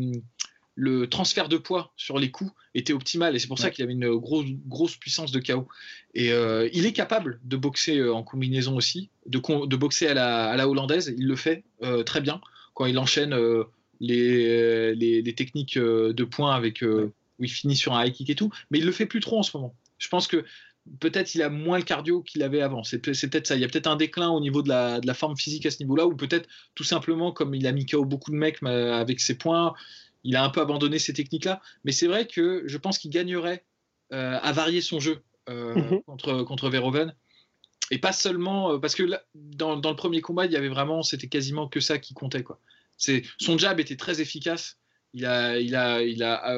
le 0.77 1.09
transfert 1.09 1.49
de 1.49 1.57
poids 1.57 1.93
sur 1.97 2.19
les 2.19 2.31
coups 2.31 2.51
était 2.75 2.93
optimal. 2.93 3.37
Et 3.37 3.39
c'est 3.39 3.47
pour 3.47 3.59
ça 3.59 3.71
qu'il 3.71 3.85
avait 3.85 3.93
une 3.93 4.17
grosse, 4.17 4.47
grosse 4.67 4.97
puissance 4.97 5.31
de 5.31 5.39
KO. 5.39 5.69
Et 6.15 6.33
euh, 6.33 6.69
il 6.73 6.85
est 6.87 6.93
capable 6.93 7.41
de 7.45 7.57
boxer 7.57 7.99
euh, 7.99 8.13
en 8.13 8.23
combinaison 8.23 8.77
aussi, 8.77 9.11
de, 9.27 9.39
boxer 9.77 10.09
à 10.09 10.15
la, 10.15 10.51
à 10.51 10.57
la 10.57 10.69
hollandaise. 10.69 11.15
Il 11.17 11.27
le 11.27 11.37
fait 11.37 11.65
euh, 11.83 12.03
très 12.03 12.21
bien 12.21 12.41
quand 12.75 12.87
il 12.87 12.99
enchaîne 12.99 13.35
euh, 13.35 13.65
les, 14.01 14.95
les, 14.97 15.23
les 15.23 15.35
techniques 15.35 15.79
de 15.79 16.25
points 16.25 16.55
avec, 16.55 16.83
où 16.83 17.13
il 17.45 17.49
finit 17.51 17.77
sur 17.77 17.95
un 17.95 18.05
high 18.05 18.13
kick 18.13 18.31
et 18.31 18.35
tout. 18.35 18.51
Mais 18.71 18.79
il 18.79 18.85
le 18.85 18.93
fait 18.93 19.07
plus 19.07 19.21
trop 19.21 19.39
en 19.39 19.43
ce 19.45 19.57
moment. 19.57 19.75
Je 19.99 20.09
pense 20.09 20.27
que 20.27 20.45
peut-être 21.01 21.35
il 21.35 21.43
a 21.43 21.49
moins 21.49 21.79
le 21.79 21.85
cardio 21.85 22.21
qu'il 22.23 22.43
avait 22.43 22.61
avant. 22.61 22.83
C'est 22.83 22.99
peut- 22.99 23.15
c'est 23.15 23.29
peut-être 23.31 23.47
ça. 23.47 23.55
Il 23.55 23.61
y 23.61 23.65
a 23.65 23.69
peut-être 23.69 23.87
un 23.87 23.97
déclin 23.97 24.31
au 24.31 24.41
niveau 24.41 24.63
de 24.63 24.69
la, 24.69 25.01
de 25.01 25.07
la 25.07 25.15
forme 25.15 25.37
physique 25.37 25.65
à 25.67 25.71
ce 25.71 25.79
niveau-là, 25.83 26.07
ou 26.07 26.15
peut-être 26.17 26.49
tout 26.75 26.85
simplement 26.85 27.33
comme 27.33 27.55
il 27.55 27.67
a 27.67 27.73
mis 27.73 27.87
KO 27.87 28.05
beaucoup 28.05 28.31
de 28.31 28.37
mecs 28.37 28.63
avec 28.63 29.21
ses 29.21 29.37
points, 29.37 29.75
il 30.25 30.37
a 30.37 30.45
un 30.45 30.51
peu 30.51 30.61
abandonné 30.61 30.99
ces 30.99 31.13
techniques-là. 31.13 31.61
Mais 31.85 31.93
c'est 31.93 32.07
vrai 32.07 32.27
que 32.27 32.63
je 32.67 32.79
pense 32.79 32.99
qu'il 32.99 33.11
gagnerait 33.11 33.65
euh, 34.13 34.39
à 34.43 34.53
varier 34.53 34.81
son 34.81 35.01
jeu 35.01 35.23
euh, 35.49 35.75
Mhm. 35.75 36.03
contre, 36.07 36.43
contre 36.43 36.71
Verhoeven. 36.71 37.15
et 37.91 37.99
pas 37.99 38.13
seulement 38.13 38.79
parce 38.81 38.95
que 38.95 39.03
dans, 39.35 39.77
dans, 39.77 39.91
le 39.91 39.97
premier 39.97 40.21
combat, 40.23 40.47
il 40.47 40.53
y 40.53 40.57
avait 40.57 40.69
vraiment, 40.71 41.03
c'était 41.03 41.29
quasiment 41.29 41.69
que 41.69 41.81
ça 41.81 41.99
qui 41.99 42.15
comptait 42.15 42.43
quoi. 42.43 42.59
C'est 42.97 43.23
son 43.39 43.59
jab 43.59 43.79
était 43.81 43.97
très 43.97 44.21
efficace. 44.21 44.79
Il 45.13 45.27
a, 45.27 45.59
il 45.59 45.77
a, 45.77 46.03
il 46.03 46.23
a, 46.23 46.57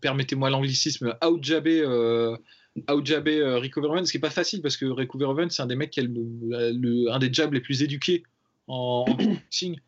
permettez-moi 0.00 0.48
l'anglicisme, 0.48 1.14
out-jabé 1.22 1.84
outjabber 2.90 3.40
euh, 3.40 3.58
Rico 3.58 3.80
Verhoeven, 3.80 4.04
ce 4.06 4.12
qui 4.12 4.18
n'est 4.18 4.22
pas 4.22 4.30
facile 4.30 4.62
parce 4.62 4.76
que 4.76 4.86
Rico 4.86 5.18
Verhoeven, 5.18 5.50
c'est 5.50 5.62
un 5.62 5.66
des 5.66 5.76
mecs 5.76 5.90
qui 5.90 6.00
a 6.00 6.02
le, 6.02 7.10
un 7.10 7.18
des 7.18 7.32
jabs 7.32 7.52
les 7.52 7.60
plus 7.60 7.82
éduqués 7.82 8.22
en, 8.66 9.04
boxing. 9.18 9.78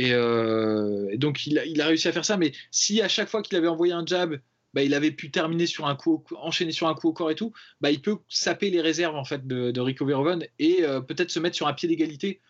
Euh, 0.00 1.08
et, 1.10 1.18
donc, 1.18 1.46
il 1.46 1.58
a, 1.58 1.64
il 1.64 1.80
a, 1.80 1.86
réussi 1.86 2.08
à 2.08 2.12
faire 2.12 2.24
ça. 2.24 2.36
Mais 2.36 2.52
si 2.70 3.00
à 3.02 3.08
chaque 3.08 3.28
fois 3.28 3.42
qu'il 3.42 3.56
avait 3.56 3.68
envoyé 3.68 3.92
un 3.92 4.04
jab, 4.04 4.38
bah, 4.74 4.82
il 4.82 4.94
avait 4.94 5.10
pu 5.10 5.30
terminer 5.30 5.66
sur 5.66 5.86
un 5.86 5.96
coup, 5.96 6.24
enchaîner 6.36 6.72
sur 6.72 6.88
un 6.88 6.94
coup 6.94 7.08
au 7.08 7.12
corps 7.12 7.30
et 7.30 7.34
tout, 7.34 7.52
bah, 7.80 7.90
il 7.90 8.00
peut 8.00 8.18
saper 8.28 8.70
les 8.70 8.80
réserves 8.80 9.16
en 9.16 9.24
fait 9.24 9.46
de, 9.46 9.70
de 9.70 9.80
Rico 9.80 10.06
Verhoeven 10.06 10.46
et 10.58 10.84
euh, 10.84 11.00
peut-être 11.00 11.30
se 11.30 11.40
mettre 11.40 11.56
sur 11.56 11.66
un 11.66 11.72
pied 11.72 11.88
d'égalité 11.88 12.40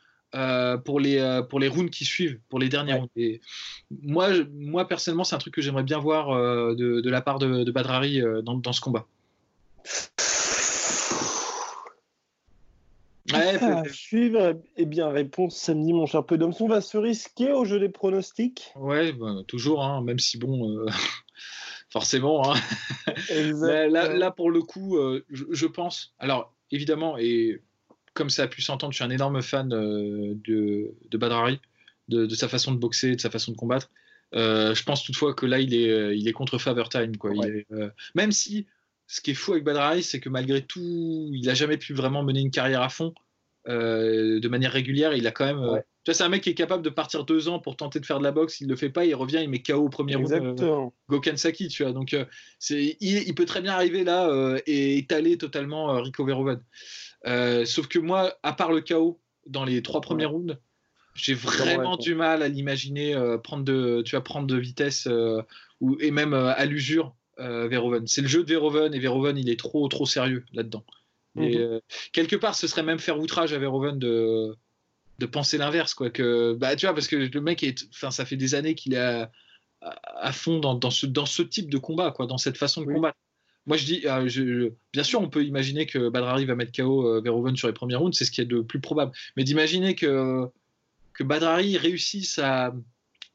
pour, 0.85 1.01
les, 1.01 1.41
pour 1.49 1.59
les 1.59 1.67
rounds 1.67 1.91
qui 1.91 2.05
suivent, 2.05 2.39
pour 2.49 2.61
les 2.61 2.69
derniers 2.69 2.93
rounds. 2.93 3.11
Et 3.17 3.41
moi, 4.03 4.29
moi, 4.53 4.87
personnellement, 4.87 5.25
c'est 5.25 5.35
un 5.35 5.39
truc 5.39 5.55
que 5.55 5.61
j'aimerais 5.61 5.83
bien 5.83 5.99
voir 5.99 6.37
de, 6.77 7.01
de, 7.01 7.11
la 7.11 7.21
part 7.21 7.41
de, 7.41 7.65
de 7.65 7.73
Badrari 7.73 8.21
dans, 8.45 8.55
dans, 8.55 8.73
ce 8.73 8.81
combat. 8.81 9.09
Ouais, 13.33 13.89
suivre, 13.93 14.41
et 14.41 14.83
eh 14.83 14.87
bien, 14.87 15.09
réponse 15.09 15.57
samedi, 15.57 15.93
mon 15.93 16.07
cher 16.07 16.25
Peu 16.25 16.39
On 16.43 16.69
va 16.69 16.81
se 16.81 16.97
risquer 16.97 17.53
au 17.53 17.65
jeu 17.65 17.79
des 17.79 17.89
pronostics 17.89 18.73
Ouais, 18.77 19.13
bah, 19.13 19.37
toujours, 19.47 19.85
hein, 19.85 20.03
même 20.03 20.19
si 20.19 20.39
bon, 20.39 20.71
euh, 20.71 20.87
forcément. 21.91 22.53
Hein. 22.53 22.59
là, 23.89 24.31
pour 24.31 24.51
le 24.51 24.63
coup, 24.63 24.97
euh, 24.97 25.25
je, 25.31 25.67
pense. 25.67 26.15
Alors, 26.19 26.55
évidemment, 26.71 27.17
et 27.19 27.61
comme 28.15 28.31
ça 28.31 28.45
a 28.45 28.49
pu 28.49 28.63
s'entendre, 28.63 28.93
je 28.93 28.97
suis 28.97 29.05
un 29.05 29.11
énorme 29.11 29.43
fan 29.43 29.73
euh, 29.73 30.35
de, 30.45 30.95
de 31.11 31.19
Badrari, 31.19 31.61
de, 32.09 32.29
sa 32.35 32.49
façon 32.49 32.73
de 32.73 32.79
boxer, 32.79 33.17
de 33.17 33.21
sa 33.21 33.31
façon 33.31 33.53
de 33.53 33.57
combattre. 33.57 33.91
je 34.33 34.83
pense 34.83 35.05
toutefois 35.05 35.35
que 35.35 35.47
là, 35.47 35.61
il 35.61 35.75
est, 35.75 36.19
il 36.19 36.27
est 36.27 36.33
contre 36.33 36.59
Favor 36.59 36.89
Time. 36.89 37.17
Quoi. 37.17 37.33
même 38.15 38.33
si 38.33 38.67
ce 39.11 39.21
qui 39.21 39.33
est 39.33 39.35
fou 39.35 39.53
avec 39.53 39.65
Badrari, 39.65 40.05
c'est 40.05 40.21
que 40.21 40.29
malgré 40.29 40.63
tout, 40.63 41.31
il 41.35 41.45
n'a 41.45 41.55
jamais 41.55 41.77
pu 41.77 41.95
vraiment 41.95 42.23
mener 42.23 42.39
une 42.39 42.53
carrière 42.53 42.81
à 42.81 42.89
fond 42.89 43.13
euh, 43.69 44.39
de 44.39 44.49
manière 44.49 44.71
régulière. 44.71 45.15
Il 45.15 45.27
a 45.27 45.33
quand 45.33 45.47
même. 45.47 45.59
Euh, 45.59 45.81
tu 46.05 46.13
vois, 46.13 46.15
c'est 46.15 46.23
un 46.23 46.29
mec 46.29 46.45
qui 46.45 46.51
est 46.51 46.55
capable 46.55 46.85
de 46.85 46.91
partir 46.91 47.25
deux 47.25 47.49
ans 47.49 47.59
pour 47.59 47.77
tenter 47.77 47.99
de 47.99 48.07
faire 48.07 48.21
de 48.21 48.25
la 48.25 48.31
boxe. 48.31 48.61
Il 48.61 48.69
ne 48.69 48.71
le 48.71 48.77
fait 48.77 48.89
pas, 48.89 49.05
il 49.05 49.15
revient, 49.17 49.41
il 49.43 49.51
met 49.51 49.63
KO 49.63 49.85
au 49.85 49.89
premier 49.89 50.15
round. 50.15 50.63
Euh, 50.63 50.87
Gokan 51.09 51.37
Saki, 51.37 51.67
tu 51.67 51.83
vois. 51.83 51.93
Donc, 51.93 52.17
c'est, 52.61 52.97
il, 53.01 53.35
peut 53.35 53.47
très 53.47 53.61
bien 53.61 53.73
arriver 53.73 54.05
là 54.05 54.57
et 54.67 54.99
étaler 54.99 55.37
totalement 55.37 56.01
Rico 56.01 56.25
Verhoeven. 56.25 56.63
sauf 57.67 57.89
que 57.89 57.99
moi, 57.99 58.39
à 58.45 58.53
part 58.53 58.71
le 58.71 58.81
KO 58.81 59.21
dans 59.47 59.65
les 59.65 59.83
trois 59.83 60.01
premiers 60.01 60.27
rounds, 60.27 60.57
j'ai 61.15 61.35
vraiment 61.35 61.97
du 61.97 62.15
mal 62.15 62.45
à 62.45 62.49
l'imaginer 62.49 63.21
prendre 63.43 63.65
de, 63.65 64.03
tu 64.07 64.15
vas 64.15 64.21
prendre 64.21 64.47
de 64.47 64.57
vitesse 64.57 65.09
ou, 65.81 65.97
et 65.99 66.13
même 66.13 66.33
à 66.33 66.65
l'usure 66.65 67.17
euh, 67.41 67.69
Verhoeven. 67.69 68.07
C'est 68.07 68.23
le 68.23 68.29
jeu 68.29 68.43
de 68.43 68.49
Verhoeven 68.49 68.95
et 68.95 68.99
Verhoeven, 68.99 69.37
il 69.37 69.49
est 69.49 69.59
trop, 69.59 69.87
trop 69.89 70.07
sérieux 70.07 70.45
là-dedans. 70.53 70.85
Et 71.37 71.57
mhm. 71.57 71.63
euh, 71.63 71.81
quelque 72.13 72.37
part, 72.37 72.55
ce 72.55 72.67
serait 72.67 72.83
même 72.83 72.99
faire 72.99 73.19
outrage 73.19 73.53
à 73.53 73.59
Verhoeven 73.59 73.99
de, 73.99 74.57
de 75.19 75.27
penser 75.27 75.59
l'inverse, 75.59 75.95
quoi. 75.95 76.11
Que, 76.11 76.55
bah, 76.55 76.77
tu 76.77 76.87
vois, 76.87 76.95
parce 76.95 77.07
que 77.07 77.17
le 77.17 77.41
mec 77.41 77.63
est, 77.63 77.87
enfin, 77.93 78.11
ça 78.11 78.25
fait 78.25 78.37
des 78.37 78.55
années 78.55 78.75
qu'il 78.75 78.95
est 78.95 78.99
à, 78.99 79.31
à, 79.81 80.33
fond 80.33 80.59
dans, 80.59 80.75
dans, 80.75 80.91
ce, 80.91 81.07
dans 81.07 81.27
ce 81.27 81.43
type 81.43 81.71
de 81.71 81.79
combat, 81.79 82.11
quoi, 82.11 82.27
dans 82.27 82.39
cette 82.39 82.57
façon 82.57 82.83
de 82.83 82.93
combattre. 82.93 83.19
Moi, 83.67 83.77
je 83.77 83.85
dis, 83.85 84.07
euh, 84.07 84.27
je, 84.29 84.73
bien 84.93 85.05
sûr, 85.05 85.21
on 85.21 85.29
peut 85.29 85.45
imaginer 85.45 85.87
que 85.87 86.09
Badrari 86.09 86.47
va 86.47 86.57
mettre 86.57 86.73
KO 86.73 87.23
Verhoeven 87.23 87.57
sur 87.57 87.69
les 87.69 87.75
premiers 87.75 87.95
rounds, 87.95 88.17
c'est 88.17 88.25
ce 88.25 88.31
qui 88.31 88.41
est 88.41 88.47
de 88.47 88.61
plus 88.61 88.81
probable. 88.81 89.13
Mais 89.37 89.45
d'imaginer 89.45 89.95
que, 89.95 90.47
que 91.13 91.23
Badrari 91.23 91.77
réussisse 91.77 92.39
à, 92.39 92.75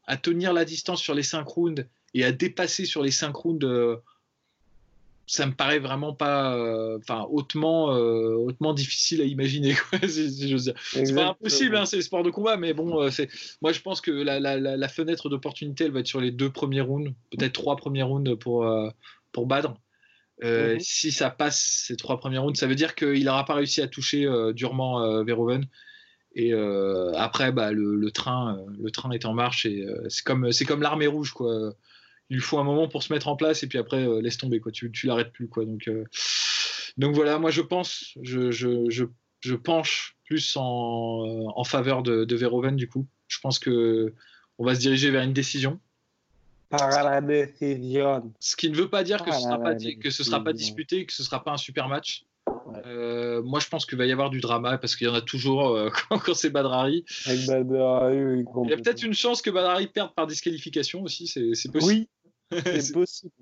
à 0.07 0.17
tenir 0.17 0.53
la 0.53 0.65
distance 0.65 1.01
sur 1.01 1.13
les 1.13 1.23
5 1.23 1.47
rounds 1.47 1.87
et 2.15 2.23
à 2.23 2.31
dépasser 2.31 2.85
sur 2.85 3.03
les 3.03 3.11
5 3.11 3.35
rounds, 3.35 3.65
euh, 3.65 3.97
ça 5.27 5.45
me 5.45 5.51
paraît 5.51 5.79
vraiment 5.79 6.13
pas, 6.13 6.55
euh, 6.55 6.97
enfin, 6.97 7.27
hautement, 7.29 7.93
euh, 7.93 8.35
hautement 8.35 8.73
difficile 8.73 9.21
à 9.21 9.25
imaginer. 9.25 9.75
c'est 10.07 11.13
pas 11.13 11.27
impossible, 11.27 11.75
hein, 11.75 11.85
c'est 11.85 11.97
le 11.97 12.01
sport 12.01 12.23
de 12.23 12.29
combat, 12.29 12.55
mais 12.55 12.73
bon, 12.73 13.11
c'est, 13.11 13.27
moi 13.61 13.73
je 13.73 13.81
pense 13.81 13.99
que 13.99 14.11
la, 14.11 14.39
la, 14.39 14.57
la 14.57 14.87
fenêtre 14.87 15.27
d'opportunité, 15.27 15.83
elle 15.83 15.91
va 15.91 15.99
être 15.99 16.07
sur 16.07 16.21
les 16.21 16.31
deux 16.31 16.49
premiers 16.49 16.79
rounds, 16.79 17.13
peut-être 17.31 17.51
trois 17.51 17.75
premiers 17.75 18.03
rounds 18.03 18.37
pour, 18.39 18.65
pour 19.33 19.45
Badr. 19.45 19.73
Mhm. 20.41 20.79
Si 20.79 21.11
ça 21.11 21.29
passe 21.29 21.85
ces 21.87 21.97
trois 21.97 22.17
premiers 22.17 22.37
rounds, 22.37 22.57
ça 22.57 22.67
veut 22.67 22.75
dire 22.75 22.95
qu'il 22.95 23.25
n'aura 23.25 23.43
pas 23.43 23.55
réussi 23.55 23.81
à 23.81 23.87
toucher 23.87 24.25
durement 24.53 25.23
Verhoeven. 25.23 25.65
Et 26.33 26.53
après, 26.53 27.51
bah, 27.51 27.73
le, 27.73 27.95
le, 27.95 28.11
train, 28.11 28.63
le 28.79 28.89
train 28.91 29.11
est 29.11 29.25
en 29.25 29.33
marche 29.33 29.65
et 29.65 29.85
c'est 30.07 30.23
comme, 30.23 30.53
c'est 30.53 30.65
comme 30.65 30.81
l'armée 30.81 31.07
rouge, 31.07 31.31
quoi 31.33 31.73
il 32.29 32.41
faut 32.41 32.57
un 32.57 32.63
moment 32.63 32.87
pour 32.87 33.03
se 33.03 33.13
mettre 33.13 33.27
en 33.27 33.35
place 33.35 33.63
et 33.63 33.67
puis 33.67 33.77
après 33.77 34.05
euh, 34.05 34.21
laisse 34.21 34.37
tomber 34.37 34.59
quoi. 34.59 34.71
Tu, 34.71 34.91
tu 34.91 35.07
l'arrêtes 35.07 35.31
plus 35.31 35.47
quoi. 35.47 35.65
Donc 35.65 35.87
euh, 35.87 36.05
donc 36.97 37.13
voilà 37.13 37.39
moi 37.39 37.51
je 37.51 37.61
pense 37.61 38.13
je, 38.21 38.51
je, 38.51 38.89
je, 38.89 39.05
je 39.41 39.55
penche 39.55 40.17
plus 40.25 40.55
en, 40.57 41.25
euh, 41.25 41.47
en 41.55 41.63
faveur 41.63 42.03
de, 42.03 42.25
de 42.25 42.35
Verhoeven 42.35 42.75
du 42.75 42.87
coup. 42.87 43.05
Je 43.27 43.39
pense 43.39 43.59
que 43.59 44.13
on 44.57 44.65
va 44.65 44.75
se 44.75 44.79
diriger 44.79 45.11
vers 45.11 45.23
une 45.23 45.33
décision. 45.33 45.79
Par 46.69 47.03
la 47.03 47.21
décision. 47.21 48.33
Ce 48.39 48.55
qui 48.55 48.69
ne 48.69 48.75
veut 48.75 48.89
pas 48.89 49.03
dire 49.03 49.23
que 49.23 49.31
ce 49.31 49.39
sera 49.39 49.59
pas 49.59 49.75
que 49.75 50.09
ce 50.09 50.23
sera 50.23 50.43
pas 50.43 50.53
disputé 50.53 51.05
que 51.05 51.13
ce 51.13 51.23
sera 51.23 51.43
pas 51.43 51.51
un 51.51 51.57
super 51.57 51.87
match. 51.87 52.25
Moi, 52.85 53.59
je 53.59 53.67
pense 53.67 53.85
qu'il 53.85 53.97
va 53.97 54.05
y 54.05 54.11
avoir 54.11 54.29
du 54.29 54.39
drama 54.41 54.77
parce 54.77 54.95
qu'il 54.95 55.07
y 55.07 55.09
en 55.09 55.13
a 55.13 55.21
toujours 55.21 55.77
quand, 56.09 56.33
c'est 56.33 56.49
Badrari. 56.49 57.05
Il 57.27 57.45
y 57.45 58.73
a 58.73 58.77
peut-être 58.77 59.03
une 59.03 59.13
chance 59.13 59.41
que 59.41 59.49
Badrari 59.49 59.87
perde 59.87 60.13
par 60.15 60.27
disqualification 60.27 61.03
aussi, 61.03 61.27
c'est 61.27 61.71
possible. 61.71 61.93
Oui, 61.93 62.09
c'est 62.51 62.93
possible. 62.93 63.33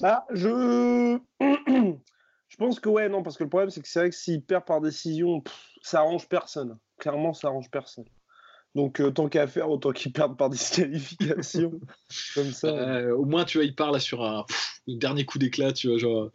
Bah, 0.00 0.24
je... 0.32 1.18
je 1.40 2.56
pense 2.56 2.80
que 2.80 2.88
ouais, 2.88 3.08
non, 3.08 3.22
parce 3.22 3.36
que 3.36 3.44
le 3.44 3.50
problème, 3.50 3.70
c'est 3.70 3.82
que 3.82 3.88
c'est 3.88 4.00
vrai 4.00 4.10
que 4.10 4.16
s'il 4.16 4.42
perd 4.42 4.64
par 4.64 4.80
décision, 4.80 5.42
ça 5.82 6.00
arrange 6.00 6.28
personne. 6.28 6.78
Clairement, 6.98 7.34
ça 7.34 7.48
arrange 7.48 7.70
personne. 7.70 8.06
Donc, 8.74 9.00
euh, 9.00 9.10
tant 9.10 9.28
qu'à 9.28 9.46
faire, 9.46 9.70
autant 9.70 9.92
qu'il 9.92 10.12
perde 10.12 10.36
par 10.36 10.50
disqualification. 10.50 11.80
comme 12.34 12.52
ça. 12.52 12.68
Euh, 12.68 13.16
au 13.16 13.24
moins, 13.24 13.44
tu 13.44 13.58
vois, 13.58 13.64
il 13.64 13.74
part 13.74 14.00
sur 14.00 14.24
un 14.24 14.44
dernier 14.86 15.24
coup 15.24 15.38
d'éclat, 15.38 15.72
tu 15.72 15.88
vois. 15.88 15.98
Genre... 15.98 16.30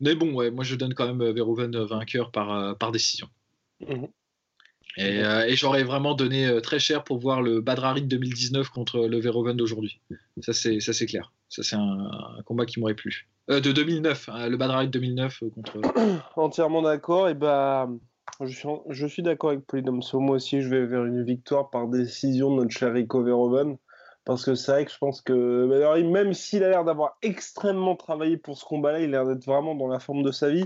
Mais 0.00 0.14
bon, 0.14 0.32
ouais, 0.34 0.50
moi, 0.50 0.64
je 0.64 0.76
donne 0.76 0.94
quand 0.94 1.06
même 1.06 1.20
euh, 1.20 1.32
Verhoeven 1.32 1.76
vainqueur 1.84 2.30
par, 2.30 2.76
par 2.78 2.92
décision. 2.92 3.28
Mhm. 3.80 4.08
Euh, 4.98 5.44
et, 5.44 5.56
j'aurais 5.56 5.82
vraiment 5.82 6.14
donné 6.14 6.46
euh, 6.46 6.60
très 6.60 6.78
cher 6.78 7.02
pour 7.04 7.18
voir 7.18 7.42
le 7.42 7.60
Badrari 7.60 8.02
de 8.02 8.06
2019 8.06 8.68
contre 8.68 9.06
le 9.06 9.18
Verhoeven 9.18 9.56
d'aujourd'hui. 9.56 10.00
Ça, 10.40 10.52
c'est 10.52 11.06
clair. 11.06 11.32
Ça, 11.54 11.62
c'est 11.62 11.76
un, 11.76 12.10
combat 12.46 12.66
qui 12.66 12.80
m'aurait 12.80 12.94
plu. 12.94 13.28
Euh, 13.48 13.60
de 13.60 13.70
2009, 13.70 14.28
hein, 14.28 14.48
le 14.48 14.56
Badrari 14.56 14.86
de 14.86 14.92
2009 14.92 15.44
contre. 15.54 15.78
Entièrement 16.36 16.82
d'accord. 16.82 17.28
Et 17.28 17.34
bah, 17.34 17.88
je 18.40 18.46
suis, 18.46 18.68
je 18.90 19.06
suis 19.06 19.22
d'accord 19.22 19.50
avec 19.50 19.64
Polydomso. 19.64 20.18
Moi 20.18 20.36
aussi, 20.36 20.62
je 20.62 20.68
vais 20.68 20.84
vers 20.84 21.04
une 21.04 21.22
victoire 21.22 21.70
par 21.70 21.86
décision 21.86 22.50
de 22.50 22.62
notre 22.62 22.72
cher 22.72 22.92
Rico 22.92 23.22
Verhoeven. 23.22 23.76
Parce 24.24 24.44
que 24.44 24.56
c'est 24.56 24.72
vrai 24.72 24.84
que 24.84 24.90
je 24.90 24.98
pense 24.98 25.20
que 25.20 26.02
même 26.02 26.32
s'il 26.32 26.64
a 26.64 26.70
l'air 26.70 26.84
d'avoir 26.84 27.18
extrêmement 27.22 27.94
travaillé 27.94 28.36
pour 28.36 28.58
ce 28.58 28.64
combat-là, 28.64 29.00
il 29.00 29.14
a 29.14 29.22
l'air 29.22 29.26
d'être 29.26 29.44
vraiment 29.44 29.76
dans 29.76 29.86
la 29.86 30.00
forme 30.00 30.24
de 30.24 30.32
sa 30.32 30.50
vie 30.50 30.64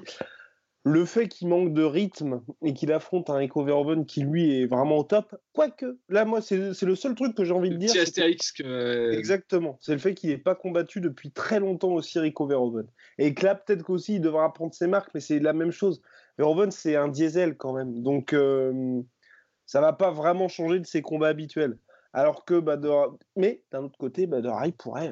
le 0.89 1.05
fait 1.05 1.29
qu'il 1.29 1.49
manque 1.49 1.73
de 1.73 1.83
rythme 1.83 2.43
et 2.63 2.73
qu'il 2.73 2.93
affronte 2.93 3.31
un 3.31 3.39
Echo 3.41 3.63
Verhoeven 3.63 4.07
qui 4.07 4.23
lui 4.23 4.61
est 4.61 4.67
vraiment 4.67 4.99
au 4.99 5.05
top, 5.05 5.37
quoique, 5.53 5.99
là 6.09 6.25
moi 6.25 6.41
c'est 6.41 6.57
le 6.57 6.95
seul 6.95 7.15
truc 7.15 7.35
que 7.37 7.45
j'ai 7.45 7.53
envie 7.53 7.71
de 7.71 7.77
dire. 7.77 7.91
C'est 7.91 8.01
Astérix 8.01 8.53
que... 8.53 9.13
Exactement, 9.13 9.79
c'est 9.81 9.93
le 9.93 9.99
fait 9.99 10.15
qu'il 10.15 10.31
n'ait 10.31 10.39
pas 10.39 10.55
combattu 10.55 11.01
depuis 11.01 11.31
très 11.31 11.61
longtemps 11.61 11.93
aussi 11.93 12.19
Rico 12.19 12.47
Verhoeven. 12.47 12.87
Et 13.19 13.35
que 13.35 13.45
là 13.45 13.55
peut-être 13.55 13.83
qu'aussi 13.83 14.15
il 14.15 14.21
devra 14.21 14.53
prendre 14.53 14.75
ses 14.75 14.87
marques, 14.87 15.11
mais 15.15 15.21
c'est 15.21 15.39
la 15.39 15.53
même 15.53 15.73
chose. 15.73 16.01
Verhoeven 16.39 16.71
c'est 16.71 16.97
un 16.97 17.09
diesel 17.09 17.57
quand 17.57 17.75
même, 17.75 18.03
donc 18.03 18.33
euh, 18.33 19.03
ça 19.67 19.81
va 19.81 19.93
pas 19.93 20.11
vraiment 20.11 20.49
changer 20.49 20.81
de 20.81 20.87
ses 20.87 21.03
combats 21.03 21.29
habituels. 21.29 21.79
Alors 22.15 22.45
que, 22.45 22.59
bah, 22.59 22.79
mais 23.37 23.63
d'un 23.71 23.85
autre 23.85 23.99
côté, 23.99 24.27
bah, 24.27 24.41
pourrait 24.79 25.11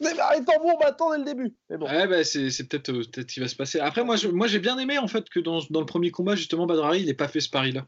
démarrer 0.00 0.44
tambour 0.44 0.78
battant 0.78 1.10
dès 1.12 1.18
le 1.18 1.24
début. 1.24 1.54
Ouais, 1.70 2.06
bah, 2.06 2.24
c'est, 2.24 2.48
peut-être 2.68 2.90
euh, 2.90 3.02
peut-être 3.04 3.28
qui 3.28 3.40
va 3.40 3.48
se 3.48 3.56
passer. 3.56 3.80
Après, 3.80 4.04
moi, 4.04 4.16
moi, 4.32 4.46
j'ai 4.46 4.58
bien 4.58 4.78
aimé 4.78 4.98
en 4.98 5.08
fait 5.08 5.28
que 5.28 5.40
dans, 5.40 5.60
dans 5.70 5.80
le 5.80 5.86
premier 5.86 6.10
combat, 6.10 6.36
justement, 6.36 6.66
Badrari, 6.66 7.00
il 7.00 7.06
n'ait 7.06 7.14
pas 7.14 7.28
fait 7.28 7.40
ce 7.40 7.50
pari-là. 7.50 7.86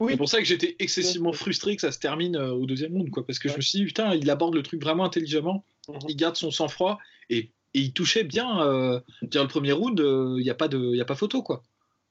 Oui. 0.00 0.12
C'est 0.12 0.18
pour 0.18 0.28
ça 0.28 0.38
que 0.38 0.44
j'étais 0.44 0.76
excessivement 0.78 1.32
frustré 1.32 1.74
que 1.74 1.82
ça 1.82 1.92
se 1.92 1.98
termine 1.98 2.36
euh, 2.36 2.52
au 2.52 2.64
deuxième 2.64 2.92
round, 2.92 3.10
quoi. 3.10 3.26
Parce 3.26 3.38
que 3.38 3.48
je 3.48 3.56
me 3.56 3.60
suis 3.60 3.80
dit, 3.80 3.84
putain, 3.84 4.14
il 4.14 4.30
aborde 4.30 4.54
le 4.54 4.62
truc 4.62 4.82
vraiment 4.82 5.04
intelligemment. 5.04 5.64
Mhm. 5.88 5.98
Il 6.08 6.16
garde 6.16 6.36
son 6.36 6.50
sang-froid 6.50 6.98
et, 7.28 7.50
il 7.72 7.92
touchait 7.92 8.24
bien. 8.24 8.62
Euh, 8.62 8.98
dire 9.22 9.42
le 9.42 9.48
premier 9.48 9.72
round, 9.72 9.98
il 10.00 10.42
n'y 10.42 10.50
a 10.50 10.54
pas 10.54 10.68
de, 10.68 10.96
y 10.96 11.00
a 11.00 11.04
pas 11.04 11.14
photo, 11.14 11.42
quoi. 11.42 11.62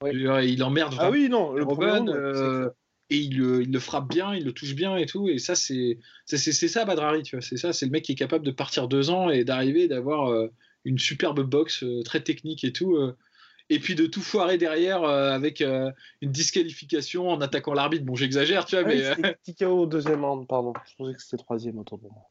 il 0.06 0.64
emmerde. 0.64 0.95
Ah 0.99 1.10
oui, 1.10 1.28
non, 1.30 1.51
le 1.53 1.66
premier 1.66 1.91
round, 1.91 2.72
et 3.10 3.18
il 3.18 3.38
le, 3.38 3.80
frappe 3.80 4.10
bien, 4.10 4.36
il 4.36 4.45
le 4.45 4.51
touche 4.51 4.76
bien 4.76 4.95
et 4.95 5.05
tout. 5.05 5.30
Et 5.30 5.39
ça, 5.39 5.55
c'est 5.55 5.97
ça, 6.28 6.86
Badrari, 6.86 7.24
tu 7.24 7.36
vois. 7.36 7.41
C'est 7.41 7.57
ça, 7.57 7.74
c'est 7.74 7.86
le 7.86 7.91
mec 7.91 8.03
qui 8.03 8.12
est 8.12 8.16
capable 8.16 8.45
de 8.45 8.51
partir 8.51 8.88
deux 8.88 9.10
ans 9.10 9.30
et 9.30 9.43
d'arriver, 9.43 9.88
d'avoir 9.88 10.32
euh, 10.32 10.47
une 10.86 10.99
superbe 10.99 11.41
boxe 11.41 11.84
euh, 11.84 12.03
très 12.03 12.22
technique 12.22 12.64
et 12.64 12.72
tout. 12.72 12.95
Euh. 12.95 13.16
et 13.70 13.80
puis 13.80 13.95
de 13.95 14.05
tout 14.05 14.22
foirer 14.22 14.57
derrière 14.57 15.03
euh, 15.03 15.32
avec 15.32 15.62
euh, 15.62 15.91
une 16.22 16.32
disqualification 16.32 17.30
en 17.30 17.39
attaquant 17.41 17.74
l'arbitre. 17.74 18.05
Bon, 18.05 18.16
j'exagère, 18.16 18.66
tu 18.66 18.76
vois, 18.76 18.86
Ah 18.86 18.89
oui, 18.89 18.97
mais 18.97 19.16
c'était 19.16 19.34
petit 19.36 19.55
KO 19.55 19.84
au 19.84 19.86
deuxième 19.86 20.24
round, 20.26 20.47
pardon. 20.47 20.74
Je 20.89 20.95
pensais 20.97 21.14
que 21.14 21.22
c'était 21.22 21.38
troisième 21.38 21.78
autour 21.80 21.99
de 21.99 22.05
moi. 22.05 22.28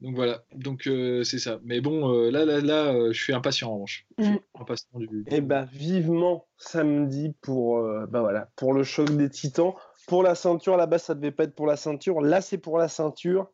donc 0.00 0.14
voilà. 0.14 0.44
Donc 0.54 0.86
euh, 0.86 1.22
c'est 1.24 1.38
ça. 1.38 1.60
Mais 1.64 1.80
bon, 1.80 2.12
euh, 2.12 2.30
là, 2.30 2.44
là, 2.44 2.60
là, 2.60 2.94
euh, 2.94 3.12
je 3.12 3.22
suis 3.22 3.32
impatient 3.32 3.68
en 3.70 3.74
revanche. 3.74 4.06
Je 4.18 4.24
suis 4.24 4.40
impatient 4.58 4.98
du. 4.98 5.24
Et 5.28 5.40
bah 5.40 5.66
vivement 5.72 6.46
samedi 6.56 7.34
pour, 7.40 7.78
euh, 7.78 8.06
bah 8.06 8.20
voilà, 8.20 8.50
pour 8.56 8.72
le 8.72 8.82
choc 8.82 9.10
des 9.16 9.28
titans. 9.28 9.74
Pour 10.06 10.22
la 10.22 10.34
ceinture, 10.34 10.76
là-bas, 10.76 10.98
ça 10.98 11.14
devait 11.14 11.30
pas 11.30 11.44
être 11.44 11.54
pour 11.54 11.66
la 11.66 11.76
ceinture. 11.76 12.20
Là, 12.20 12.40
c'est 12.40 12.58
pour 12.58 12.78
la 12.78 12.88
ceinture. 12.88 13.48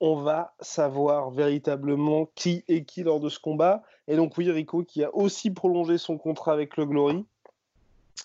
On 0.00 0.16
va 0.16 0.54
savoir 0.60 1.30
véritablement 1.30 2.28
qui 2.34 2.64
est 2.68 2.84
qui 2.84 3.02
lors 3.02 3.20
de 3.20 3.28
ce 3.28 3.38
combat. 3.38 3.82
Et 4.08 4.16
donc, 4.16 4.36
oui, 4.36 4.50
Rico 4.50 4.82
qui 4.82 5.02
a 5.02 5.14
aussi 5.14 5.50
prolongé 5.50 5.96
son 5.98 6.18
contrat 6.18 6.52
avec 6.52 6.76
le 6.76 6.84
Glory. 6.84 7.24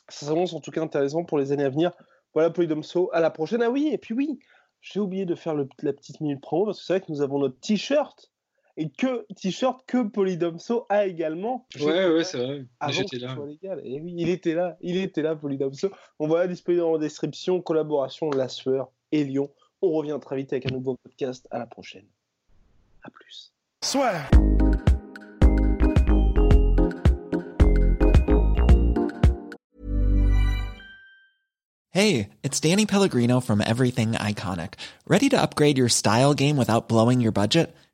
Ça 0.10 0.26
s'annonce 0.26 0.54
en 0.54 0.60
tout 0.60 0.72
cas 0.72 0.82
intéressant 0.82 1.24
pour 1.24 1.38
les 1.38 1.52
années 1.52 1.64
à 1.64 1.70
venir. 1.70 1.92
Voilà, 2.34 2.50
Polydomso, 2.50 3.10
à 3.14 3.20
la 3.22 3.30
prochaine. 3.30 3.62
Ah 3.62 3.70
oui, 3.70 3.90
et 3.92 3.98
puis 3.98 4.14
oui, 4.14 4.40
j'ai 4.82 5.00
oublié 5.00 5.26
de 5.26 5.36
faire 5.36 5.56
la 5.56 5.94
petite 5.94 6.22
minute 6.22 6.42
promo 6.42 6.66
parce 6.66 6.80
que 6.80 6.86
c'est 6.86 6.94
vrai 6.94 7.02
que 7.02 7.12
nous 7.12 7.22
avons 7.22 7.40
notre 7.40 7.60
t-shirt. 7.60 8.32
Et 8.82 8.90
que 8.90 9.26
t-shirt 9.36 9.82
que 9.86 10.08
Polydomso 10.08 10.86
a 10.88 11.06
également. 11.06 11.68
Ouais, 11.82 12.10
ouais, 12.10 12.24
c'est 12.24 12.38
vrai. 12.38 12.66
J'étais 12.88 13.18
là. 13.18 13.36
soit 13.36 13.46
légal. 13.46 13.82
Et 13.84 14.00
oui, 14.00 14.14
il 14.16 14.30
était 14.30 14.54
là, 14.54 14.78
il 14.80 14.96
était 14.96 15.22
là, 15.22 15.36
Polydomso. 15.36 15.92
On 16.18 16.30
va 16.30 16.48
disponible 16.48 16.84
en 16.84 16.98
description, 16.98 17.62
collaboration 17.62 18.30
La 18.30 18.48
Sueur 18.48 18.90
et 19.12 19.26
Lyon. 19.26 19.52
On 19.82 19.92
revient 19.92 20.18
très 20.22 20.38
vite 20.38 20.54
avec 20.54 20.72
un 20.72 20.74
nouveau 20.74 20.96
podcast. 20.96 21.46
À 21.52 21.60
la 21.60 21.66
prochaine. 21.66 22.06
À 23.04 23.10
plus. 23.10 23.52
Hey, 31.92 32.30
it's 32.44 32.62
Danny 32.62 32.86
Pellegrino 32.86 33.42
from 33.42 33.60
Everything 33.60 34.14
Iconic. 34.14 34.76
Ready 35.06 35.28
to 35.28 35.42
upgrade 35.42 35.78
your 35.78 35.90
style 35.90 36.34
game 36.34 36.56
without 36.56 36.88
blowing 36.88 37.20
your 37.20 37.34
budget? 37.34 37.76